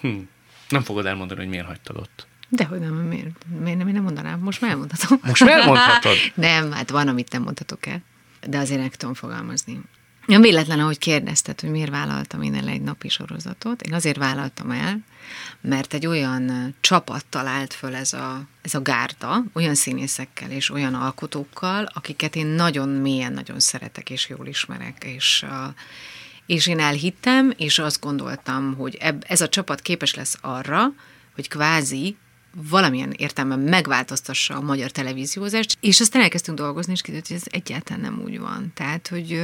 Hm. 0.00 0.18
Nem 0.68 0.82
fogod 0.82 1.06
elmondani, 1.06 1.40
hogy 1.40 1.48
miért 1.48 1.66
hagytad 1.66 1.96
ott. 1.96 2.26
Dehogy 2.48 2.80
nem, 2.80 2.94
miért, 2.94 3.46
miért 3.60 3.78
nem, 3.78 3.88
én 3.88 3.94
nem 3.94 4.02
mondanám, 4.02 4.40
most 4.40 4.60
már 4.60 4.70
elmondhatom. 4.70 5.18
Most 5.22 5.44
már 5.44 5.58
elmondhatod? 5.58 6.16
nem, 6.34 6.72
hát 6.72 6.90
van, 6.90 7.08
amit 7.08 7.32
nem 7.32 7.42
mondhatok 7.42 7.86
el, 7.86 8.02
de 8.46 8.58
azért 8.58 8.80
meg 8.80 8.94
tudom 8.96 9.14
fogalmazni. 9.14 9.80
Nem 10.28 10.40
véletlen, 10.40 10.80
ahogy 10.80 10.98
kérdezted, 10.98 11.60
hogy 11.60 11.70
miért 11.70 11.90
vállaltam 11.90 12.42
én 12.42 12.54
el 12.54 12.68
egy 12.68 12.82
napi 12.82 13.08
sorozatot. 13.08 13.82
Én 13.82 13.94
azért 13.94 14.16
vállaltam 14.16 14.70
el, 14.70 15.04
mert 15.60 15.94
egy 15.94 16.06
olyan 16.06 16.74
csapat 16.80 17.24
talált 17.26 17.72
föl 17.74 17.94
ez 17.94 18.12
a, 18.12 18.42
ez 18.62 18.74
a 18.74 18.82
gárda, 18.82 19.44
olyan 19.52 19.74
színészekkel 19.74 20.50
és 20.50 20.70
olyan 20.70 20.94
alkotókkal, 20.94 21.88
akiket 21.94 22.36
én 22.36 22.46
nagyon 22.46 22.88
mélyen, 22.88 23.32
nagyon 23.32 23.60
szeretek 23.60 24.10
és 24.10 24.28
jól 24.28 24.46
ismerek, 24.46 25.04
és, 25.04 25.44
és 26.46 26.66
én 26.66 26.78
elhittem, 26.78 27.52
és 27.56 27.78
azt 27.78 28.00
gondoltam, 28.00 28.74
hogy 28.74 28.98
ez 29.20 29.40
a 29.40 29.48
csapat 29.48 29.80
képes 29.80 30.14
lesz 30.14 30.38
arra, 30.40 30.92
hogy 31.34 31.48
kvázi 31.48 32.16
valamilyen 32.68 33.12
értelemben 33.16 33.68
megváltoztassa 33.68 34.56
a 34.56 34.60
magyar 34.60 34.90
televíziózást, 34.90 35.78
és 35.80 36.00
aztán 36.00 36.22
elkezdtünk 36.22 36.58
dolgozni, 36.58 36.92
és 36.92 37.00
kiderült, 37.00 37.28
hogy 37.28 37.36
ez 37.36 37.46
egyáltalán 37.46 38.00
nem 38.00 38.20
úgy 38.24 38.38
van. 38.38 38.72
Tehát, 38.74 39.08
hogy 39.08 39.40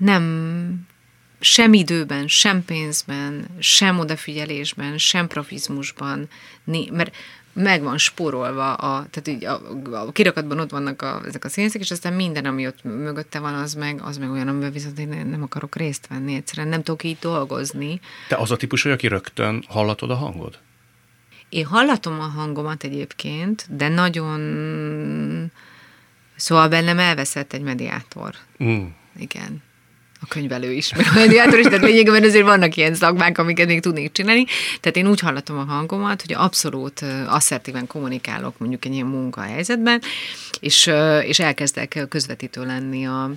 nem 0.00 0.88
sem 1.40 1.72
időben, 1.72 2.28
sem 2.28 2.64
pénzben, 2.64 3.46
sem 3.58 3.98
odafigyelésben, 3.98 4.98
sem 4.98 5.26
profizmusban, 5.26 6.28
mert 6.90 7.16
meg 7.52 7.82
van 7.82 7.98
spórolva, 7.98 8.74
a, 8.74 9.06
tehát 9.10 9.28
így 9.28 9.44
a, 9.44 9.60
a 10.06 10.12
kirakatban 10.12 10.58
ott 10.58 10.70
vannak 10.70 11.02
a, 11.02 11.22
ezek 11.26 11.44
a 11.44 11.48
színészek, 11.48 11.80
és 11.80 11.90
aztán 11.90 12.12
minden, 12.12 12.44
ami 12.44 12.66
ott 12.66 12.82
mögötte 12.82 13.38
van, 13.38 13.54
az 13.54 13.74
meg, 13.74 14.00
az 14.02 14.16
meg 14.18 14.30
olyan, 14.30 14.48
amiben 14.48 14.72
viszont 14.72 14.98
én 14.98 15.08
nem 15.08 15.42
akarok 15.42 15.76
részt 15.76 16.06
venni, 16.06 16.34
egyszerűen 16.34 16.68
nem 16.68 16.82
tudok 16.82 17.04
így 17.04 17.18
dolgozni. 17.20 18.00
Te 18.28 18.36
az 18.36 18.50
a 18.50 18.56
típus 18.56 18.82
vagy, 18.82 18.92
aki 18.92 19.08
rögtön 19.08 19.64
hallatod 19.68 20.10
a 20.10 20.14
hangod? 20.14 20.58
Én 21.48 21.64
hallatom 21.64 22.20
a 22.20 22.24
hangomat 22.24 22.84
egyébként, 22.84 23.76
de 23.76 23.88
nagyon... 23.88 24.40
Szóval 26.36 26.68
bennem 26.68 26.98
elveszett 26.98 27.52
egy 27.52 27.62
mediátor. 27.62 28.34
Mm. 28.64 28.84
Igen 29.16 29.62
a 30.22 30.26
könyvelő 30.28 30.72
is, 30.72 30.94
meg 30.94 31.06
a 31.10 31.14
mediátor 31.14 31.58
is, 31.58 31.64
tehát 31.64 31.80
lényegében 31.80 32.22
azért 32.24 32.44
vannak 32.44 32.76
ilyen 32.76 32.94
szakmák, 32.94 33.38
amiket 33.38 33.66
még 33.66 33.80
tudnék 33.80 34.12
csinálni. 34.12 34.44
Tehát 34.80 34.96
én 34.96 35.08
úgy 35.08 35.20
hallatom 35.20 35.58
a 35.58 35.64
hangomat, 35.64 36.22
hogy 36.22 36.34
abszolút 36.34 37.04
asszertíven 37.26 37.86
kommunikálok 37.86 38.58
mondjuk 38.58 38.84
egy 38.84 38.92
ilyen 38.92 39.06
munkahelyzetben, 39.06 40.02
és, 40.60 40.90
és 41.22 41.38
elkezdek 41.38 42.06
közvetítő 42.08 42.64
lenni 42.64 43.06
a, 43.06 43.30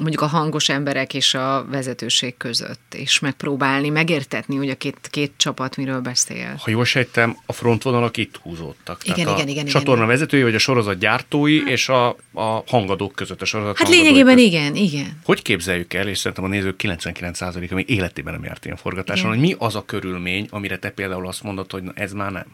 mondjuk 0.00 0.22
a 0.22 0.26
hangos 0.26 0.68
emberek 0.68 1.14
és 1.14 1.34
a 1.34 1.66
vezetőség 1.70 2.36
között, 2.36 2.94
és 2.94 3.18
megpróbálni 3.18 3.88
megértetni, 3.88 4.56
hogy 4.56 4.70
a 4.70 4.74
két, 4.74 5.08
két 5.10 5.32
csapat 5.36 5.76
miről 5.76 6.00
beszél. 6.00 6.54
Ha 6.58 6.70
jól 6.70 6.84
sejtem, 6.84 7.36
a 7.46 7.52
frontvonalak 7.52 8.16
itt 8.16 8.36
húzódtak. 8.36 9.00
Igen, 9.04 9.28
igen, 9.28 9.48
igen. 9.48 9.66
Csatorna 9.66 9.94
igen. 9.94 10.06
vezetői, 10.06 10.42
vagy 10.42 10.54
a 10.54 10.58
sorozat 10.58 10.98
gyártói, 10.98 11.58
hát. 11.58 11.68
és 11.68 11.88
a, 11.88 12.08
a 12.32 12.62
hangadók 12.66 13.14
között 13.14 13.42
a 13.42 13.44
sorozat 13.44 13.78
Hát 13.78 13.88
lényegében 13.88 14.34
között. 14.34 14.50
igen, 14.50 14.74
igen. 14.74 15.20
Hogy 15.24 15.42
képzeljük 15.42 15.94
el, 15.94 16.08
és 16.08 16.18
szerintem 16.18 16.44
a 16.44 16.48
nézők 16.48 16.80
99%-a 16.82 17.74
még 17.74 17.88
életében 17.90 18.32
nem 18.32 18.44
járt 18.44 18.64
ilyen 18.64 18.76
forgatáson, 18.76 19.26
igen. 19.26 19.38
hogy 19.38 19.48
mi 19.48 19.54
az 19.58 19.74
a 19.74 19.84
körülmény, 19.84 20.46
amire 20.50 20.78
te 20.78 20.90
például 20.90 21.26
azt 21.26 21.42
mondod, 21.42 21.70
hogy 21.70 21.82
na, 21.82 21.92
ez 21.94 22.12
már 22.12 22.32
nem? 22.32 22.46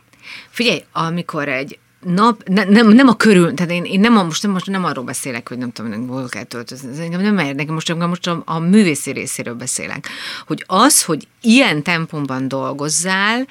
Figyelj, 0.50 0.82
amikor 0.92 1.48
egy 1.48 1.78
nap, 2.00 2.48
ne, 2.48 2.64
nem, 2.64 2.88
nem 2.88 3.08
a 3.08 3.16
körül, 3.16 3.54
tehát 3.54 3.72
én, 3.72 3.84
én 3.84 4.00
nem, 4.00 4.16
a, 4.16 4.22
most, 4.22 4.42
nem, 4.42 4.52
most 4.52 4.66
nem 4.66 4.84
arról 4.84 5.04
beszélek, 5.04 5.48
hogy 5.48 5.58
nem 5.58 5.72
tudom, 5.72 6.08
hol 6.08 6.28
kell 6.28 6.42
töltözni, 6.42 7.02
engem 7.02 7.20
nem 7.20 7.38
érdekel, 7.38 7.74
most, 7.74 7.94
most 7.94 8.26
a, 8.26 8.42
a 8.44 8.58
művészi 8.58 9.10
részéről 9.10 9.54
beszélek, 9.54 10.08
hogy 10.46 10.64
az, 10.66 11.04
hogy 11.04 11.26
ilyen 11.40 11.82
tempomban 11.82 12.48
dolgozzál, 12.48 13.46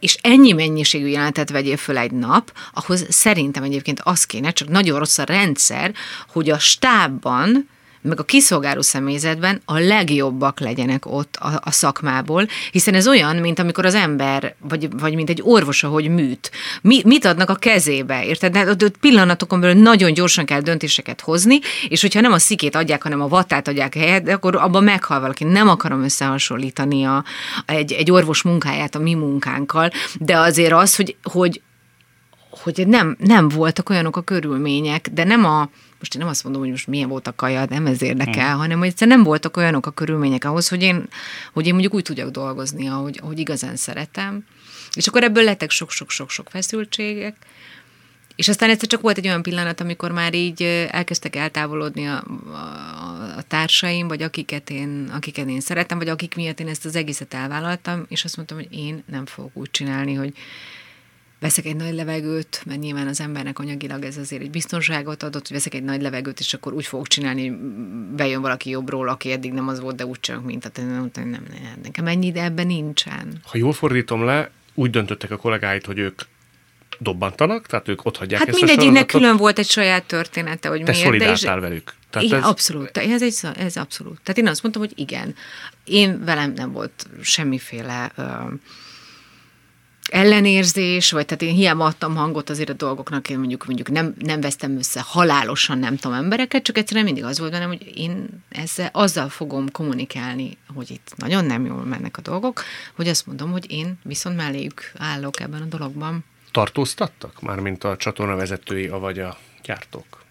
és 0.00 0.18
ennyi 0.20 0.52
mennyiségű 0.52 1.06
jelenetet 1.06 1.50
vegyél 1.50 1.76
föl 1.76 1.98
egy 1.98 2.12
nap, 2.12 2.52
ahhoz 2.72 3.06
szerintem 3.08 3.62
egyébként 3.62 4.00
az 4.02 4.24
kéne, 4.24 4.50
csak 4.50 4.68
nagyon 4.68 4.98
rossz 4.98 5.18
a 5.18 5.24
rendszer, 5.24 5.94
hogy 6.28 6.50
a 6.50 6.58
stábban, 6.58 7.68
meg 8.06 8.20
a 8.20 8.24
kiszolgáló 8.24 8.80
személyzetben 8.80 9.60
a 9.64 9.78
legjobbak 9.78 10.60
legyenek 10.60 11.06
ott 11.06 11.36
a, 11.36 11.60
a 11.64 11.70
szakmából, 11.70 12.46
hiszen 12.70 12.94
ez 12.94 13.08
olyan, 13.08 13.36
mint 13.36 13.58
amikor 13.58 13.84
az 13.84 13.94
ember, 13.94 14.54
vagy, 14.60 14.88
vagy 15.00 15.14
mint 15.14 15.28
egy 15.28 15.40
orvos, 15.44 15.82
ahogy 15.82 16.08
műt. 16.08 16.50
Mi, 16.82 17.02
mit 17.04 17.24
adnak 17.24 17.50
a 17.50 17.54
kezébe, 17.54 18.24
érted? 18.24 18.52
De 18.52 18.70
ott 18.70 18.98
pillanatokon 18.98 19.60
belül 19.60 19.82
nagyon 19.82 20.12
gyorsan 20.12 20.44
kell 20.44 20.60
döntéseket 20.60 21.20
hozni, 21.20 21.58
és 21.88 22.00
hogyha 22.00 22.20
nem 22.20 22.32
a 22.32 22.38
szikét 22.38 22.74
adják, 22.74 23.02
hanem 23.02 23.20
a 23.20 23.28
vattát 23.28 23.68
adják 23.68 23.94
helyet, 23.94 24.28
akkor 24.28 24.56
abban 24.56 24.84
meghal 24.84 25.20
valaki. 25.20 25.44
Nem 25.44 25.68
akarom 25.68 26.02
összehasonlítani 26.02 27.04
a, 27.04 27.24
egy, 27.66 27.92
egy 27.92 28.10
orvos 28.10 28.42
munkáját 28.42 28.94
a 28.94 28.98
mi 28.98 29.14
munkánkkal, 29.14 29.90
de 30.18 30.38
azért 30.38 30.72
az, 30.72 30.96
hogy, 30.96 31.16
hogy 31.22 31.60
hogy 32.62 32.86
nem, 32.86 33.16
nem 33.18 33.48
voltak 33.48 33.90
olyanok 33.90 34.16
a 34.16 34.20
körülmények, 34.22 35.08
de 35.12 35.24
nem 35.24 35.44
a, 35.44 35.68
most 35.98 36.14
én 36.14 36.20
nem 36.20 36.30
azt 36.30 36.44
mondom, 36.44 36.62
hogy 36.62 36.70
most 36.70 36.86
milyen 36.86 37.08
volt 37.08 37.26
a 37.26 37.34
kaja, 37.34 37.66
nem 37.68 37.86
ez 37.86 38.02
érdekel, 38.02 38.50
hmm. 38.50 38.58
hanem 38.58 38.78
hogy 38.78 38.88
egyszerűen 38.88 39.16
nem 39.16 39.26
voltak 39.26 39.56
olyanok 39.56 39.86
a 39.86 39.90
körülmények 39.90 40.44
ahhoz, 40.44 40.68
hogy 40.68 40.82
én, 40.82 41.08
hogy 41.52 41.66
én 41.66 41.72
mondjuk 41.72 41.94
úgy 41.94 42.02
tudjak 42.02 42.30
dolgozni, 42.30 42.88
ahogy, 42.88 43.18
ahogy 43.22 43.38
igazán 43.38 43.76
szeretem. 43.76 44.44
És 44.94 45.06
akkor 45.06 45.22
ebből 45.22 45.44
lettek 45.44 45.70
sok-sok-sok-sok 45.70 46.48
feszültségek, 46.50 47.36
és 48.36 48.48
aztán 48.48 48.70
egyszer 48.70 48.88
csak 48.88 49.00
volt 49.00 49.18
egy 49.18 49.26
olyan 49.26 49.42
pillanat, 49.42 49.80
amikor 49.80 50.10
már 50.10 50.34
így 50.34 50.62
elkezdtek 50.90 51.36
eltávolodni 51.36 52.06
a, 52.06 52.24
a, 52.52 53.36
a 53.36 53.42
társaim, 53.48 54.08
vagy 54.08 54.22
akiket 54.22 54.70
én, 54.70 55.10
akiket 55.12 55.48
én 55.48 55.60
szeretem, 55.60 55.98
vagy 55.98 56.08
akik 56.08 56.34
miatt 56.34 56.60
én 56.60 56.68
ezt 56.68 56.84
az 56.84 56.96
egészet 56.96 57.34
elvállaltam, 57.34 58.04
és 58.08 58.24
azt 58.24 58.36
mondtam, 58.36 58.58
hogy 58.58 58.68
én 58.70 59.02
nem 59.06 59.26
fogok 59.26 59.50
úgy 59.56 59.70
csinálni, 59.70 60.14
hogy 60.14 60.32
veszek 61.46 61.64
egy 61.64 61.76
nagy 61.76 61.94
levegőt, 61.94 62.62
mert 62.66 62.80
nyilván 62.80 63.06
az 63.06 63.20
embernek 63.20 63.58
anyagilag 63.58 64.04
ez 64.04 64.16
azért 64.16 64.42
egy 64.42 64.50
biztonságot 64.50 65.22
adott, 65.22 65.46
hogy 65.46 65.56
veszek 65.56 65.74
egy 65.74 65.82
nagy 65.82 66.02
levegőt, 66.02 66.40
és 66.40 66.54
akkor 66.54 66.72
úgy 66.72 66.86
fogok 66.86 67.06
csinálni, 67.06 67.50
bejön 68.16 68.40
valaki 68.40 68.70
jobbról, 68.70 69.08
aki 69.08 69.32
eddig 69.32 69.52
nem 69.52 69.68
az 69.68 69.80
volt, 69.80 69.96
de 69.96 70.06
úgy 70.06 70.20
csinálok, 70.20 70.46
mint 70.46 70.70
tehát 70.70 70.90
nem, 70.90 71.10
nem, 71.14 71.28
nem, 71.28 71.78
nekem 71.82 72.06
ennyi, 72.06 72.32
de 72.32 72.42
ebben 72.42 72.66
nincsen. 72.66 73.40
Ha 73.42 73.58
jól 73.58 73.72
fordítom 73.72 74.24
le, 74.24 74.50
úgy 74.74 74.90
döntöttek 74.90 75.30
a 75.30 75.36
kollégáit, 75.36 75.86
hogy 75.86 75.98
ők 75.98 76.20
dobbantanak, 76.98 77.66
tehát 77.66 77.88
ők 77.88 78.04
ott 78.04 78.16
hagyják 78.16 78.40
hát 78.40 78.48
ezt 78.48 78.60
mindegyiknek 78.60 79.06
külön 79.06 79.36
volt 79.36 79.58
egy 79.58 79.68
saját 79.68 80.04
története, 80.04 80.68
hogy 80.68 80.82
Te 80.82 80.92
miért. 80.92 81.18
De 81.18 81.30
és... 81.30 81.42
velük. 81.42 81.94
Tehát 82.10 82.28
igen, 82.28 82.38
ez... 82.38 82.44
abszolút. 82.44 82.96
Ez, 82.96 83.22
egy, 83.22 83.38
ez 83.56 83.76
abszolút. 83.76 84.20
Tehát 84.22 84.38
én 84.38 84.48
azt 84.48 84.62
mondtam, 84.62 84.82
hogy 84.82 84.92
igen. 84.94 85.34
Én 85.84 86.24
velem 86.24 86.52
nem 86.52 86.72
volt 86.72 87.06
semmiféle 87.22 88.12
uh, 88.16 88.24
ellenérzés, 90.08 91.10
vagy 91.10 91.24
tehát 91.24 91.42
én 91.42 91.54
hiába 91.54 91.84
adtam 91.84 92.16
hangot 92.16 92.50
azért 92.50 92.68
a 92.68 92.72
dolgoknak, 92.72 93.30
én 93.30 93.38
mondjuk, 93.38 93.66
mondjuk 93.66 93.90
nem, 93.90 94.14
nem 94.18 94.40
vesztem 94.40 94.76
össze 94.76 95.00
halálosan, 95.06 95.78
nem 95.78 95.96
tudom, 95.96 96.16
embereket, 96.16 96.62
csak 96.62 96.78
egyszerűen 96.78 97.04
mindig 97.04 97.24
az 97.24 97.38
volt 97.38 97.50
bennem, 97.50 97.68
hogy 97.68 97.92
én 97.94 98.28
ezzel, 98.48 98.88
azzal 98.92 99.28
fogom 99.28 99.70
kommunikálni, 99.70 100.56
hogy 100.74 100.90
itt 100.90 101.12
nagyon 101.16 101.44
nem 101.44 101.66
jól 101.66 101.84
mennek 101.84 102.16
a 102.16 102.20
dolgok, 102.20 102.62
hogy 102.96 103.08
azt 103.08 103.26
mondom, 103.26 103.50
hogy 103.50 103.70
én 103.70 103.98
viszont 104.02 104.36
melléjük 104.36 104.92
állok 104.98 105.40
ebben 105.40 105.62
a 105.62 105.76
dologban. 105.76 106.24
Tartóztattak? 106.52 107.40
Mármint 107.40 107.84
a 107.84 107.96
csatorna 107.96 108.36
vezetői, 108.36 108.88
vagy 108.88 109.18
a 109.18 109.38
gyártók? 109.62 110.24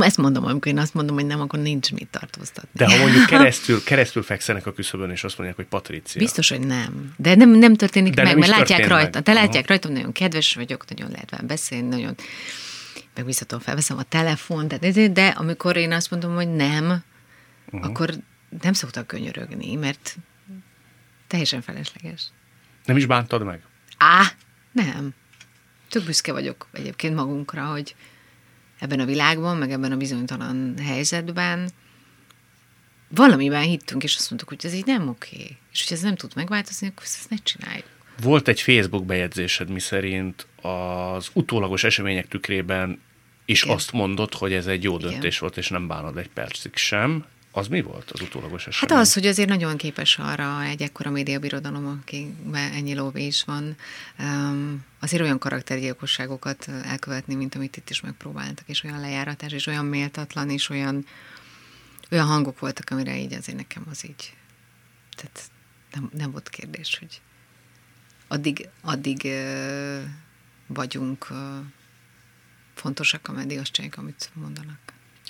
Ezt 0.00 0.16
mondom, 0.16 0.44
amikor 0.44 0.72
én 0.72 0.78
azt 0.78 0.94
mondom, 0.94 1.14
hogy 1.14 1.26
nem, 1.26 1.40
akkor 1.40 1.58
nincs 1.58 1.92
mit 1.92 2.08
tartóztatni. 2.08 2.70
De 2.72 2.86
ha 2.86 2.96
mondjuk 2.96 3.26
keresztül, 3.36 3.82
keresztül 3.84 4.22
fekszenek 4.22 4.66
a 4.66 4.72
küszöbön, 4.72 5.10
és 5.10 5.24
azt 5.24 5.36
mondják, 5.36 5.56
hogy 5.58 5.66
Patricia. 5.66 6.20
Biztos, 6.20 6.48
hogy 6.48 6.66
nem. 6.66 7.12
De 7.16 7.34
nem, 7.34 7.50
nem 7.50 7.74
történik 7.74 8.14
De 8.14 8.22
meg, 8.22 8.30
nem 8.30 8.40
mert 8.40 8.58
látják 8.58 8.88
rajta. 8.88 9.10
meg. 9.12 9.22
Te 9.22 9.32
látják 9.32 9.68
rajtam, 9.68 9.92
nagyon 9.92 10.12
kedves 10.12 10.54
vagyok, 10.54 10.84
nagyon 10.88 11.10
lehet 11.10 11.46
beszélni, 11.46 11.88
nagyon 11.88 12.14
megbízhatóan 13.14 13.62
felveszem 13.62 13.98
a 13.98 14.02
telefon, 14.02 14.68
de, 14.68 15.08
de 15.08 15.26
amikor 15.26 15.76
én 15.76 15.92
azt 15.92 16.10
mondom, 16.10 16.34
hogy 16.34 16.48
nem, 16.48 17.02
uh-huh. 17.66 17.90
akkor 17.90 18.14
nem 18.62 18.72
szoktak 18.72 19.06
könyörögni, 19.06 19.74
mert 19.74 20.16
teljesen 21.26 21.62
felesleges. 21.62 22.30
Nem 22.84 22.96
is 22.96 23.06
bántad 23.06 23.44
meg? 23.44 23.60
Á, 23.96 24.32
nem. 24.72 25.14
Tök 25.88 26.04
büszke 26.04 26.32
vagyok 26.32 26.68
egyébként 26.72 27.14
magunkra, 27.14 27.64
hogy, 27.64 27.94
ebben 28.78 29.00
a 29.00 29.04
világban, 29.04 29.56
meg 29.56 29.70
ebben 29.70 29.92
a 29.92 29.96
bizonytalan 29.96 30.74
helyzetben 30.78 31.70
valamiben 33.08 33.62
hittünk, 33.62 34.02
és 34.02 34.16
azt 34.16 34.30
mondtuk, 34.30 34.48
hogy 34.48 34.60
ez 34.62 34.74
így 34.74 34.86
nem 34.86 35.08
oké. 35.08 35.56
És 35.72 35.84
hogy 35.88 35.96
ez 35.96 36.02
nem 36.02 36.16
tud 36.16 36.32
megváltozni, 36.34 36.86
akkor 36.86 37.02
ezt 37.02 37.30
ne 37.30 37.36
csináljuk. 37.36 37.86
Volt 38.20 38.48
egy 38.48 38.60
Facebook 38.60 39.04
bejegyzésed, 39.04 39.68
miszerint 39.68 40.46
az 40.62 41.28
utólagos 41.32 41.84
események 41.84 42.28
tükrében 42.28 43.00
is 43.44 43.62
Igen. 43.62 43.74
azt 43.74 43.92
mondott, 43.92 44.34
hogy 44.34 44.52
ez 44.52 44.66
egy 44.66 44.82
jó 44.82 44.96
döntés 44.96 45.18
Igen. 45.18 45.38
volt, 45.40 45.56
és 45.56 45.68
nem 45.68 45.86
bánod 45.86 46.16
egy 46.16 46.28
percig 46.28 46.76
sem. 46.76 47.24
Az 47.56 47.68
mi 47.68 47.82
volt 47.82 48.10
az 48.10 48.20
utólagos 48.20 48.66
esemény? 48.66 48.96
Hát 48.96 49.00
az, 49.06 49.12
hogy 49.12 49.26
azért 49.26 49.48
nagyon 49.48 49.76
képes 49.76 50.18
arra 50.18 50.62
egy 50.62 50.82
ekkora 50.82 51.10
médiabirodalom, 51.10 51.86
akiben 51.86 52.72
ennyi 52.72 52.94
lóvé 52.94 53.26
is 53.26 53.44
van, 53.44 53.76
um, 54.18 54.84
azért 55.00 55.22
olyan 55.22 55.38
karaktergyilkosságokat 55.38 56.68
elkövetni, 56.68 57.34
mint 57.34 57.54
amit 57.54 57.76
itt 57.76 57.90
is 57.90 58.00
megpróbáltak, 58.00 58.68
és 58.68 58.84
olyan 58.84 59.00
lejáratás, 59.00 59.52
és 59.52 59.66
olyan 59.66 59.84
méltatlan, 59.84 60.50
és 60.50 60.68
olyan, 60.68 61.06
olyan 62.10 62.26
hangok 62.26 62.58
voltak, 62.58 62.90
amire 62.90 63.18
így 63.18 63.32
azért 63.32 63.56
nekem 63.56 63.86
az 63.90 64.04
így, 64.04 64.36
tehát 65.16 65.40
nem, 65.92 66.10
nem 66.12 66.30
volt 66.30 66.48
kérdés, 66.48 66.98
hogy 66.98 67.20
addig, 68.28 68.68
addig 68.80 69.28
vagyunk 70.66 71.26
fontosak, 72.74 73.28
ameddig 73.28 73.58
azt 73.58 73.72
csinálják, 73.72 73.98
amit 73.98 74.30
mondanak. 74.32 74.78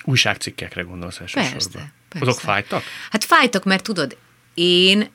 Újságcikkekre 0.03 0.81
gondolsz 0.81 1.19
elsősorban? 1.19 1.51
Persze, 1.51 1.95
persze. 2.09 2.27
Azok 2.27 2.39
fájtak? 2.39 2.83
Hát 3.11 3.23
fájtak, 3.23 3.63
mert 3.63 3.83
tudod, 3.83 4.17
én 4.53 5.09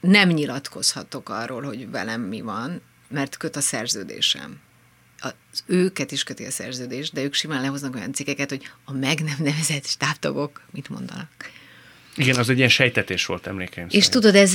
nem 0.00 0.28
nyilatkozhatok 0.28 1.28
arról, 1.28 1.62
hogy 1.62 1.90
velem 1.90 2.20
mi 2.20 2.40
van, 2.40 2.82
mert 3.08 3.36
köt 3.36 3.56
a 3.56 3.60
szerződésem. 3.60 4.60
Az 5.20 5.34
őket 5.66 6.12
is 6.12 6.22
köti 6.22 6.44
a 6.44 6.50
szerződés, 6.50 7.10
de 7.10 7.22
ők 7.22 7.34
simán 7.34 7.60
lehoznak 7.60 7.94
olyan 7.94 8.12
cikkeket, 8.12 8.48
hogy 8.48 8.70
a 8.84 8.92
meg 8.92 9.20
nem 9.20 9.36
nevezett 9.38 9.86
stábtagok 9.86 10.62
mit 10.70 10.88
mondanak. 10.88 11.28
Igen, 12.14 12.36
az 12.36 12.48
egy 12.48 12.56
ilyen 12.56 12.68
sejtetés 12.68 13.26
volt, 13.26 13.46
emlékeim 13.46 13.86
És 13.86 13.92
szerint. 13.92 14.12
tudod, 14.12 14.34
ez, 14.34 14.52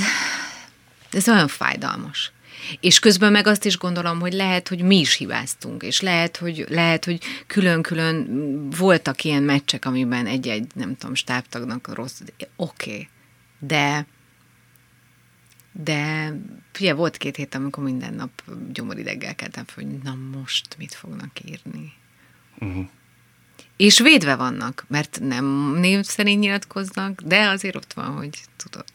ez 1.12 1.28
olyan 1.28 1.48
fájdalmas. 1.48 2.32
És 2.80 3.00
közben 3.00 3.32
meg 3.32 3.48
azt 3.48 3.66
is 3.66 3.78
gondolom, 3.78 4.20
hogy 4.20 4.34
lehet, 4.34 4.68
hogy 4.68 4.82
mi 4.82 5.00
is 5.00 5.14
hibáztunk, 5.14 5.84
és 5.84 6.02
lehet, 6.02 6.38
hogy, 6.38 6.66
lehet, 6.70 7.06
hogy 7.06 7.22
külön-külön 7.48 8.28
voltak 8.70 9.24
ilyen 9.24 9.44
meccsek, 9.44 9.86
amiben 9.86 10.26
egy-egy, 10.26 10.68
nem 10.76 10.96
tudom, 10.96 11.16
stábtagnak 11.16 11.94
rossz, 11.94 12.20
oké, 12.56 12.92
okay. 12.92 13.08
de 13.60 14.06
de 15.74 16.34
ugye 16.80 16.94
volt 16.94 17.18
két 17.18 17.36
hét, 17.36 17.56
amikor 17.56 17.84
minden 17.84 18.14
nap 18.14 18.44
gyomorideggel 18.72 19.36
keltem 19.36 19.66
hogy 19.76 19.88
na 20.04 20.16
most 20.16 20.76
mit 20.78 20.94
fognak 20.94 21.40
írni. 21.46 21.94
Uh-huh. 22.60 22.86
És 23.78 24.00
védve 24.00 24.36
vannak, 24.36 24.86
mert 24.88 25.20
nem 25.22 25.76
név 25.80 26.04
szerint 26.04 26.40
nyilatkoznak, 26.40 27.22
de 27.22 27.48
azért 27.48 27.76
ott 27.76 27.94
van, 27.94 28.06
hogy 28.06 28.42
tudod. 28.56 28.86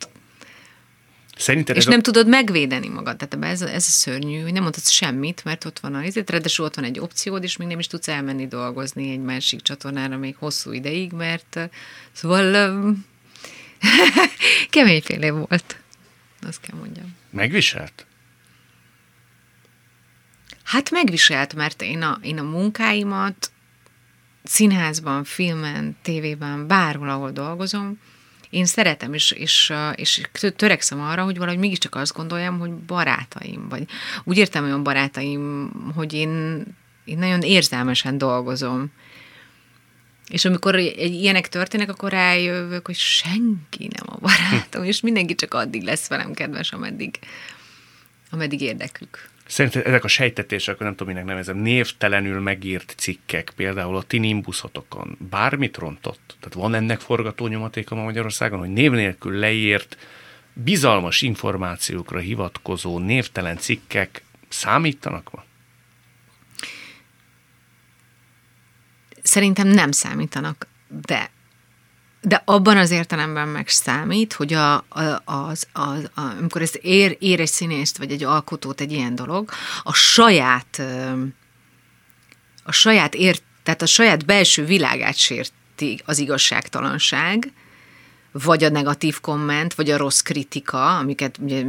Szerinted 1.38 1.76
és 1.76 1.82
ez 1.82 1.88
nem 1.88 1.98
a... 1.98 2.02
tudod 2.02 2.28
megvédeni 2.28 2.88
magad. 2.88 3.16
Tehát 3.16 3.52
ez, 3.52 3.62
ez 3.62 3.86
a 3.86 3.90
szörnyű, 3.90 4.40
hogy 4.40 4.52
nem 4.52 4.62
mondhatsz 4.62 4.90
semmit, 4.90 5.44
mert 5.44 5.64
ott 5.64 5.78
van 5.78 5.94
a 5.94 6.04
izét, 6.04 6.30
ráadásul 6.30 6.64
ott 6.64 6.74
van 6.74 6.84
egy 6.84 6.98
opciód, 6.98 7.42
és 7.42 7.56
még 7.56 7.68
nem 7.68 7.78
is 7.78 7.86
tudsz 7.86 8.08
elmenni 8.08 8.46
dolgozni 8.46 9.10
egy 9.10 9.20
másik 9.20 9.62
csatornára 9.62 10.16
még 10.16 10.36
hosszú 10.36 10.72
ideig, 10.72 11.12
mert 11.12 11.70
szóval 12.12 12.54
um, 12.70 13.04
keményféle 14.70 15.30
volt 15.30 15.80
azt 16.46 16.60
kell 16.60 16.78
mondjam. 16.78 17.16
Megviselt? 17.30 18.06
Hát 20.62 20.90
megviselt, 20.90 21.54
mert 21.54 21.82
én 21.82 22.02
a, 22.02 22.18
én 22.22 22.38
a 22.38 22.42
munkáimat 22.42 23.50
színházban, 24.42 25.24
filmen, 25.24 25.96
tévében, 26.02 26.66
bárhol, 26.66 27.08
ahol 27.08 27.30
dolgozom, 27.30 27.98
én 28.50 28.64
szeretem, 28.64 29.14
és, 29.14 29.30
és, 29.30 29.72
és 29.94 30.20
törekszem 30.56 31.00
arra, 31.00 31.24
hogy 31.24 31.38
valahogy 31.38 31.58
mégiscsak 31.60 31.94
azt 31.94 32.14
gondoljam, 32.14 32.58
hogy 32.58 32.70
barátaim, 32.70 33.68
vagy 33.68 33.86
úgy 34.24 34.36
értem 34.36 34.64
olyan 34.64 34.82
barátaim, 34.82 35.70
hogy 35.94 36.12
én, 36.12 36.62
én 37.04 37.18
nagyon 37.18 37.42
érzelmesen 37.42 38.18
dolgozom, 38.18 38.92
és 40.28 40.44
amikor 40.44 40.78
ilyenek 40.96 41.48
történnek, 41.48 41.88
akkor 41.88 42.10
rájövök, 42.10 42.86
hogy 42.86 42.96
senki 42.96 43.90
nem 43.96 44.06
a 44.06 44.18
barátom, 44.20 44.84
és 44.84 45.00
mindenki 45.00 45.34
csak 45.34 45.54
addig 45.54 45.82
lesz 45.82 46.08
velem 46.08 46.32
kedves, 46.32 46.72
ameddig, 46.72 47.18
ameddig 48.30 48.60
érdekük. 48.60 49.27
Szerintem 49.48 49.82
ezek 49.84 50.04
a 50.04 50.08
sejtetések, 50.08 50.78
nem 50.78 50.94
tudom, 50.94 51.12
minek 51.12 51.28
nevezem, 51.28 51.56
névtelenül 51.56 52.40
megírt 52.40 52.94
cikkek, 52.96 53.52
például 53.56 53.96
a 53.96 54.02
ti 54.02 54.18
nimbuszotokon, 54.18 55.16
bármit 55.30 55.76
rontott? 55.76 56.36
Tehát 56.40 56.54
van 56.54 56.74
ennek 56.74 57.00
forgatónyomatéka 57.00 57.94
ma 57.94 58.02
Magyarországon, 58.02 58.58
hogy 58.58 58.72
név 58.72 58.90
nélkül 58.90 59.38
leírt, 59.38 59.96
bizalmas 60.52 61.22
információkra 61.22 62.18
hivatkozó 62.18 62.98
névtelen 62.98 63.56
cikkek 63.56 64.22
számítanak 64.48 65.30
ma? 65.30 65.44
Szerintem 69.22 69.66
nem 69.66 69.90
számítanak, 69.90 70.66
de 71.04 71.30
de 72.20 72.42
abban 72.44 72.76
az 72.76 72.90
értelemben 72.90 73.48
meg 73.48 73.68
számít, 73.68 74.32
hogy 74.32 74.52
a, 74.52 74.74
a, 74.74 75.22
az, 75.24 75.66
az, 75.72 76.10
a, 76.14 76.20
amikor 76.38 76.62
ez 76.62 76.72
ér, 76.80 77.16
ér 77.20 77.40
egy 77.40 77.48
színészt, 77.48 77.98
vagy 77.98 78.10
egy 78.10 78.24
alkotót 78.24 78.80
egy 78.80 78.92
ilyen 78.92 79.14
dolog, 79.14 79.50
a 79.82 79.92
saját 79.92 80.82
a 82.68 82.72
saját 82.72 83.14
ért, 83.14 83.42
tehát 83.62 83.82
a 83.82 83.86
saját 83.86 84.26
belső 84.26 84.64
világát 84.64 85.16
sérti 85.16 86.00
az 86.04 86.18
igazságtalanság, 86.18 87.52
vagy 88.32 88.64
a 88.64 88.68
negatív 88.68 89.20
komment, 89.20 89.74
vagy 89.74 89.90
a 89.90 89.96
rossz 89.96 90.20
kritika, 90.20 90.98
amiket 90.98 91.38
ugye, 91.38 91.64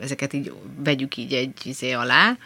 ezeket 0.00 0.32
így 0.32 0.52
vegyük 0.84 1.16
így 1.16 1.32
egy 1.32 1.66
izé 1.66 1.92
alá, 1.92 2.36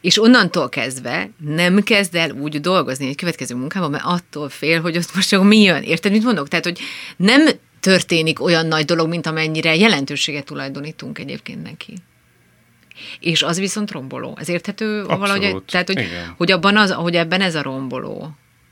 és 0.00 0.20
onnantól 0.20 0.68
kezdve 0.68 1.30
nem 1.38 1.82
kezd 1.82 2.14
el 2.14 2.30
úgy 2.30 2.60
dolgozni 2.60 3.08
egy 3.08 3.16
következő 3.16 3.54
munkában, 3.54 3.90
mert 3.90 4.04
attól 4.06 4.48
fél, 4.48 4.80
hogy 4.80 4.96
ott 4.96 5.14
most 5.14 5.40
mi 5.40 5.62
jön. 5.62 5.82
Érted, 5.82 6.12
mit 6.12 6.24
mondok? 6.24 6.48
Tehát, 6.48 6.64
hogy 6.64 6.78
nem 7.16 7.48
történik 7.80 8.42
olyan 8.42 8.66
nagy 8.66 8.84
dolog, 8.84 9.08
mint 9.08 9.26
amennyire 9.26 9.76
jelentőséget 9.76 10.44
tulajdonítunk 10.44 11.18
egyébként 11.18 11.62
neki. 11.62 11.94
És 13.20 13.42
az 13.42 13.58
viszont 13.58 13.90
romboló. 13.90 14.36
Ez 14.40 14.48
érthető 14.48 15.00
Abszolút. 15.00 15.20
valahogy? 15.20 15.62
Tehát, 15.64 15.86
hogy, 15.86 16.08
hogy, 16.36 16.52
abban 16.52 16.76
az, 16.76 16.92
hogy 16.92 17.14
ebben 17.16 17.40
ez 17.40 17.54
a 17.54 17.62
romboló 17.62 18.30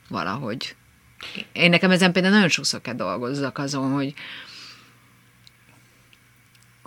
valahogy. 0.09 0.75
Én 1.53 1.71
nekem 1.71 1.91
ezen 1.91 2.13
például 2.13 2.35
nagyon 2.35 2.49
sokszor 2.49 2.81
kell 2.81 2.95
dolgozzak 2.95 3.59
azon, 3.59 3.93
hogy, 3.93 4.15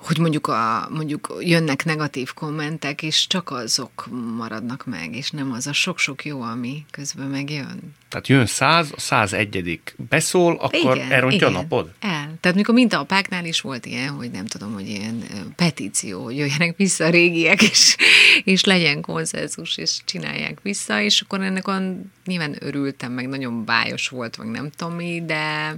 hogy 0.06 0.18
mondjuk, 0.18 0.48
a, 0.48 0.88
mondjuk 0.90 1.36
jönnek 1.40 1.86
negatív 1.86 2.34
kommentek, 2.34 3.02
és 3.02 3.28
csak 3.28 3.52
azok 3.52 4.08
maradnak 4.38 4.86
meg, 4.86 5.16
és 5.16 5.32
nem 5.32 5.52
az 5.52 5.68
a 5.68 5.74
sok-sok 5.74 6.26
jó, 6.26 6.42
ami 6.42 6.86
közben 6.92 7.28
megjön. 7.28 7.96
Tehát 8.10 8.28
jön 8.28 8.46
száz, 8.46 8.92
a 8.96 9.00
száz 9.00 9.34
egyedik 9.34 9.96
beszól, 10.10 10.56
akkor 10.56 10.96
igen, 10.96 11.12
elrontja 11.12 11.48
igen, 11.48 11.60
a 11.60 11.62
napod? 11.62 11.92
El. 12.00 12.36
Tehát 12.40 12.58
mikor 12.58 12.74
mint 12.74 12.94
a 12.94 13.00
apáknál 13.00 13.46
is 13.46 13.62
volt 13.62 13.86
ilyen, 13.86 14.10
hogy 14.10 14.32
nem 14.32 14.46
tudom, 14.46 14.74
hogy 14.74 14.88
ilyen 14.88 15.24
petíció, 15.56 16.24
hogy 16.24 16.38
jöjjenek 16.38 16.78
vissza 16.78 17.06
a 17.06 17.10
régiek, 17.10 17.62
és, 17.62 17.96
és 18.44 18.64
legyen 18.64 19.02
konszenzus, 19.02 19.78
és 19.78 20.02
csinálják 20.06 20.60
vissza, 20.62 21.02
és 21.02 21.22
akkor 21.22 21.42
ennek 21.42 21.68
olyan, 21.68 22.12
nyilván 22.26 22.56
örültem, 22.60 23.12
meg 23.12 23.28
nagyon 23.28 23.66
bájos 23.66 24.08
volt, 24.08 24.38
meg 24.38 24.48
nem 24.48 24.70
tudom 24.70 24.94
mi, 24.94 25.24
de 25.26 25.76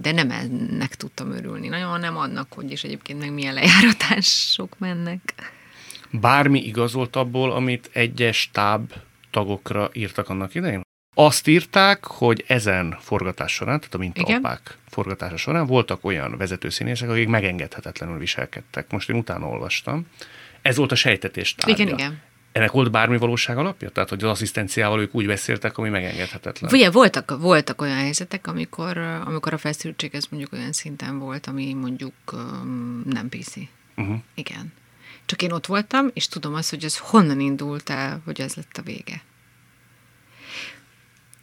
de 0.00 0.12
nem 0.12 0.30
ennek 0.30 0.94
tudtam 0.94 1.30
örülni. 1.30 1.68
Nagyon 1.68 2.00
nem 2.00 2.16
annak, 2.16 2.52
hogy 2.52 2.70
is 2.70 2.84
egyébként 2.84 3.18
meg 3.18 3.32
milyen 3.32 3.54
lejáratások 3.54 4.78
mennek. 4.78 5.34
Bármi 6.10 6.60
igazolt 6.60 7.16
abból, 7.16 7.52
amit 7.52 7.90
egyes 7.92 8.50
táb 8.52 8.92
tagokra 9.30 9.90
írtak 9.92 10.28
annak 10.28 10.54
idején? 10.54 10.80
Azt 11.14 11.46
írták, 11.46 12.04
hogy 12.04 12.44
ezen 12.46 12.96
forgatás 13.00 13.52
során, 13.52 13.78
tehát 13.78 13.94
a 13.94 13.98
mintaapák 13.98 14.78
forgatása 14.88 15.36
során 15.36 15.66
voltak 15.66 16.04
olyan 16.04 16.36
vezetőszínészek, 16.36 17.08
akik 17.08 17.28
megengedhetetlenül 17.28 18.18
viselkedtek. 18.18 18.90
Most 18.90 19.10
én 19.10 19.16
utána 19.16 19.46
olvastam. 19.46 20.06
Ez 20.62 20.76
volt 20.76 20.92
a 20.92 20.94
sejtetés 20.94 21.54
tárgya. 21.54 21.82
Igen, 21.82 21.98
igen. 21.98 22.20
Ennek 22.52 22.70
volt 22.70 22.90
bármi 22.90 23.18
valóság 23.18 23.58
alapja? 23.58 23.90
Tehát, 23.90 24.08
hogy 24.08 24.24
az 24.24 24.30
asszisztenciával 24.30 25.00
ők 25.00 25.14
úgy 25.14 25.26
beszéltek, 25.26 25.78
ami 25.78 25.88
megengedhetetlen? 25.88 26.70
Ugye 26.72 26.90
voltak, 26.90 27.38
voltak 27.38 27.80
olyan 27.80 27.96
helyzetek, 27.96 28.46
amikor, 28.46 28.98
amikor 28.98 29.52
a 29.52 29.58
feszültség 29.58 30.14
ez 30.14 30.26
mondjuk 30.30 30.52
olyan 30.52 30.72
szinten 30.72 31.18
volt, 31.18 31.46
ami 31.46 31.74
mondjuk 31.74 32.12
um, 32.32 33.02
nem 33.04 33.28
PC. 33.28 33.56
Uh-huh. 33.96 34.16
Igen. 34.34 34.72
Csak 35.26 35.42
én 35.42 35.52
ott 35.52 35.66
voltam, 35.66 36.10
és 36.12 36.28
tudom 36.28 36.54
azt, 36.54 36.70
hogy 36.70 36.84
ez 36.84 36.98
honnan 36.98 37.40
indult 37.40 37.90
el, 37.90 38.22
hogy 38.24 38.40
ez 38.40 38.54
lett 38.54 38.76
a 38.76 38.82
vége. 38.82 39.22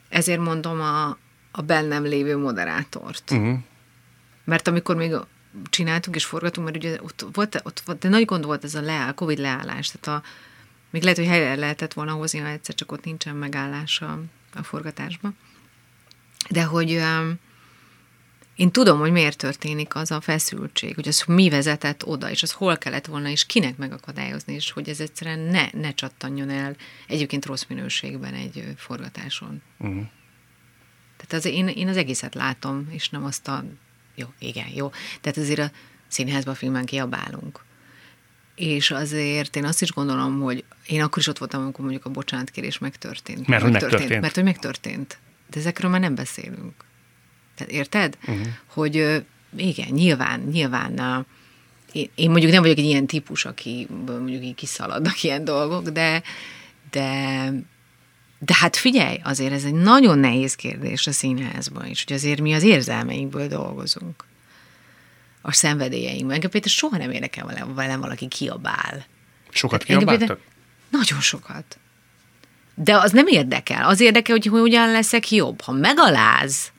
Ezért 0.09 0.39
mondom 0.39 0.81
a, 0.81 1.17
a 1.51 1.61
bennem 1.61 2.03
lévő 2.03 2.37
moderátort. 2.37 3.31
Uh-huh. 3.31 3.57
Mert 4.43 4.67
amikor 4.67 4.95
még 4.95 5.15
csináltunk 5.69 6.15
és 6.15 6.25
forgatunk, 6.25 6.67
mert 6.67 6.83
ugye 6.83 6.97
ott 7.01 7.25
volt, 7.33 7.61
ott 7.63 7.81
volt 7.85 7.99
de 7.99 8.09
nagy 8.09 8.25
gond 8.25 8.45
volt 8.45 8.63
ez 8.63 8.75
a 8.75 8.81
leáll, 8.81 9.13
Covid 9.13 9.37
leállás, 9.37 9.91
tehát 9.91 10.21
a, 10.21 10.27
még 10.97 11.05
lehet, 11.05 11.17
hogy 11.17 11.37
helyre 11.37 11.55
lehetett 11.55 11.93
volna 11.93 12.11
hozni, 12.11 12.39
ha 12.39 12.47
egyszer 12.47 12.75
csak 12.75 12.91
ott 12.91 13.03
nincsen 13.03 13.35
megállás 13.35 14.01
a, 14.01 14.21
a 14.53 14.63
forgatásban. 14.63 15.37
De 16.49 16.63
hogy 16.63 16.91
um, 16.91 17.39
én 18.55 18.71
tudom, 18.71 18.99
hogy 18.99 19.11
miért 19.11 19.37
történik 19.37 19.95
az 19.95 20.11
a 20.11 20.21
feszültség, 20.21 20.95
hogy 20.95 21.07
az 21.07 21.23
mi 21.27 21.49
vezetett 21.49 22.05
oda, 22.05 22.29
és 22.29 22.43
az 22.43 22.51
hol 22.51 22.77
kellett 22.77 23.05
volna, 23.05 23.29
és 23.29 23.45
kinek 23.45 23.77
megakadályozni, 23.77 24.53
és 24.53 24.71
hogy 24.71 24.89
ez 24.89 24.99
egyszerűen 24.99 25.39
ne, 25.39 25.69
ne 25.71 25.93
csattanjon 25.93 26.49
el 26.49 26.75
egyébként 27.07 27.45
rossz 27.45 27.65
minőségben 27.67 28.33
egy 28.33 28.63
forgatáson. 28.77 29.61
Uh-huh. 29.77 30.05
Tehát 31.17 31.33
az, 31.33 31.45
én, 31.45 31.67
én 31.67 31.87
az 31.87 31.97
egészet 31.97 32.35
látom, 32.35 32.87
és 32.91 33.09
nem 33.09 33.25
azt 33.25 33.47
a... 33.47 33.63
Jó, 34.15 34.27
igen, 34.39 34.67
jó. 34.67 34.89
Tehát 35.21 35.37
azért 35.37 35.59
a 35.59 35.71
színházban, 36.07 36.53
a 36.53 36.57
filmen 36.57 36.85
kiabálunk 36.85 37.65
és 38.57 38.91
azért 38.91 39.55
én 39.55 39.65
azt 39.65 39.81
is 39.81 39.91
gondolom, 39.91 40.41
hogy 40.41 40.63
én 40.87 41.01
akkor 41.01 41.17
is 41.17 41.27
ott 41.27 41.37
voltam, 41.37 41.61
amikor 41.61 41.81
mondjuk 41.81 42.05
a 42.05 42.09
bocsánatkérés 42.09 42.77
megtörtént. 42.77 43.47
Mert 43.47 43.61
hogy 43.61 43.71
megtörtént. 43.71 44.21
Mert 44.21 44.35
hogy 44.35 44.43
megtörtént. 44.43 45.17
De 45.49 45.59
ezekről 45.59 45.91
már 45.91 45.99
nem 45.99 46.15
beszélünk. 46.15 46.73
Tehát 47.55 47.73
érted? 47.73 48.17
Uh-huh. 48.21 48.47
Hogy 48.65 49.23
igen, 49.55 49.87
nyilván, 49.89 50.39
nyilván 50.39 51.25
én, 51.91 52.09
én 52.15 52.29
mondjuk 52.29 52.51
nem 52.51 52.61
vagyok 52.61 52.77
egy 52.77 52.85
ilyen 52.85 53.07
típus, 53.07 53.45
aki 53.45 53.87
mondjuk 54.05 54.43
így 54.43 54.55
kiszaladnak 54.55 55.23
ilyen 55.23 55.43
dolgok, 55.43 55.89
de, 55.89 56.23
de, 56.91 57.51
de 58.39 58.55
hát 58.55 58.75
figyelj, 58.75 59.19
azért 59.23 59.53
ez 59.53 59.63
egy 59.63 59.73
nagyon 59.73 60.19
nehéz 60.19 60.55
kérdés 60.55 61.07
a 61.07 61.11
színházban 61.11 61.85
is, 61.85 62.03
hogy 62.07 62.15
azért 62.15 62.41
mi 62.41 62.53
az 62.53 62.63
érzelmeinkből 62.63 63.47
dolgozunk 63.47 64.25
a 65.47 65.53
szenvedélyeim. 65.53 66.29
Engem 66.29 66.49
például 66.49 66.73
soha 66.73 66.97
nem 66.97 67.11
érdekel 67.11 67.73
velem, 67.75 67.99
valaki 67.99 68.27
kiabál. 68.27 69.05
Sokat 69.49 69.83
kiabáltak? 69.83 70.39
Nagyon 70.89 71.19
sokat. 71.19 71.77
De 72.75 72.97
az 72.97 73.11
nem 73.11 73.27
érdekel. 73.27 73.85
Az 73.85 73.99
érdekel, 73.99 74.35
hogy 74.35 74.45
hogyan 74.45 74.91
leszek 74.91 75.31
jobb. 75.31 75.61
Ha 75.61 75.71
megaláz, 75.71 76.71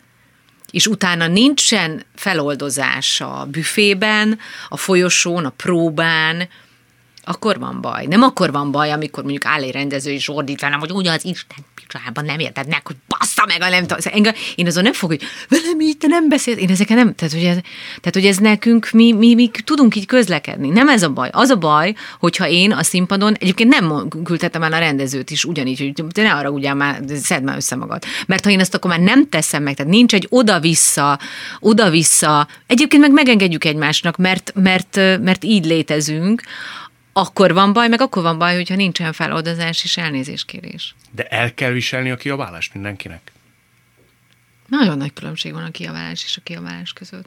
és 0.71 0.87
utána 0.87 1.27
nincsen 1.27 2.05
feloldozás 2.15 3.21
a 3.21 3.47
büfében, 3.51 4.39
a 4.69 4.77
folyosón, 4.77 5.45
a 5.45 5.51
próbán, 5.51 6.49
akkor 7.29 7.59
van 7.59 7.81
baj. 7.81 8.07
Nem 8.07 8.23
akkor 8.23 8.53
van 8.53 8.71
baj, 8.71 8.91
amikor 8.91 9.23
mondjuk 9.23 9.45
áll 9.45 9.63
egy 9.63 9.73
rendező 9.73 10.11
és 10.11 10.29
ordít 10.29 10.61
velem, 10.61 10.79
hogy 10.79 10.91
ugye 10.91 11.11
az 11.11 11.25
Isten 11.25 11.65
picsában 11.75 12.25
nem 12.25 12.39
érted 12.39 12.69
meg, 12.69 12.87
hogy 12.87 12.97
bassza 13.07 13.45
meg 13.47 13.63
a 13.63 13.69
nem 13.69 13.87
tudom. 13.87 13.99
Engem, 14.13 14.35
én 14.55 14.67
azon 14.67 14.83
nem 14.83 14.93
fog, 14.93 15.11
hogy 15.11 15.23
velem 15.49 15.81
így 15.81 15.97
te 15.97 16.07
nem 16.07 16.29
beszélt. 16.29 16.59
Én 16.59 16.71
ezeken 16.71 16.97
nem, 16.97 17.15
tehát 17.15 17.35
hogy 17.35 17.45
ez, 17.45 17.57
tehát, 18.01 18.15
hogy 18.15 18.27
ez 18.27 18.37
nekünk, 18.37 18.91
mi, 18.93 19.13
mi, 19.13 19.35
mi, 19.35 19.51
tudunk 19.65 19.97
így 19.97 20.07
közlekedni. 20.07 20.69
Nem 20.69 20.89
ez 20.89 21.03
a 21.03 21.11
baj. 21.11 21.29
Az 21.33 21.51
a 21.51 21.57
baj, 21.57 21.95
hogyha 22.19 22.49
én 22.49 22.73
a 22.73 22.83
színpadon, 22.83 23.35
egyébként 23.35 23.81
nem 23.81 24.09
küldhetem 24.25 24.63
el 24.63 24.73
a 24.73 24.79
rendezőt 24.79 25.31
is 25.31 25.45
ugyanígy, 25.45 25.79
hogy 25.79 26.05
te 26.13 26.23
ne 26.23 26.33
arra 26.33 26.51
ugyan 26.51 26.77
már, 26.77 27.03
szedd 27.23 27.43
már 27.43 27.57
össze 27.57 27.77
magad. 27.77 28.03
Mert 28.27 28.45
ha 28.45 28.51
én 28.51 28.61
ezt 28.61 28.75
akkor 28.75 28.91
már 28.91 29.01
nem 29.01 29.29
teszem 29.29 29.63
meg, 29.63 29.75
tehát 29.75 29.93
nincs 29.93 30.15
egy 30.15 30.27
oda-vissza, 30.31 31.19
oda-vissza, 31.61 32.49
egyébként 32.67 33.03
meg 33.03 33.13
megengedjük 33.13 33.65
egymásnak, 33.65 34.17
mert, 34.17 34.53
mert, 34.55 34.97
mert 34.97 35.45
így 35.45 35.65
létezünk, 35.65 36.43
akkor 37.19 37.53
van 37.53 37.73
baj, 37.73 37.89
meg 37.89 38.01
akkor 38.01 38.23
van 38.23 38.39
baj, 38.39 38.55
hogyha 38.55 38.75
nincsen 38.75 39.13
feloldozás 39.13 39.85
és 39.85 39.97
elnézéskérés. 39.97 40.95
De 41.11 41.25
el 41.25 41.55
kell 41.55 41.71
viselni 41.71 42.11
a 42.11 42.17
kiabálást 42.17 42.75
mindenkinek? 42.75 43.33
Nagyon 44.67 44.97
nagy 44.97 45.13
különbség 45.13 45.53
van 45.53 45.65
a 45.65 45.71
kiabálás 45.71 46.25
és 46.25 46.37
a 46.37 46.41
kiabálás 46.45 46.93
között. 46.93 47.27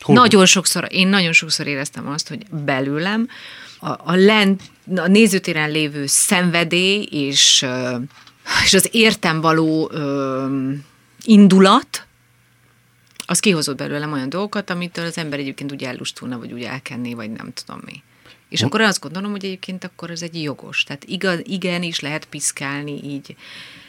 Hol? 0.00 0.14
Nagyon 0.14 0.46
sokszor, 0.46 0.86
én 0.90 1.08
nagyon 1.08 1.32
sokszor 1.32 1.66
éreztem 1.66 2.08
azt, 2.08 2.28
hogy 2.28 2.46
belőlem 2.50 3.28
a, 3.78 3.88
a, 3.88 4.14
lent, 4.14 4.62
a 4.96 5.06
nézőtéren 5.06 5.70
lévő 5.70 6.06
szenvedély 6.06 7.08
és, 7.10 7.66
és 8.64 8.74
az 8.74 8.88
értem 8.92 9.40
való 9.40 9.90
ö, 9.92 10.46
indulat, 11.24 12.06
az 13.26 13.40
kihozott 13.40 13.76
belőlem 13.76 14.12
olyan 14.12 14.28
dolgokat, 14.28 14.70
amitől 14.70 15.04
az 15.04 15.18
ember 15.18 15.38
egyébként 15.38 15.72
úgy 15.72 15.84
ellustulna, 15.84 16.38
vagy 16.38 16.52
úgy 16.52 16.62
elkenné, 16.62 17.14
vagy 17.14 17.30
nem 17.30 17.52
tudom 17.52 17.80
mi. 17.84 18.02
És 18.48 18.62
akkor 18.62 18.80
azt 18.80 19.00
gondolom, 19.00 19.30
hogy 19.30 19.44
egyébként 19.44 19.84
akkor 19.84 20.10
ez 20.10 20.22
egy 20.22 20.42
jogos. 20.42 20.84
Tehát 20.84 21.04
igaz, 21.04 21.40
igen 21.44 21.82
is 21.82 22.00
lehet 22.00 22.24
piszkálni 22.24 23.04
így. 23.04 23.36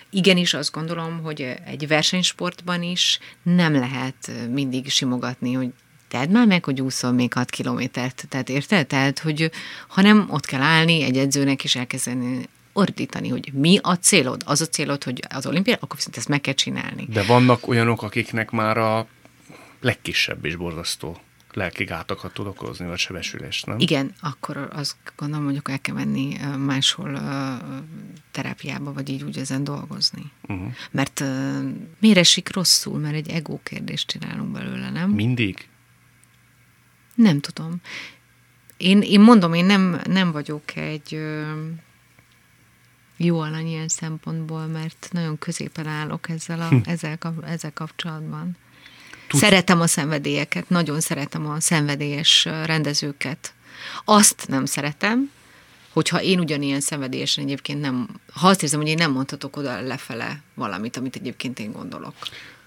Igenis 0.09 0.53
azt 0.53 0.71
gondolom, 0.71 1.21
hogy 1.23 1.55
egy 1.65 1.87
versenysportban 1.87 2.83
is 2.83 3.19
nem 3.43 3.73
lehet 3.73 4.31
mindig 4.49 4.89
simogatni, 4.89 5.53
hogy 5.53 5.69
Tehát 6.09 6.29
már 6.29 6.47
meg, 6.47 6.65
hogy 6.65 6.81
úszol 6.81 7.11
még 7.11 7.33
6 7.33 7.49
kilométert, 7.49 8.25
tehát 8.29 8.49
érted? 8.49 8.87
Tehát, 8.87 9.19
hogy 9.19 9.51
hanem 9.87 10.27
ott 10.29 10.45
kell 10.45 10.61
állni 10.61 11.03
egy 11.03 11.17
edzőnek, 11.17 11.63
és 11.63 11.75
elkezdeni 11.75 12.47
ordítani, 12.73 13.27
hogy 13.27 13.51
mi 13.53 13.79
a 13.81 13.93
célod. 13.93 14.41
Az 14.45 14.61
a 14.61 14.67
célod, 14.67 15.03
hogy 15.03 15.23
az 15.29 15.45
olimpia, 15.45 15.75
akkor 15.79 15.95
viszont 15.95 16.17
ezt 16.17 16.27
meg 16.27 16.41
kell 16.41 16.53
csinálni. 16.53 17.05
De 17.09 17.23
vannak 17.23 17.67
olyanok, 17.67 18.01
akiknek 18.01 18.51
már 18.51 18.77
a 18.77 19.07
legkisebb 19.81 20.45
is 20.45 20.55
borzasztó 20.55 21.19
lelki 21.53 21.83
gátakat 21.83 22.33
tud 22.33 22.47
okozni, 22.47 22.85
vagy 22.85 22.97
sebesülést, 22.97 23.65
nem? 23.65 23.79
Igen, 23.79 24.13
akkor 24.21 24.69
azt 24.71 24.95
gondolom, 25.15 25.47
akkor 25.47 25.73
el 25.73 25.79
kell 25.81 25.95
menni 25.95 26.37
máshol 26.57 27.19
terápiába, 28.31 28.93
vagy 28.93 29.09
így 29.09 29.23
úgy 29.23 29.37
ezen 29.37 29.63
dolgozni. 29.63 30.31
Uh-huh. 30.47 30.73
Mert 30.91 31.19
ö, 31.19 31.59
miért 31.99 32.17
esik 32.17 32.53
rosszul? 32.53 32.99
Mert 32.99 33.15
egy 33.15 33.29
ego 33.29 33.59
kérdést 33.63 34.07
csinálunk 34.07 34.51
belőle, 34.51 34.89
nem? 34.89 35.09
Mindig? 35.09 35.67
Nem 37.15 37.39
tudom. 37.39 37.81
Én, 38.77 39.01
én 39.01 39.19
mondom, 39.19 39.53
én 39.53 39.65
nem, 39.65 40.01
nem 40.05 40.31
vagyok 40.31 40.75
egy 40.75 41.13
ö, 41.13 41.51
jó 43.17 43.39
alany 43.39 43.67
ilyen 43.67 43.87
szempontból, 43.87 44.65
mert 44.65 45.09
nagyon 45.11 45.37
középen 45.37 45.87
állok 45.87 46.29
ezzel, 46.29 46.61
a, 46.61 46.89
ezzel, 46.89 47.17
kap- 47.17 47.45
ezzel 47.45 47.73
kapcsolatban. 47.73 48.57
Tud- 49.29 49.41
Szeretem 49.41 49.81
a 49.81 49.87
szenvedélyeket, 49.87 50.69
nagyon 50.69 50.99
szeretem 50.99 51.49
a 51.49 51.59
szenvedélyes 51.59 52.45
rendezőket. 52.65 53.53
Azt 54.05 54.47
nem 54.47 54.65
szeretem, 54.65 55.31
hogyha 55.93 56.21
én 56.21 56.39
ugyanilyen 56.39 56.79
szenvedélyesen 56.79 57.43
egyébként 57.43 57.81
nem, 57.81 58.07
ha 58.33 58.47
azt 58.47 58.63
érzem, 58.63 58.79
hogy 58.79 58.89
én 58.89 58.97
nem 58.97 59.11
mondhatok 59.11 59.57
oda 59.57 59.81
lefele 59.81 60.41
valamit, 60.53 60.97
amit 60.97 61.15
egyébként 61.15 61.59
én 61.59 61.71
gondolok. 61.71 62.13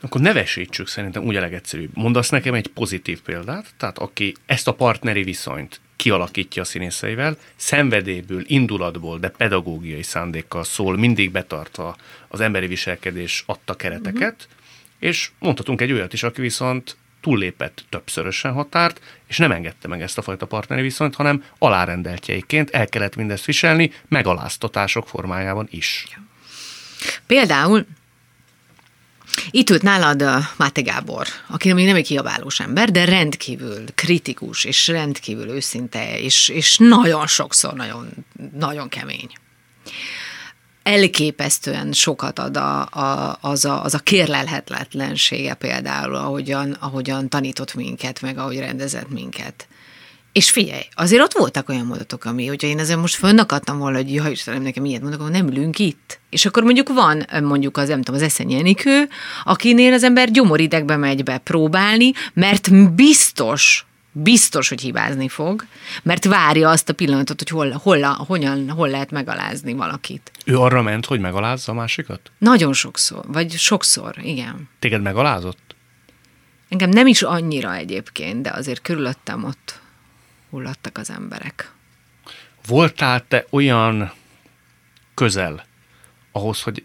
Akkor 0.00 0.20
nevesítsük 0.20 0.88
szerintem 0.88 1.24
úgy 1.24 1.36
a 1.36 1.40
legegyszerűbb. 1.40 1.90
Mondasz 1.94 2.28
nekem 2.28 2.54
egy 2.54 2.66
pozitív 2.66 3.20
példát, 3.20 3.66
tehát 3.76 3.98
aki 3.98 4.34
ezt 4.46 4.68
a 4.68 4.74
partneri 4.74 5.22
viszonyt 5.22 5.80
kialakítja 5.96 6.62
a 6.62 6.64
színészeivel, 6.64 7.36
szenvedélyből, 7.56 8.44
indulatból, 8.46 9.18
de 9.18 9.28
pedagógiai 9.28 10.02
szándékkal 10.02 10.64
szól, 10.64 10.96
mindig 10.96 11.30
betartva 11.30 11.96
az 12.28 12.40
emberi 12.40 12.66
viselkedés 12.66 13.42
adta 13.46 13.74
kereteket, 13.74 14.34
uh-huh. 14.34 14.60
És 15.02 15.30
mondhatunk 15.38 15.80
egy 15.80 15.92
olyat 15.92 16.12
is, 16.12 16.22
aki 16.22 16.40
viszont 16.40 16.96
túllépett 17.20 17.84
többszörösen 17.88 18.52
határt, 18.52 19.00
és 19.26 19.36
nem 19.36 19.52
engedte 19.52 19.88
meg 19.88 20.02
ezt 20.02 20.18
a 20.18 20.22
fajta 20.22 20.46
partneri 20.46 20.82
viszonyt, 20.82 21.14
hanem 21.14 21.44
alárendeltjeiként 21.58 22.70
el 22.70 22.86
kellett 22.86 23.16
mindezt 23.16 23.44
viselni, 23.44 23.92
megaláztatások 24.08 25.08
formájában 25.08 25.68
is. 25.70 26.06
Például 27.26 27.86
itt 29.50 29.70
ült 29.70 29.82
nálad 29.82 30.24
Máté 30.56 30.82
Gábor, 30.82 31.26
aki 31.48 31.72
még 31.72 31.86
nem 31.86 31.96
egy 31.96 32.06
kiabálós 32.06 32.60
ember, 32.60 32.90
de 32.90 33.04
rendkívül 33.04 33.84
kritikus, 33.94 34.64
és 34.64 34.88
rendkívül 34.88 35.48
őszinte, 35.48 36.18
és, 36.18 36.48
és 36.48 36.76
nagyon 36.76 37.26
sokszor 37.26 37.74
nagyon, 37.74 38.08
nagyon 38.52 38.88
kemény. 38.88 39.28
Elképesztően 40.82 41.92
sokat 41.92 42.38
ad 42.38 42.56
a, 42.56 42.80
a, 42.80 43.38
az, 43.40 43.64
a, 43.64 43.84
az 43.84 43.94
a 43.94 43.98
kérlelhetetlensége 43.98 45.54
például, 45.54 46.14
ahogyan, 46.14 46.76
ahogyan 46.80 47.28
tanított 47.28 47.74
minket, 47.74 48.20
meg 48.20 48.38
ahogy 48.38 48.58
rendezett 48.58 49.10
minket. 49.10 49.66
És 50.32 50.50
figyelj, 50.50 50.82
azért 50.94 51.22
ott 51.22 51.32
voltak 51.32 51.68
olyan 51.68 51.86
mondatok, 51.86 52.24
ami, 52.24 52.46
hogyha 52.46 52.68
én 52.68 52.78
ezen 52.78 52.98
most 52.98 53.14
fönnakadtam 53.14 53.78
volna, 53.78 53.96
hogy 53.96 54.14
jaj, 54.14 54.30
Istenem, 54.30 54.62
nekem 54.62 54.84
ilyet 54.84 55.02
mondok, 55.02 55.30
nem 55.30 55.48
ülünk 55.48 55.78
itt. 55.78 56.20
És 56.30 56.46
akkor 56.46 56.62
mondjuk 56.62 56.88
van 56.88 57.26
mondjuk 57.42 57.76
az, 57.76 57.88
nem 57.88 58.02
tudom, 58.02 58.20
az 58.20 58.26
Eszenyi 58.26 58.54
Enikő, 58.54 59.08
akinél 59.44 59.92
az 59.92 60.02
ember 60.02 60.30
gyomoridegbe 60.30 60.96
megy 60.96 61.22
be 61.22 61.38
próbálni, 61.38 62.12
mert 62.32 62.94
biztos, 62.94 63.86
biztos, 64.12 64.68
hogy 64.68 64.80
hibázni 64.80 65.28
fog, 65.28 65.66
mert 66.02 66.24
várja 66.24 66.68
azt 66.68 66.88
a 66.88 66.92
pillanatot, 66.92 67.38
hogy 67.38 67.48
hol, 67.48 67.70
hol, 67.70 68.02
hogyan, 68.02 68.70
hol 68.70 68.88
lehet 68.88 69.10
megalázni 69.10 69.72
valakit. 69.72 70.30
Ő 70.44 70.58
arra 70.58 70.82
ment, 70.82 71.06
hogy 71.06 71.20
megalázza 71.20 71.72
a 71.72 71.74
másikat? 71.74 72.30
Nagyon 72.38 72.72
sokszor, 72.72 73.24
vagy 73.26 73.52
sokszor, 73.52 74.14
igen. 74.22 74.68
Téged 74.78 75.02
megalázott? 75.02 75.74
Engem 76.68 76.90
nem 76.90 77.06
is 77.06 77.22
annyira 77.22 77.74
egyébként, 77.74 78.42
de 78.42 78.50
azért 78.50 78.82
körülöttem 78.82 79.44
ott 79.44 79.80
hullattak 80.50 80.98
az 80.98 81.10
emberek. 81.10 81.72
Voltál 82.66 83.24
te 83.28 83.46
olyan 83.50 84.12
közel 85.14 85.64
ahhoz, 86.32 86.62
hogy 86.62 86.84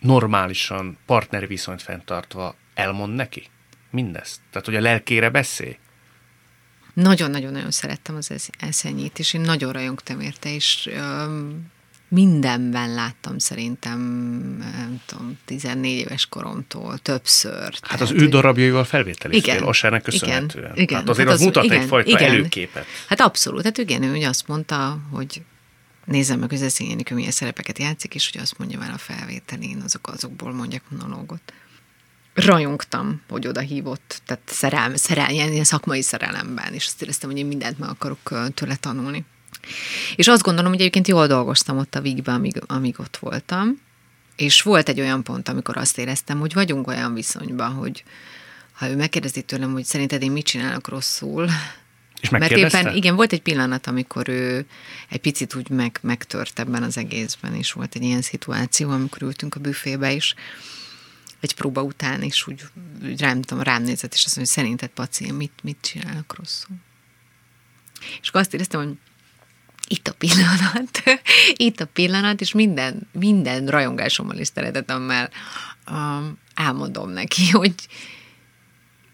normálisan 0.00 0.98
partneri 1.06 1.46
viszonyt 1.46 1.82
fenntartva 1.82 2.54
elmond 2.74 3.14
neki 3.14 3.48
mindezt? 3.90 4.40
Tehát, 4.50 4.66
hogy 4.66 4.76
a 4.76 4.80
lelkére 4.80 5.30
beszélj? 5.30 5.76
Nagyon-nagyon-nagyon 7.02 7.70
szerettem 7.70 8.16
az 8.16 8.30
esz- 8.30 8.50
eszenyit, 8.58 9.18
és 9.18 9.32
én 9.34 9.40
nagyon 9.40 9.72
rajongtam 9.72 10.20
érte, 10.20 10.54
és 10.54 10.90
mindenben 12.08 12.94
láttam 12.94 13.38
szerintem, 13.38 13.98
nem 14.58 15.00
tudom, 15.06 15.38
14 15.44 15.90
éves 15.98 16.26
koromtól 16.26 16.98
többször. 16.98 17.74
Hát 17.82 18.00
az 18.00 18.10
ő 18.10 18.28
darabjaival 18.28 18.84
felvételiztél, 18.84 19.54
Igen. 19.54 19.68
Osárnak 19.68 20.06
Igen, 20.06 20.18
köszönhetően. 20.20 20.76
igen. 20.76 20.98
Hát 20.98 21.08
azért 21.08 21.26
Hát 21.28 21.34
az, 21.36 21.40
az- 21.40 21.46
mutat 21.46 21.64
igen, 21.64 21.80
egyfajta 21.80 22.08
igen. 22.10 22.22
előképet. 22.30 22.86
Hát 23.08 23.20
abszolút, 23.20 23.64
hát 23.64 23.78
igen, 23.78 24.02
ő 24.02 24.12
ugye 24.12 24.28
azt 24.28 24.48
mondta, 24.48 24.98
hogy 25.10 25.42
nézzem 26.04 26.38
meg, 26.38 26.48
hogy 26.48 26.58
az 26.58 26.64
eszényénik, 26.64 27.10
milyen 27.10 27.30
szerepeket 27.30 27.78
játszik, 27.78 28.14
és 28.14 28.30
hogy 28.32 28.40
azt 28.40 28.58
mondja 28.58 28.78
már 28.78 28.90
a 28.90 28.98
felvételén, 28.98 29.80
azok, 29.84 30.08
azokból 30.08 30.52
mondjak 30.52 30.82
monológot. 30.88 31.52
Rajongtam, 32.36 33.22
hogy 33.28 33.46
oda 33.46 33.60
hívott, 33.60 34.22
tehát 34.26 34.42
szerelm, 34.46 34.96
szerelm, 34.96 35.28
ilyen, 35.28 35.52
ilyen 35.52 35.64
szakmai 35.64 36.02
szerelemben, 36.02 36.72
és 36.72 36.86
azt 36.86 37.02
éreztem, 37.02 37.30
hogy 37.30 37.38
én 37.38 37.46
mindent 37.46 37.78
meg 37.78 37.88
akarok 37.88 38.52
tőle 38.54 38.76
tanulni. 38.76 39.24
És 40.16 40.28
azt 40.28 40.42
gondolom, 40.42 40.70
hogy 40.70 40.80
egyébként 40.80 41.08
jól 41.08 41.26
dolgoztam 41.26 41.78
ott 41.78 41.94
a 41.94 42.00
Vigben, 42.00 42.34
amíg, 42.34 42.62
amíg 42.66 43.00
ott 43.00 43.16
voltam, 43.16 43.80
és 44.36 44.62
volt 44.62 44.88
egy 44.88 45.00
olyan 45.00 45.22
pont, 45.22 45.48
amikor 45.48 45.76
azt 45.76 45.98
éreztem, 45.98 46.38
hogy 46.38 46.54
vagyunk 46.54 46.86
olyan 46.86 47.14
viszonyban, 47.14 47.72
hogy 47.72 48.04
ha 48.72 48.88
ő 48.88 48.96
megkérdezi 48.96 49.42
tőlem, 49.42 49.72
hogy 49.72 49.84
szerinted 49.84 50.22
én 50.22 50.32
mit 50.32 50.46
csinálok 50.46 50.88
rosszul, 50.88 51.48
És 52.20 52.28
mert 52.28 52.50
éppen, 52.50 52.94
igen, 52.94 53.14
volt 53.14 53.32
egy 53.32 53.42
pillanat, 53.42 53.86
amikor 53.86 54.28
ő 54.28 54.66
egy 55.08 55.20
picit 55.20 55.54
úgy 55.54 55.68
meg, 55.68 55.98
megtört 56.02 56.58
ebben 56.58 56.82
az 56.82 56.96
egészben, 56.96 57.54
és 57.54 57.72
volt 57.72 57.94
egy 57.94 58.02
ilyen 58.02 58.22
szituáció, 58.22 58.90
amikor 58.90 59.22
ültünk 59.22 59.54
a 59.54 59.60
büfébe 59.60 60.12
is, 60.12 60.34
egy 61.46 61.54
próba 61.54 61.82
után, 61.82 62.22
és 62.22 62.46
úgy, 62.46 62.62
úgy 63.02 63.20
rám, 63.20 63.42
tudom, 63.42 63.62
rám 63.62 63.82
nézett, 63.82 64.14
és 64.14 64.24
azt 64.24 64.36
mondja, 64.36 64.54
hogy 64.54 64.64
szerinted, 64.64 64.88
Paci, 64.88 65.32
mit, 65.32 65.52
mit 65.62 65.78
csinálok 65.80 66.36
rosszul? 66.36 66.76
És 68.20 68.28
akkor 68.28 68.40
azt 68.40 68.54
éreztem, 68.54 68.80
hogy 68.80 68.96
itt 69.88 70.08
a 70.08 70.12
pillanat, 70.12 71.02
itt 71.66 71.80
a 71.80 71.86
pillanat, 71.86 72.40
és 72.40 72.52
minden, 72.52 73.08
minden 73.12 73.66
rajongásommal 73.66 74.36
és 74.36 74.48
szeretetemmel 74.54 75.30
um, 75.90 76.38
elmondom 76.54 77.10
neki, 77.10 77.50
hogy, 77.60 77.74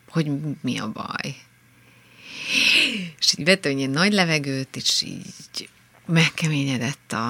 hogy 0.08 0.30
mi 0.60 0.78
a 0.78 0.92
baj. 0.92 1.36
És 3.18 3.34
így 3.38 3.44
vett 3.44 3.66
egy 3.66 3.90
nagy 3.90 4.12
levegőt, 4.12 4.76
és 4.76 5.02
így 5.02 5.68
megkeményedett 6.06 7.12
a, 7.12 7.28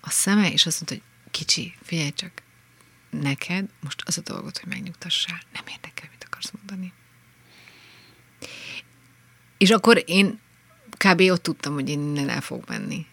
a 0.00 0.10
szeme, 0.10 0.52
és 0.52 0.66
azt 0.66 0.80
mondta, 0.80 0.94
hogy 0.94 1.30
kicsi, 1.30 1.74
figyelj 1.82 2.10
csak, 2.10 2.42
neked 3.10 3.68
most 3.80 4.02
az 4.06 4.18
a 4.18 4.22
dolgot, 4.32 4.58
hogy 4.58 4.68
megnyugtassál, 4.68 5.38
nem 5.52 5.62
érdekel, 5.68 6.08
mit 6.10 6.24
akarsz 6.24 6.50
mondani. 6.50 6.92
És 9.58 9.70
akkor 9.70 10.02
én 10.06 10.40
kb. 10.96 11.20
ott 11.20 11.42
tudtam, 11.42 11.72
hogy 11.72 11.88
én 11.88 12.00
innen 12.00 12.28
el 12.28 12.40
fogok 12.40 12.68
menni. 12.68 13.06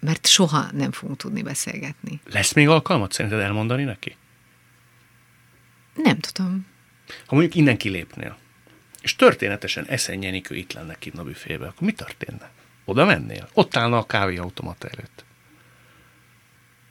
Mert 0.00 0.26
soha 0.26 0.72
nem 0.72 0.92
fogunk 0.92 1.18
tudni 1.18 1.42
beszélgetni. 1.42 2.20
Lesz 2.24 2.52
még 2.52 2.68
alkalmat 2.68 3.12
szerinted 3.12 3.40
elmondani 3.40 3.84
neki? 3.84 4.16
Nem 5.94 6.18
tudom. 6.18 6.66
Ha 7.26 7.34
mondjuk 7.34 7.54
innen 7.54 7.76
kilépnél, 7.76 8.38
és 9.00 9.16
történetesen 9.16 9.84
Eszenyi 9.86 10.26
Enikő 10.26 10.54
itt 10.54 10.72
lenne 10.72 10.94
kint 10.98 11.18
a 11.18 11.24
büfébe, 11.24 11.66
akkor 11.66 11.86
mi 11.86 11.92
történne? 11.92 12.50
Oda 12.84 13.04
mennél? 13.04 13.48
Ott 13.52 13.76
állna 13.76 13.98
a 13.98 14.06
kávéautomata 14.06 14.88
előtt. 14.88 15.24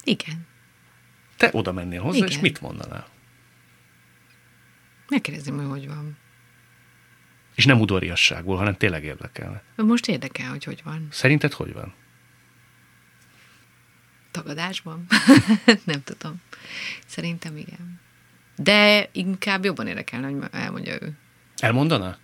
Igen. 0.04 0.48
Te 1.52 1.58
oda 1.58 1.72
mennél 1.72 2.02
hozzá, 2.02 2.18
Igen. 2.18 2.30
és 2.30 2.40
mit 2.40 2.62
mondanál? 2.62 3.08
Megkérdezném, 5.10 5.58
hogy 5.58 5.70
hogy 5.70 5.88
van. 5.88 6.18
És 7.56 7.66
nem 7.66 7.80
udvariasságból, 7.80 8.58
hanem 8.58 8.76
tényleg 8.78 9.04
érdekelne. 9.04 9.64
Most 9.76 10.08
érdekel, 10.08 10.50
hogy 10.50 10.64
hogy 10.64 10.82
van. 10.84 11.08
Szerinted 11.12 11.54
hogy 11.54 11.74
van? 11.74 11.94
Tagadásban? 14.32 15.06
nem 15.84 16.04
tudom. 16.04 16.42
Szerintem 17.06 17.58
igen. 17.58 18.00
De 18.56 19.10
inkább 19.12 19.64
jobban 19.64 19.88
érdekelne, 19.88 20.28
hogy 20.28 20.44
elmondja 20.52 20.94
ő. 21.02 21.18
Elmondaná? 21.58 22.18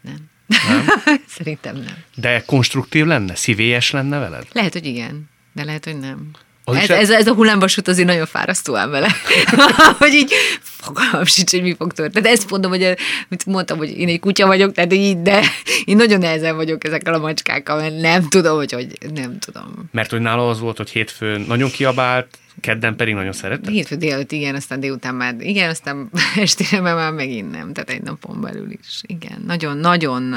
Nem. 0.00 0.30
Nem? 0.46 0.86
Szerintem 1.36 1.76
nem. 1.76 2.04
De 2.14 2.42
konstruktív 2.44 3.04
lenne? 3.04 3.34
Szívélyes 3.34 3.90
lenne 3.90 4.18
veled? 4.18 4.48
Lehet, 4.52 4.72
hogy 4.72 4.86
igen, 4.86 5.28
de 5.52 5.64
lehet, 5.64 5.84
hogy 5.84 5.98
nem. 5.98 6.30
Ez, 6.74 6.90
ez, 6.90 7.10
ez 7.10 7.26
a 7.26 7.34
hullámvasút 7.34 7.88
azért 7.88 8.08
nagyon 8.08 8.26
fárasztó 8.26 8.76
ám 8.76 8.90
vele. 8.90 9.08
hogy 9.98 10.12
így 10.12 10.32
fogalmam 10.62 11.24
sincs, 11.24 11.50
hogy 11.50 11.62
mi 11.62 11.74
fog 11.78 11.92
történni. 11.92 12.24
Tehát 12.24 12.38
ezt 12.38 12.50
mondom, 12.50 12.70
hogy 12.70 12.96
mit 13.28 13.46
mondtam, 13.46 13.78
hogy 13.78 13.98
én 13.98 14.08
egy 14.08 14.20
kutya 14.20 14.46
vagyok, 14.46 14.72
tehát 14.72 14.92
így, 14.92 15.22
de 15.22 15.42
én 15.84 15.96
nagyon 15.96 16.18
nehezen 16.18 16.56
vagyok 16.56 16.84
ezekkel 16.84 17.14
a 17.14 17.18
macskákkal, 17.18 17.80
mert 17.80 18.00
nem 18.00 18.28
tudom, 18.28 18.56
hogy, 18.56 18.72
hogy 18.72 18.96
nem 19.14 19.38
tudom. 19.38 19.88
Mert 19.92 20.10
hogy 20.10 20.20
nála 20.20 20.48
az 20.48 20.60
volt, 20.60 20.76
hogy 20.76 20.90
hétfőn 20.90 21.40
nagyon 21.40 21.70
kiabált, 21.70 22.38
kedden 22.60 22.96
pedig 22.96 23.14
nagyon 23.14 23.32
szerette? 23.32 23.70
Hétfő 23.70 23.96
délután 23.96 24.38
igen, 24.38 24.54
aztán 24.54 24.80
délután 24.80 25.14
már 25.14 25.34
igen, 25.38 25.70
aztán 25.70 26.10
estére 26.36 26.80
már 26.80 26.94
már 26.94 27.12
megint 27.12 27.50
nem, 27.50 27.72
tehát 27.72 27.90
egy 27.90 28.02
napon 28.02 28.40
belül 28.40 28.70
is. 28.70 29.00
Igen, 29.02 29.42
nagyon-nagyon 29.46 30.34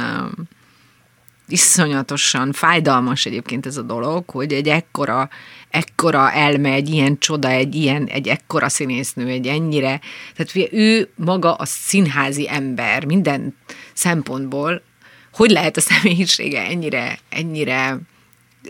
iszonyatosan 1.51 2.51
fájdalmas 2.51 3.25
egyébként 3.25 3.65
ez 3.65 3.77
a 3.77 3.81
dolog, 3.81 4.29
hogy 4.29 4.53
egy 4.53 4.67
ekkora, 4.67 5.29
ekkora 5.69 6.31
elme, 6.31 6.71
egy 6.71 6.89
ilyen 6.89 7.17
csoda, 7.17 7.49
egy 7.49 7.75
ilyen, 7.75 8.05
egy 8.05 8.27
ekkora 8.27 8.69
színésznő, 8.69 9.27
egy 9.27 9.47
ennyire, 9.47 10.01
tehát 10.35 10.55
ugye 10.55 10.67
ő 10.71 11.09
maga 11.15 11.53
a 11.53 11.65
színházi 11.65 12.49
ember 12.49 13.05
minden 13.05 13.55
szempontból, 13.93 14.81
hogy 15.33 15.49
lehet 15.49 15.77
a 15.77 15.81
személyisége 15.81 16.65
ennyire, 16.65 17.19
ennyire 17.29 17.99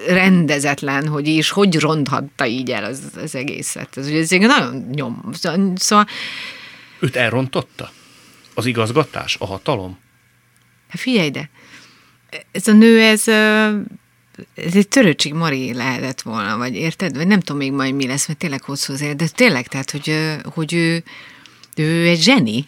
rendezetlen, 0.07 1.07
hogy 1.07 1.27
is 1.27 1.49
hogy 1.49 1.79
ronthatta 1.79 2.45
így 2.45 2.71
el 2.71 2.83
az, 2.83 3.01
az 3.15 3.35
egészet. 3.35 3.97
Ez 3.97 4.07
ugye 4.07 4.19
ez 4.19 4.31
egy 4.31 4.39
nagyon 4.39 4.89
nyom. 4.91 5.23
Szóval, 5.75 6.07
Őt 6.99 7.15
elrontotta? 7.15 7.91
Az 8.53 8.65
igazgatás? 8.65 9.35
A 9.39 9.45
hatalom? 9.45 9.97
hát 10.89 10.99
figyelj 10.99 11.27
ide, 11.27 11.49
ez 12.51 12.67
a 12.67 12.73
nő, 12.73 13.01
ez, 13.01 13.27
ez 14.55 14.75
egy 14.75 14.87
törőcsik 14.87 15.33
Mari 15.33 15.73
lehetett 15.73 16.21
volna, 16.21 16.57
vagy 16.57 16.75
érted? 16.75 17.15
Vagy 17.15 17.27
nem 17.27 17.39
tudom 17.39 17.57
még 17.57 17.71
majd 17.71 17.95
mi 17.95 18.07
lesz, 18.07 18.27
mert 18.27 18.39
tényleg 18.39 18.61
hosszú 18.61 18.93
az 18.93 19.01
élet, 19.01 19.15
de 19.15 19.27
tényleg, 19.27 19.67
tehát, 19.67 19.91
hogy, 19.91 20.37
hogy 20.53 20.73
ő, 20.73 21.03
ő 21.75 22.07
egy 22.07 22.21
zseni, 22.21 22.67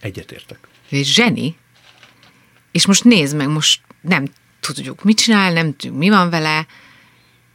Egyetértek. 0.00 0.58
ő 0.90 0.96
egy 0.96 1.04
zseni, 1.06 1.56
és 2.72 2.86
most 2.86 3.04
nézd 3.04 3.36
meg, 3.36 3.48
most 3.48 3.80
nem 4.00 4.24
tudjuk, 4.60 5.04
mit 5.04 5.16
csinál, 5.16 5.52
nem 5.52 5.76
tudjuk, 5.76 5.98
mi 5.98 6.08
van 6.08 6.30
vele, 6.30 6.66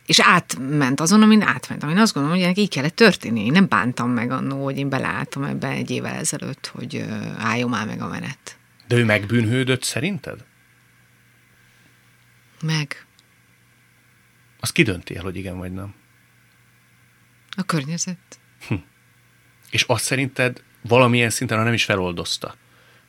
és 0.06 0.20
átment 0.20 1.00
azon, 1.00 1.22
amin 1.22 1.42
átment. 1.42 1.84
Amin 1.84 1.98
azt 1.98 2.14
gondolom, 2.14 2.38
hogy 2.38 2.46
ennek 2.46 2.58
így 2.58 2.70
kellett 2.70 2.96
történni. 2.96 3.46
Én 3.46 3.52
nem 3.52 3.68
bántam 3.68 4.10
meg 4.10 4.32
annó, 4.32 4.64
hogy 4.64 4.78
én 4.78 4.90
beleálltam 4.90 5.44
ebbe 5.44 5.68
egy 5.68 5.90
évvel 5.90 6.16
ezelőtt, 6.16 6.72
hogy 6.74 7.06
álljon 7.38 7.70
már 7.70 7.86
meg 7.86 8.02
a 8.02 8.08
menet. 8.08 8.58
De 8.88 8.96
ő 8.96 9.06
megbűnhődött 9.06 9.84
szerinted? 9.84 10.40
Meg 12.62 13.05
Az 14.60 14.72
ki 14.72 14.84
dönti 14.84 15.16
el, 15.16 15.24
hogy 15.24 15.36
igen 15.36 15.57
vagy 15.57 15.72
nem? 15.72 15.93
a 17.60 17.64
környezet. 17.64 18.39
És 19.70 19.84
azt 19.84 20.03
szerinted 20.03 20.64
valamilyen 20.82 21.30
szinten, 21.30 21.57
ha 21.57 21.64
nem 21.64 21.74
is 21.74 21.84
feloldozta, 21.84 22.55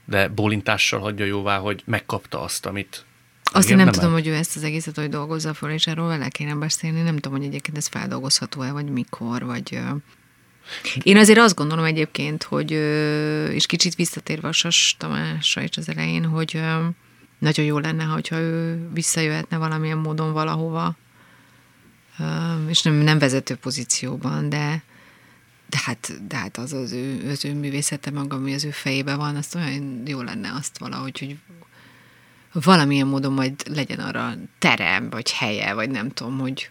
de 0.05 0.28
bólintással 0.28 1.01
hagyja 1.01 1.24
jóvá, 1.24 1.59
hogy 1.59 1.82
megkapta 1.86 2.40
azt, 2.40 2.66
amit 2.66 3.05
Azt 3.53 3.70
én 3.70 3.76
nem 3.76 3.90
tudom, 3.90 4.12
hogy 4.12 4.26
ő 4.26 4.34
ezt 4.34 4.57
az 4.57 4.62
egészet 4.62 4.96
hogy 4.96 5.09
dolgozza 5.09 5.55
fel, 5.55 5.70
és 5.70 5.86
erről 5.86 6.07
vele 6.07 6.28
kéne 6.28 6.55
beszélni. 6.55 7.03
Nem 7.03 7.16
tudom, 7.16 7.38
hogy 7.38 7.46
egyébként 7.46 7.76
ez 7.76 7.86
feldolgozható-e, 7.86 8.72
vagy 8.72 8.90
mikor, 8.90 9.44
vagy... 9.44 9.80
Én 11.03 11.16
azért 11.16 11.38
azt 11.38 11.55
gondolom 11.55 11.84
egyébként, 11.84 12.42
hogy, 12.42 12.70
és 13.53 13.66
kicsit 13.66 13.94
visszatérve 13.94 14.48
a 14.48 14.53
Sas 14.53 14.94
Tamásra 14.98 15.62
is 15.62 15.76
az 15.76 15.88
elején, 15.88 16.24
hogy 16.24 16.61
nagyon 17.41 17.64
jó 17.64 17.78
lenne, 17.78 18.05
hogyha 18.05 18.38
ő 18.38 18.88
visszajöhetne 18.93 19.57
valamilyen 19.57 19.99
módon 19.99 20.32
valahova, 20.32 20.97
és 22.68 22.82
nem, 22.82 22.95
nem 22.95 23.18
vezető 23.18 23.55
pozícióban, 23.55 24.49
de, 24.49 24.82
de 25.66 25.78
hát, 25.84 26.26
de 26.28 26.36
hát 26.36 26.57
az 26.57 26.72
az 26.72 26.93
ő, 26.93 27.30
az 27.30 27.45
ő 27.45 27.55
művészete 27.55 28.11
maga, 28.11 28.36
ami 28.36 28.55
az 28.55 28.64
ő 28.64 28.70
fejében 28.70 29.16
van, 29.16 29.36
azt 29.36 29.55
olyan 29.55 30.03
jó 30.07 30.22
lenne 30.22 30.53
azt 30.53 30.78
valahogy, 30.78 31.18
hogy 31.18 31.38
valamilyen 32.64 33.07
módon 33.07 33.32
majd 33.32 33.62
legyen 33.68 33.99
arra 33.99 34.34
terem, 34.59 35.11
vagy 35.11 35.32
helye, 35.32 35.74
vagy 35.74 35.91
nem 35.91 36.11
tudom, 36.11 36.38
hogy 36.38 36.70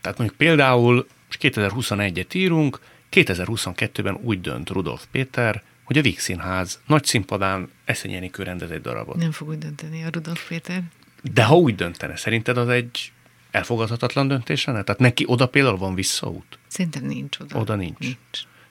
Tehát 0.00 0.18
mondjuk 0.18 0.38
például 0.38 1.06
most 1.26 1.38
2021-et 1.40 2.34
írunk, 2.34 2.80
2022-ben 3.10 4.18
úgy 4.22 4.40
dönt 4.40 4.70
Rudolf 4.70 5.06
Péter, 5.10 5.62
hogy 5.84 5.98
a 5.98 6.02
Víg 6.02 6.18
Színház 6.18 6.80
nagy 6.86 7.04
színpadán 7.04 7.68
Eszenyi 7.84 8.14
Enikő 8.16 8.42
rendez 8.42 8.70
egy 8.70 8.80
darabot. 8.80 9.16
nem 9.16 9.32
fog 9.32 9.48
úgy 9.48 9.58
dönteni 9.58 10.04
a 10.04 10.08
Rudolf 10.12 10.48
Péter. 10.48 10.82
De 11.22 11.44
ha 11.44 11.56
úgy 11.56 11.74
döntene, 11.74 12.16
szerinted 12.16 12.56
az 12.56 12.68
egy 12.68 13.12
elfogadhatatlan 13.50 14.28
döntés 14.28 14.64
lenne? 14.64 14.82
Tehát 14.82 15.00
neki 15.00 15.24
oda 15.26 15.46
például 15.46 15.76
van 15.76 15.94
visszaút? 15.94 16.58
Szerintem 16.68 17.04
nincs 17.04 17.38
oda. 17.38 17.58
Oda 17.58 17.74
nincs. 17.74 17.98
nincs. 17.98 18.16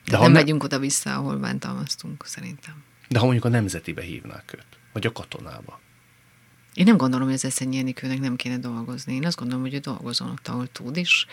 De 0.06 0.12
De 0.12 0.18
ha 0.18 0.24
nem 0.24 0.32
ne- 0.32 0.40
megyünk 0.40 0.64
oda-vissza, 0.64 1.16
ahol 1.16 1.36
bántalmaztunk, 1.38 2.26
szerintem. 2.26 2.84
De 3.10 3.20
ha 3.20 3.24
mondjuk 3.26 3.46
a 3.46 3.50
nemzetibe 3.50 4.02
hívnák 4.02 4.54
őt, 4.58 4.66
vagy 4.94 5.06
a 5.06 5.12
katonába. 5.12 5.80
Én 6.74 6.86
nem 6.86 6.98
gondolom, 6.98 7.26
hogy 7.26 7.36
az 7.36 7.46
Eszenyi 7.46 7.78
Enikőnek 7.78 8.20
nem 8.20 8.36
kéne 8.36 8.58
dolgozni. 8.58 9.14
Én 9.14 9.26
azt 9.26 9.38
gondolom, 9.38 9.64
hogy 9.64 9.74
ő 9.74 9.78
dolgozon 9.78 10.30
ott, 10.30 10.48
ahol 10.48 10.68
tud 10.68 10.98
is, 10.98 11.26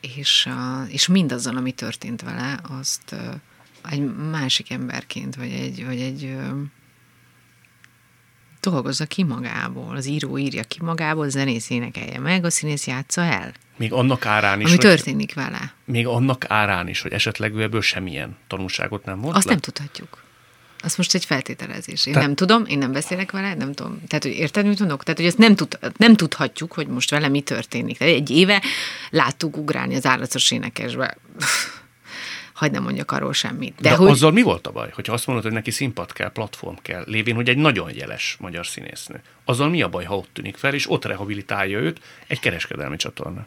és, 0.00 0.46
uh, 0.48 0.92
és 0.92 1.06
mindazzal, 1.06 1.56
ami 1.56 1.72
történt 1.72 2.22
vele, 2.22 2.60
azt 2.62 3.12
uh, 3.12 3.34
egy 3.90 4.14
másik 4.30 4.70
emberként, 4.70 5.34
vagy 5.34 5.50
egy, 5.52 5.84
vagy 5.86 6.00
egy 6.00 6.36
dolgozza 8.60 9.06
ki 9.06 9.22
magából. 9.22 9.96
Az 9.96 10.06
író 10.06 10.38
írja 10.38 10.62
ki 10.64 10.78
magából, 10.82 11.24
a 11.24 11.28
zenész 11.28 11.70
énekelje 11.70 12.18
meg, 12.18 12.44
a 12.44 12.50
színész 12.50 12.86
játsza 12.86 13.22
el. 13.22 13.52
Még 13.76 13.92
annak 13.92 14.26
árán 14.26 14.58
is, 14.60 14.64
Ami 14.64 14.74
hogy, 14.76 14.80
történik 14.84 15.34
vele. 15.34 15.72
még 15.84 16.06
annak 16.06 16.44
árán 16.48 16.88
is, 16.88 17.00
hogy 17.00 17.12
esetleg 17.12 17.54
ő 17.54 17.62
ebből 17.62 17.80
semmilyen 17.80 18.36
tanulságot 18.46 19.04
nem 19.04 19.20
volt 19.20 19.36
Azt 19.36 19.44
le? 19.44 19.50
nem 19.50 19.60
tudhatjuk. 19.60 20.22
Az 20.82 20.96
most 20.96 21.14
egy 21.14 21.24
feltételezés. 21.24 22.06
Én 22.06 22.12
Te- 22.12 22.20
nem 22.20 22.34
tudom, 22.34 22.64
én 22.66 22.78
nem 22.78 22.92
beszélek 22.92 23.30
vele, 23.30 23.54
nem 23.54 23.72
tudom. 23.72 24.00
Tehát, 24.06 24.22
hogy 24.22 24.32
érted, 24.32 24.66
mit 24.66 24.78
mondok? 24.78 25.02
Tehát, 25.02 25.18
hogy 25.18 25.28
ezt 25.28 25.38
nem, 25.38 25.54
tud, 25.54 25.78
nem 25.96 26.16
tudhatjuk, 26.16 26.72
hogy 26.72 26.86
most 26.86 27.10
vele 27.10 27.28
mi 27.28 27.40
történik. 27.40 27.98
Tehát 27.98 28.14
egy 28.14 28.30
éve 28.30 28.62
láttuk 29.10 29.56
ugrálni 29.56 29.94
az 29.94 30.06
állatos 30.06 30.50
énekesbe. 30.50 31.16
Hagy 32.60 32.70
nem 32.70 32.82
mondjak 32.82 33.10
arról 33.10 33.32
semmit. 33.32 33.74
De, 33.80 33.88
De, 33.88 33.96
hogy 33.96 34.10
azzal 34.10 34.32
mi 34.32 34.42
volt 34.42 34.66
a 34.66 34.70
baj? 34.70 34.90
Hogyha 34.94 35.12
azt 35.12 35.26
mondod, 35.26 35.44
hogy 35.44 35.54
neki 35.54 35.70
színpad 35.70 36.12
kell, 36.12 36.32
platform 36.32 36.76
kell, 36.82 37.04
lévén, 37.06 37.34
hogy 37.34 37.48
egy 37.48 37.56
nagyon 37.56 37.90
jeles 37.94 38.36
magyar 38.40 38.66
színésznő. 38.66 39.22
Azzal 39.44 39.68
mi 39.68 39.82
a 39.82 39.88
baj, 39.88 40.04
ha 40.04 40.16
ott 40.16 40.28
tűnik 40.32 40.56
fel, 40.56 40.74
és 40.74 40.90
ott 40.90 41.04
rehabilitálja 41.04 41.78
őt 41.78 42.00
egy 42.26 42.40
kereskedelmi 42.40 42.96
csatorna? 42.96 43.46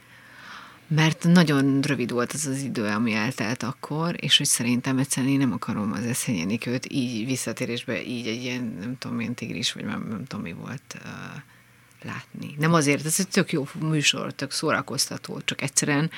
mert 0.87 1.23
nagyon 1.23 1.81
rövid 1.81 2.11
volt 2.11 2.31
az 2.31 2.45
az 2.45 2.61
idő, 2.61 2.85
ami 2.85 3.13
eltelt 3.13 3.63
akkor, 3.63 4.15
és 4.19 4.37
hogy 4.37 4.45
szerintem 4.45 4.97
egyszerűen 4.97 5.31
én 5.31 5.37
nem 5.37 5.51
akarom 5.51 5.91
az 5.91 6.05
eszényenik 6.05 6.65
őt 6.65 6.85
így 6.91 7.25
visszatérésbe, 7.25 8.03
így 8.03 8.27
egy 8.27 8.43
ilyen, 8.43 8.77
nem 8.79 8.97
tudom, 8.97 9.17
milyen 9.17 9.33
tigris, 9.33 9.73
vagy 9.73 9.85
nem, 9.85 10.07
nem 10.09 10.25
tudom, 10.25 10.43
mi 10.43 10.53
volt 10.53 10.95
uh, 10.95 11.01
látni. 12.03 12.55
Nem 12.57 12.73
azért, 12.73 13.05
ez 13.05 13.15
egy 13.19 13.27
tök 13.27 13.51
jó 13.51 13.67
műsor, 13.79 14.33
tök 14.33 14.51
szórakoztató, 14.51 15.41
csak 15.45 15.61
egyszerűen 15.61 16.11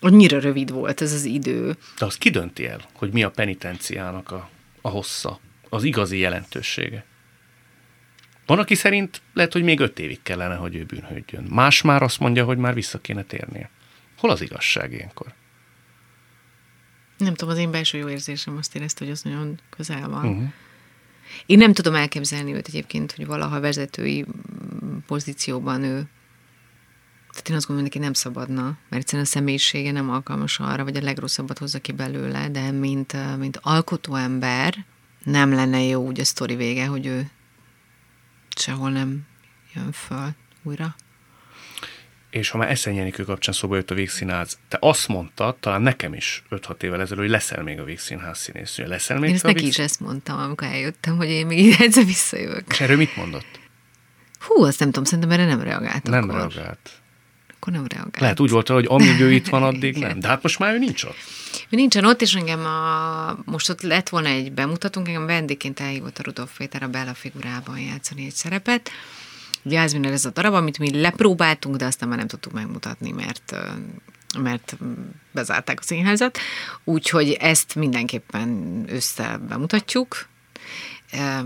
annyira 0.00 0.40
rövid 0.40 0.70
volt 0.70 1.00
ez 1.00 1.12
az 1.12 1.24
idő. 1.24 1.76
De 1.98 2.04
az 2.04 2.16
ki 2.16 2.30
dönti 2.30 2.66
el, 2.66 2.80
hogy 2.92 3.12
mi 3.12 3.22
a 3.22 3.30
penitenciának 3.30 4.30
a, 4.30 4.50
a 4.80 4.88
hossza, 4.88 5.40
az 5.68 5.84
igazi 5.84 6.18
jelentősége? 6.18 7.04
Van, 8.46 8.58
aki 8.58 8.74
szerint 8.74 9.22
lehet, 9.34 9.52
hogy 9.52 9.62
még 9.62 9.80
öt 9.80 9.98
évig 9.98 10.22
kellene, 10.22 10.54
hogy 10.54 10.74
ő 10.74 10.84
bűnhődjön. 10.84 11.42
Más 11.42 11.82
már 11.82 12.02
azt 12.02 12.18
mondja, 12.18 12.44
hogy 12.44 12.58
már 12.58 12.74
vissza 12.74 12.98
kéne 13.00 13.22
térnie. 13.22 13.70
Hol 14.18 14.30
az 14.30 14.40
igazság 14.40 14.92
ilyenkor? 14.92 15.32
Nem 17.18 17.34
tudom, 17.34 17.54
az 17.54 17.60
én 17.60 17.70
belső 17.70 17.98
jó 17.98 18.08
érzésem 18.08 18.56
azt 18.56 18.76
érezte, 18.76 19.04
hogy 19.04 19.12
az 19.12 19.22
nagyon 19.22 19.60
közel 19.70 20.08
van. 20.08 20.26
Uh-huh. 20.26 20.52
Én 21.46 21.58
nem 21.58 21.72
tudom 21.72 21.94
elképzelni 21.94 22.54
őt 22.54 22.68
egyébként, 22.68 23.12
hogy 23.12 23.26
valaha 23.26 23.60
vezetői 23.60 24.24
mm, 24.24 24.96
pozícióban 25.06 25.82
ő 25.82 26.08
tehát 27.38 27.50
én 27.50 27.56
azt 27.56 27.66
gondolom, 27.66 27.90
hogy 27.90 28.00
neki 28.00 28.04
nem 28.04 28.12
szabadna, 28.12 28.62
mert 28.62 29.02
egyszerűen 29.02 29.24
a 29.24 29.30
személyisége 29.30 29.92
nem 29.92 30.10
alkalmas 30.10 30.58
arra, 30.58 30.84
vagy 30.84 30.96
a 30.96 31.00
legrosszabbat 31.00 31.58
hozza 31.58 31.78
ki 31.78 31.92
belőle, 31.92 32.48
de 32.48 32.70
mint, 32.70 33.36
mint 33.38 33.58
alkotó 33.62 34.14
ember 34.14 34.84
nem 35.24 35.52
lenne 35.52 35.82
jó 35.82 36.06
úgy 36.06 36.20
a 36.20 36.24
sztori 36.24 36.56
vége, 36.56 36.86
hogy 36.86 37.06
ő 37.06 37.30
sehol 38.56 38.90
nem 38.90 39.26
jön 39.74 39.92
föl 39.92 40.28
újra. 40.62 40.94
És 42.30 42.50
ha 42.50 42.58
már 42.58 42.70
Eszenyi 42.70 43.00
Enikő 43.00 43.24
kapcsán 43.24 43.54
szóba 43.54 43.76
jött 43.76 43.90
a 43.90 43.94
Végszínház, 43.94 44.58
te 44.68 44.76
azt 44.80 45.08
mondtad, 45.08 45.56
talán 45.56 45.82
nekem 45.82 46.14
is 46.14 46.42
5-6 46.50 46.82
évvel 46.82 47.00
ezelőtt, 47.00 47.22
hogy 47.22 47.30
leszel 47.30 47.62
még 47.62 47.78
a 47.80 47.84
Végszínház 47.84 48.38
színésznő. 48.38 48.86
Leszel 48.86 49.18
még 49.18 49.28
Én 49.28 49.34
ezt 49.34 49.44
neki 49.44 49.66
is 49.66 49.78
ezt 49.78 50.00
mondtam, 50.00 50.38
amikor 50.38 50.68
eljöttem, 50.68 51.16
hogy 51.16 51.28
én 51.28 51.46
még 51.46 51.58
ide 51.58 51.76
egyszer 51.78 52.04
visszajövök. 52.04 52.64
És 52.68 52.80
erről 52.80 52.96
mit 52.96 53.16
mondott? 53.16 53.60
Hú, 54.38 54.62
azt 54.62 54.78
nem 54.78 54.88
tudom, 54.88 55.04
szerintem 55.04 55.30
erre 55.30 55.44
nem 55.44 55.60
reagált 55.60 56.02
Nem 56.02 56.28
akkor. 56.28 56.52
reagált. 56.52 56.90
Akkor 57.60 57.72
nem 57.72 57.86
reagált. 57.88 58.20
Lehet 58.20 58.40
úgy 58.40 58.50
volt, 58.50 58.68
hogy 58.68 58.86
amíg 58.88 59.20
ő 59.20 59.32
itt 59.32 59.48
van, 59.48 59.62
addig 59.62 59.96
nem. 59.96 60.20
De 60.20 60.28
hát 60.28 60.42
most 60.42 60.58
már 60.58 60.74
ő 60.74 60.78
nincs 60.78 61.04
ott. 61.04 61.16
Ő 61.68 61.76
nincsen 61.76 62.04
ott, 62.04 62.22
és 62.22 62.34
engem 62.34 62.64
a, 62.64 63.38
most 63.44 63.70
ott 63.70 63.82
lett 63.82 64.08
volna 64.08 64.28
egy 64.28 64.52
bemutatónk, 64.52 65.08
engem 65.08 65.26
vendégként 65.26 65.80
elhívott 65.80 66.18
a 66.18 66.22
Rudolf 66.22 66.56
Péter 66.56 66.82
a 66.82 66.88
Bella 66.88 67.14
figurában 67.14 67.78
játszani 67.78 68.24
egy 68.24 68.34
szerepet, 68.34 68.90
Jászminer 69.62 70.12
ez 70.12 70.24
a 70.24 70.30
darab, 70.30 70.54
amit 70.54 70.78
mi 70.78 71.00
lepróbáltunk, 71.00 71.76
de 71.76 71.84
aztán 71.84 72.08
már 72.08 72.18
nem 72.18 72.26
tudtuk 72.26 72.52
megmutatni, 72.52 73.10
mert 73.10 73.56
mert 74.38 74.76
bezárták 75.32 75.78
a 75.80 75.82
színházat, 75.82 76.38
úgyhogy 76.84 77.32
ezt 77.32 77.74
mindenképpen 77.74 78.84
össze 78.88 79.36
bemutatjuk, 79.48 80.28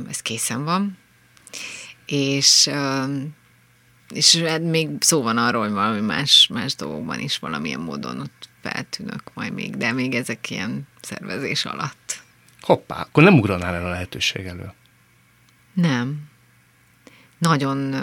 ez 0.08 0.20
készen 0.22 0.64
van, 0.64 0.98
és 2.06 2.70
és 4.12 4.44
még 4.60 4.88
szó 4.98 5.22
van 5.22 5.38
arról, 5.38 5.62
hogy 5.62 5.72
valami 5.72 6.00
más, 6.00 6.48
más 6.52 6.74
dolgokban 6.74 7.18
is 7.18 7.38
valamilyen 7.38 7.80
módon 7.80 8.20
ott 8.20 8.48
feltűnök 8.62 9.22
majd 9.34 9.52
még, 9.52 9.76
de 9.76 9.92
még 9.92 10.14
ezek 10.14 10.50
ilyen 10.50 10.88
szervezés 11.00 11.64
alatt. 11.64 12.22
Hoppá, 12.60 13.00
akkor 13.00 13.22
nem 13.22 13.38
ugranál 13.38 13.74
el 13.74 13.86
a 13.86 13.90
lehetőség 13.90 14.46
elő? 14.46 14.72
Nem. 15.74 16.30
Nagyon 17.38 17.94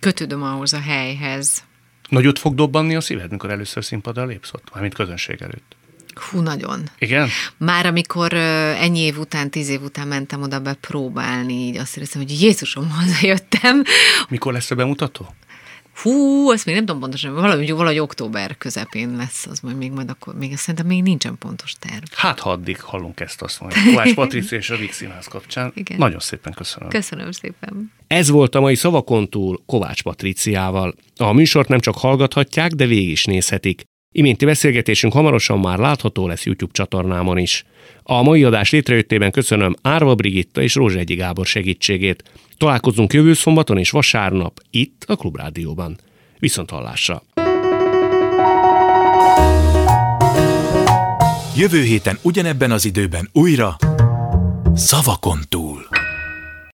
kötődöm 0.00 0.42
ahhoz 0.42 0.72
a 0.72 0.80
helyhez. 0.80 1.64
Nagyot 2.08 2.38
fog 2.38 2.54
dobbanni 2.54 2.94
a 2.94 3.00
szíved, 3.00 3.30
mikor 3.30 3.50
először 3.50 3.84
színpadra 3.84 4.24
lépsz 4.24 4.52
ott, 4.52 4.70
mármint 4.72 4.94
közönség 4.94 5.42
előtt? 5.42 5.75
Hú, 6.20 6.40
nagyon. 6.40 6.82
Igen? 6.98 7.28
Már 7.56 7.86
amikor 7.86 8.32
ennyi 8.32 8.98
év 8.98 9.18
után, 9.18 9.50
tíz 9.50 9.68
év 9.68 9.82
után 9.82 10.08
mentem 10.08 10.42
oda 10.42 10.60
bepróbálni, 10.60 11.54
így 11.54 11.76
azt 11.76 11.96
éreztem, 11.96 12.22
hogy 12.22 12.40
Jézusom, 12.40 12.90
hazajöttem. 13.00 13.82
Mikor 14.28 14.52
lesz 14.52 14.70
a 14.70 14.74
bemutató? 14.74 15.34
Hú, 16.02 16.50
azt 16.50 16.66
még 16.66 16.74
nem 16.74 16.84
tudom 16.84 17.00
pontosan, 17.00 17.34
valahogy, 17.34 17.70
valahogy 17.70 17.98
október 17.98 18.56
közepén 18.58 19.16
lesz, 19.16 19.46
az 19.46 19.60
majd 19.60 19.76
még 19.76 19.92
majd 19.92 20.10
akkor, 20.10 20.34
még 20.34 20.56
szerintem 20.56 20.86
még 20.86 21.02
nincsen 21.02 21.38
pontos 21.38 21.72
terv. 21.78 22.04
Hát 22.12 22.40
ha 22.40 22.50
addig 22.50 22.80
hallunk 22.80 23.20
ezt 23.20 23.42
azt 23.42 23.60
mondja. 23.60 23.82
Kovács 23.84 24.14
Patricia 24.20 24.58
és 24.58 24.70
a 24.70 24.76
Vix 24.76 24.96
Színház 24.96 25.26
kapcsán. 25.26 25.72
Igen. 25.74 25.98
Nagyon 25.98 26.18
szépen 26.18 26.52
köszönöm. 26.52 26.88
Köszönöm 26.88 27.30
szépen. 27.30 27.92
Ez 28.06 28.28
volt 28.28 28.54
a 28.54 28.60
mai 28.60 28.74
szavakon 28.74 29.28
túl 29.28 29.62
Kovács 29.66 30.02
Patriciával. 30.02 30.94
A 31.16 31.32
műsort 31.32 31.68
nem 31.68 31.80
csak 31.80 31.98
hallgathatják, 31.98 32.72
de 32.72 32.86
végig 32.86 33.10
is 33.10 33.24
nézhetik. 33.24 33.82
Iménti 34.18 34.44
beszélgetésünk 34.44 35.12
hamarosan 35.12 35.58
már 35.58 35.78
látható 35.78 36.26
lesz 36.26 36.44
YouTube 36.44 36.72
csatornámon 36.72 37.38
is. 37.38 37.64
A 38.02 38.22
mai 38.22 38.44
adás 38.44 38.70
létrejöttében 38.70 39.30
köszönöm 39.30 39.74
Árva 39.82 40.14
Brigitta 40.14 40.62
és 40.62 40.76
Egyi 40.76 41.14
Gábor 41.14 41.46
segítségét. 41.46 42.22
Találkozunk 42.58 43.12
jövő 43.12 43.32
szombaton 43.32 43.78
és 43.78 43.90
vasárnap 43.90 44.60
itt 44.70 45.04
a 45.06 45.16
Klubrádióban. 45.16 45.98
Viszont 46.38 46.70
hallásra! 46.70 47.22
Jövő 51.56 51.82
héten 51.82 52.18
ugyanebben 52.22 52.70
az 52.70 52.84
időben 52.84 53.28
újra 53.32 53.76
Szavakon 54.74 55.38
túl. 55.48 55.88